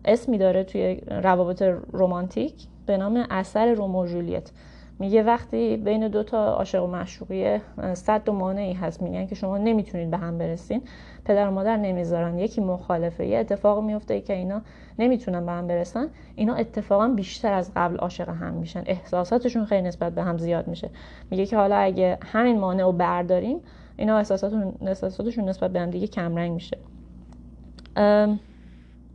اسمی 0.05 0.38
داره 0.38 0.64
توی 0.64 1.01
روابط 1.07 1.62
رومانتیک 1.91 2.53
به 2.86 2.97
نام 2.97 3.26
اثر 3.30 3.74
رومو 3.74 4.05
جولیت. 4.05 4.51
میگه 4.99 5.24
وقتی 5.24 5.78
بین 5.78 6.07
دو 6.07 6.24
تا 6.24 6.53
عاشق 6.53 6.84
و 6.84 6.88
معشوقی 6.88 7.60
صد 7.93 8.30
و 8.30 8.34
مانعی 8.34 8.74
هست 8.74 9.01
میگن 9.01 9.28
که 9.28 9.36
شما 9.36 9.57
نمی‌تونید 9.57 10.12
به 10.12 10.18
هم 10.18 10.38
برسین 10.38 10.82
پدر 11.26 11.47
و 11.47 11.51
مادر 11.51 11.78
نمی‌ذارن. 11.78 12.39
یکی 12.39 12.62
مخالفه 12.62 13.26
یه 13.26 13.39
اتفاق 13.39 13.84
میفته 13.84 14.22
که 14.22 14.34
اینا 14.34 14.62
نمی‌تونن 14.99 15.45
به 15.45 15.51
هم 15.51 15.68
برسن. 15.68 16.07
اینا 16.36 16.55
اتفاقا 16.55 17.07
بیشتر 17.07 17.53
از 17.53 17.72
قبل 17.76 17.97
عاشق 17.97 18.30
هم 18.30 18.53
میشن. 18.53 18.84
احساساتشون 18.86 19.66
خیلی 19.66 19.88
نسبت 19.88 20.16
به 20.16 20.24
هم 20.24 20.38
زیاد 20.38 20.68
میشه. 20.68 20.89
میگه 21.32 21.45
که 21.45 21.57
حالا 21.57 21.76
اگه 21.76 22.18
همین 22.26 22.60
مانع 22.60 22.84
رو 22.84 22.91
برداریم 22.91 23.57
اینا 23.97 24.18
احساساتشون 24.18 25.49
نسبت 25.49 25.72
به 25.72 25.80
هم 25.80 25.89
دیگه 25.89 26.07
کمرنگ 26.07 26.51
میشه. 26.51 26.78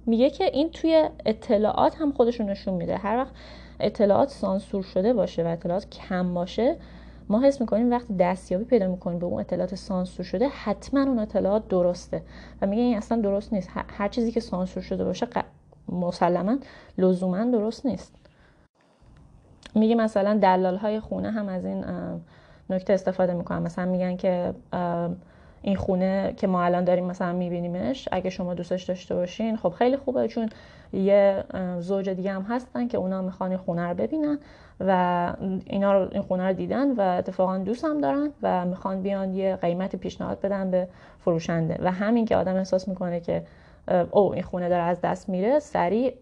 میگه 0.06 0.30
که 0.30 0.44
این 0.44 0.70
توی 0.70 1.08
اطلاعات 1.26 1.96
هم 1.96 2.12
خودشون 2.12 2.50
نشون 2.50 2.74
میده. 2.74 2.96
هر 2.96 3.16
وقت 3.16 3.32
اطلاعات 3.80 4.28
سانسور 4.28 4.82
شده 4.82 5.12
باشه 5.12 5.44
و 5.44 5.46
اطلاعات 5.46 5.90
کم 5.90 6.34
باشه 6.34 6.76
ما 7.28 7.40
حس 7.40 7.60
می‌کنیم 7.60 7.90
وقتی 7.90 8.16
دستیابی 8.16 8.64
پیدا 8.64 8.88
می‌کنیم 8.88 9.18
به 9.18 9.26
اون 9.26 9.40
اطلاعات 9.40 9.74
سانسور 9.74 10.24
شده 10.26 10.48
حتما 10.48 11.00
اون 11.00 11.18
اطلاعات 11.18 11.68
درسته. 11.68 12.22
و 12.62 12.66
میگه 12.66 12.82
این 12.82 12.96
اصلا 12.96 13.20
درست 13.20 13.52
نیست. 13.52 13.70
هر 13.74 14.08
چیزی 14.08 14.32
که 14.32 14.40
سانسور 14.40 14.82
شده 14.82 15.04
باشه 15.04 15.26
مسلما 15.88 16.58
لزوما 16.98 17.44
درست 17.44 17.86
نیست. 17.86 18.14
میگه 19.74 19.94
مثلا 19.94 20.38
دلال 20.38 20.76
های 20.76 21.00
خونه 21.00 21.30
هم 21.30 21.48
از 21.48 21.64
این 21.64 21.84
نکته 22.70 22.92
استفاده 22.92 23.34
می‌کنن. 23.34 23.62
مثلا 23.62 23.84
میگن 23.84 24.16
که 24.16 24.54
این 25.64 25.76
خونه 25.76 26.34
که 26.36 26.46
ما 26.46 26.62
الان 26.62 26.84
داریم 26.84 27.04
مثلا 27.04 27.32
میبینیمش 27.32 28.08
اگه 28.12 28.30
شما 28.30 28.54
دوستش 28.54 28.82
داشته 28.82 29.14
باشین 29.14 29.56
خب 29.56 29.68
خیلی 29.68 29.96
خوبه 29.96 30.28
چون 30.28 30.48
یه 30.92 31.44
زوج 31.78 32.08
دیگه 32.08 32.32
هم 32.32 32.42
هستن 32.42 32.88
که 32.88 32.98
اونا 32.98 33.22
می‌خوان 33.22 33.50
این 33.50 33.58
خونه 33.58 33.88
رو 33.88 33.94
ببینن 33.94 34.38
و 34.80 35.32
اینا 35.66 35.92
رو 35.92 36.08
این 36.12 36.22
خونه 36.22 36.46
رو 36.46 36.52
دیدن 36.52 36.90
و 36.90 37.00
اتفاقا 37.00 37.58
دوست 37.58 37.84
هم 37.84 38.00
دارن 38.00 38.30
و 38.42 38.64
می‌خوان 38.64 39.02
بیان 39.02 39.34
یه 39.34 39.56
قیمت 39.56 39.96
پیشنهاد 39.96 40.40
بدن 40.40 40.70
به 40.70 40.88
فروشنده. 41.20 41.78
و 41.82 41.92
همین 41.92 42.24
که 42.24 42.36
آدم 42.36 42.56
احساس 42.56 42.88
می‌کنه 42.88 43.20
که 43.20 43.42
او 44.10 44.32
این 44.32 44.42
خونه 44.42 44.68
داره 44.68 44.82
از 44.82 45.00
دست 45.00 45.28
میره 45.28 45.58
سریع 45.58 46.14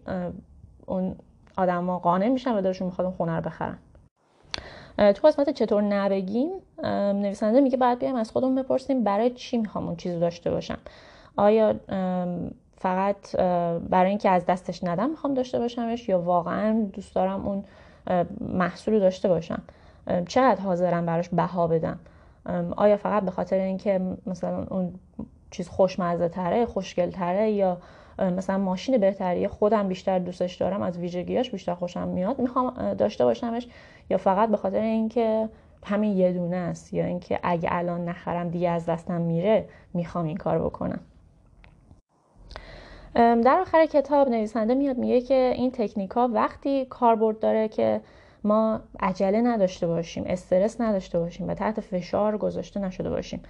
اون 0.85 1.15
آدم 1.57 1.97
قانع 1.97 2.27
میشن 2.27 2.57
و 2.57 2.61
دارشون 2.61 2.85
می‌خواد 2.85 3.05
اون 3.05 3.15
خونه 3.15 3.35
رو 3.35 3.41
بخرن. 3.41 3.77
تو 4.97 5.27
قسمت 5.27 5.49
چطور 5.49 5.81
نبگیم 5.81 6.49
نویسنده 7.13 7.61
میگه 7.61 7.77
باید 7.77 7.99
بیایم 7.99 8.15
از 8.15 8.31
خودمون 8.31 8.55
بپرسیم 8.55 9.03
برای 9.03 9.29
چی 9.29 9.57
می‌خوام 9.57 9.87
اون 9.87 9.95
چیز 9.95 10.19
داشته 10.19 10.51
باشم. 10.51 10.77
آیا 11.37 11.75
فقط 12.77 13.35
برای 13.89 14.09
اینکه 14.09 14.29
از 14.29 14.45
دستش 14.45 14.83
ندم 14.83 15.09
می‌خوام 15.09 15.33
داشته 15.33 15.59
باشمش 15.59 16.09
یا 16.09 16.19
واقعا 16.19 16.85
دوست 16.93 17.15
دارم 17.15 17.47
اون 17.47 17.63
محصول 18.41 18.99
داشته 18.99 19.27
باشم؟ 19.27 19.61
چقدر 20.27 20.61
حاضرم 20.61 21.05
براش 21.05 21.29
بها 21.29 21.67
بدم؟ 21.67 21.99
آیا 22.77 22.97
فقط 22.97 23.23
به 23.23 23.31
خاطر 23.31 23.57
اینکه 23.57 24.01
مثلا 24.27 24.65
اون 24.69 24.93
چیز 25.51 25.69
خوشمزه 25.69 26.29
تره 26.29 26.65
خوشگل 26.65 27.11
تره 27.11 27.51
یا 27.51 27.77
مثلا 28.19 28.57
ماشین 28.57 28.97
بهتری 28.97 29.47
خودم 29.47 29.87
بیشتر 29.87 30.19
دوستش 30.19 30.55
دارم 30.55 30.81
از 30.81 30.97
ویژگیاش 30.97 31.49
بیشتر 31.49 31.75
خوشم 31.75 32.07
میاد 32.07 32.39
می‌خوام 32.39 32.93
داشته 32.93 33.25
باشمش 33.25 33.67
یا 34.09 34.17
فقط 34.17 34.49
به 34.49 34.57
خاطر 34.57 34.81
اینکه 34.81 35.49
همین 35.85 36.17
یه 36.17 36.33
دونه 36.33 36.55
است 36.55 36.93
یا 36.93 37.05
اینکه 37.05 37.39
اگه 37.43 37.69
الان 37.71 38.05
نخرم 38.05 38.49
دیگه 38.49 38.69
از 38.69 38.85
دستم 38.85 39.21
میره 39.21 39.65
می‌خوام 39.93 40.25
این 40.25 40.37
کار 40.37 40.59
بکنم. 40.59 40.99
در 43.15 43.59
آخر 43.61 43.85
کتاب 43.85 44.29
نویسنده 44.29 44.75
میاد 44.75 44.97
میگه 44.97 45.21
که 45.21 45.53
این 45.55 45.71
تکنیک 45.71 46.11
ها 46.11 46.29
وقتی 46.33 46.85
کاربرد 46.85 47.39
داره 47.39 47.67
که 47.67 48.01
ما 48.43 48.79
عجله 48.99 49.41
نداشته 49.41 49.87
باشیم 49.87 50.23
استرس 50.27 50.81
نداشته 50.81 51.19
باشیم 51.19 51.47
و 51.47 51.53
تحت 51.53 51.79
فشار 51.79 52.37
گذاشته 52.37 52.79
نشده 52.79 53.09
باشیم 53.09 53.43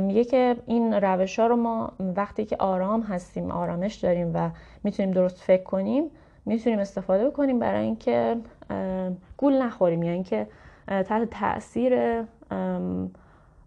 میگه 0.00 0.24
که 0.24 0.56
این 0.66 0.94
روش 0.94 1.38
ها 1.38 1.46
رو 1.46 1.56
ما 1.56 1.92
وقتی 2.16 2.44
که 2.44 2.56
آرام 2.56 3.00
هستیم 3.00 3.50
آرامش 3.50 3.94
داریم 3.94 4.30
و 4.34 4.50
می‌تونیم 4.84 5.12
درست 5.12 5.40
فکر 5.40 5.62
کنیم 5.62 6.04
می‌تونیم 6.46 6.78
استفاده 6.78 7.30
بکنیم 7.30 7.58
برای 7.58 7.84
اینکه 7.84 8.36
گول 9.36 9.62
نخوریم. 9.62 10.02
یعنی 10.02 10.14
اینکه 10.14 10.46
تحت 10.86 11.30
تاثیر 11.30 12.22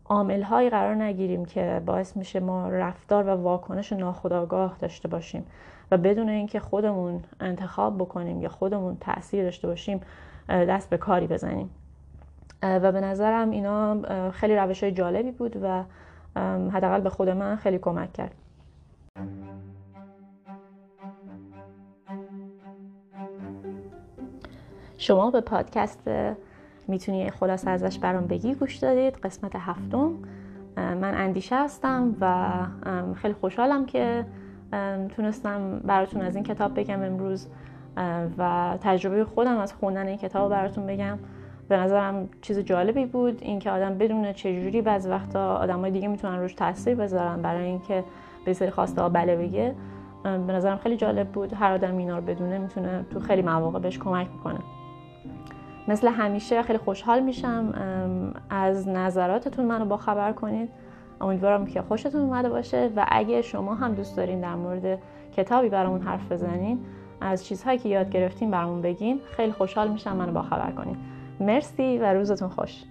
عامل 0.05 0.41
هایی 0.41 0.69
قرار 0.69 0.95
نگیریم 0.95 1.45
که 1.45 1.81
باعث 1.85 2.17
میشه 2.17 2.39
ما 2.39 2.69
رفتار 2.69 3.27
و 3.27 3.29
واکنش 3.29 3.93
ناخودآگاه 3.93 4.77
داشته 4.79 5.07
باشیم 5.07 5.45
و 5.91 5.97
بدون 5.97 6.29
اینکه 6.29 6.59
خودمون 6.59 7.23
انتخاب 7.39 7.97
بکنیم 7.97 8.41
یا 8.41 8.49
خودمون 8.49 8.97
تاثیر 8.99 9.43
داشته 9.43 9.67
باشیم 9.67 10.01
دست 10.49 10.89
به 10.89 10.97
کاری 10.97 11.27
بزنیم. 11.27 11.69
و 12.63 12.91
به 12.91 13.01
نظرم 13.01 13.49
اینا 13.49 14.01
خیلی 14.31 14.55
روش 14.55 14.83
های 14.83 14.91
جالبی 14.91 15.31
بود 15.31 15.57
و 15.63 15.83
حداقل 16.69 17.01
به 17.01 17.09
خود 17.09 17.29
من 17.29 17.55
خیلی 17.55 17.77
کمک 17.77 18.13
کرد. 18.13 18.35
شما 24.97 25.31
به 25.31 25.41
پادکست 25.41 26.09
می‌تونی 26.87 27.29
خلاصه 27.29 27.69
ازش 27.69 27.99
برام 27.99 28.27
بگی 28.27 28.55
گوش 28.55 28.75
دادید 28.75 29.13
قسمت 29.13 29.55
هفتم. 29.55 30.13
من 30.77 31.15
اندیشه 31.15 31.55
هستم 31.55 32.15
و 32.21 32.53
خیلی 33.13 33.33
خوشحالم 33.33 33.85
که 33.85 34.25
تونستم 35.09 35.79
براتون 35.79 36.21
از 36.21 36.35
این 36.35 36.43
کتاب 36.43 36.79
بگم 36.79 37.01
امروز 37.01 37.47
و 38.37 38.77
تجربه 38.81 39.25
خودم 39.25 39.57
از 39.57 39.73
خوندن 39.73 40.07
این 40.07 40.17
کتاب 40.17 40.49
براتون 40.49 40.85
بگم. 40.85 41.17
به 41.69 41.77
نظرم 41.77 42.29
چیز 42.41 42.59
جالبی 42.59 43.05
بود 43.05 43.39
اینکه 43.41 43.71
آدم 43.71 43.97
بدونه 43.97 44.33
چجوری 44.33 44.81
بعض 44.81 45.07
وقتا 45.07 45.55
آدمای 45.55 45.91
دیگه 45.91 46.07
می‌تونن 46.07 46.39
روش 46.39 46.53
تاثیر 46.53 46.95
بذارن 46.95 47.41
برای 47.41 47.65
اینکه 47.65 48.03
به 48.45 48.53
سری 48.53 48.69
خواسته 48.69 49.01
ها 49.01 49.09
بله 49.09 49.35
بگه. 49.35 49.75
به 50.23 50.53
نظرم 50.53 50.77
خیلی 50.77 50.97
جالب 50.97 51.27
بود. 51.27 51.53
هر 51.53 51.71
آدم 51.71 51.97
اینا 51.97 52.17
رو 52.17 52.23
بدونه 52.23 52.57
می‌تونه 52.57 53.05
تو 53.11 53.19
خیلی 53.19 53.41
مواقع 53.41 53.79
بهش 53.79 53.99
کمک 53.99 54.27
می‌کنه 54.33 54.59
مثل 55.87 56.07
همیشه 56.07 56.61
خیلی 56.61 56.79
خوشحال 56.79 57.19
میشم 57.19 57.73
از 58.49 58.87
نظراتتون 58.87 59.65
منو 59.65 59.85
با 59.85 59.97
خبر 59.97 60.31
کنید. 60.31 60.69
امیدوارم 61.21 61.65
که 61.65 61.81
خوشتون 61.81 62.21
اومده 62.21 62.49
باشه 62.49 62.89
و 62.95 63.05
اگه 63.07 63.41
شما 63.41 63.75
هم 63.75 63.93
دوست 63.93 64.17
دارین 64.17 64.41
در 64.41 64.55
مورد 64.55 64.99
کتابی 65.37 65.69
برامون 65.69 66.01
حرف 66.01 66.31
بزنین 66.31 66.79
از 67.21 67.45
چیزهایی 67.45 67.77
که 67.77 67.89
یاد 67.89 68.09
گرفتین 68.09 68.51
برامون 68.51 68.81
بگین. 68.81 69.19
خیلی 69.31 69.51
خوشحال 69.51 69.87
میشم 69.87 70.15
منو 70.15 70.31
با 70.31 70.41
خبر 70.41 70.71
کنید. 70.71 71.16
مرسی 71.39 71.97
و 71.97 72.13
روزتون 72.13 72.49
خوش. 72.49 72.83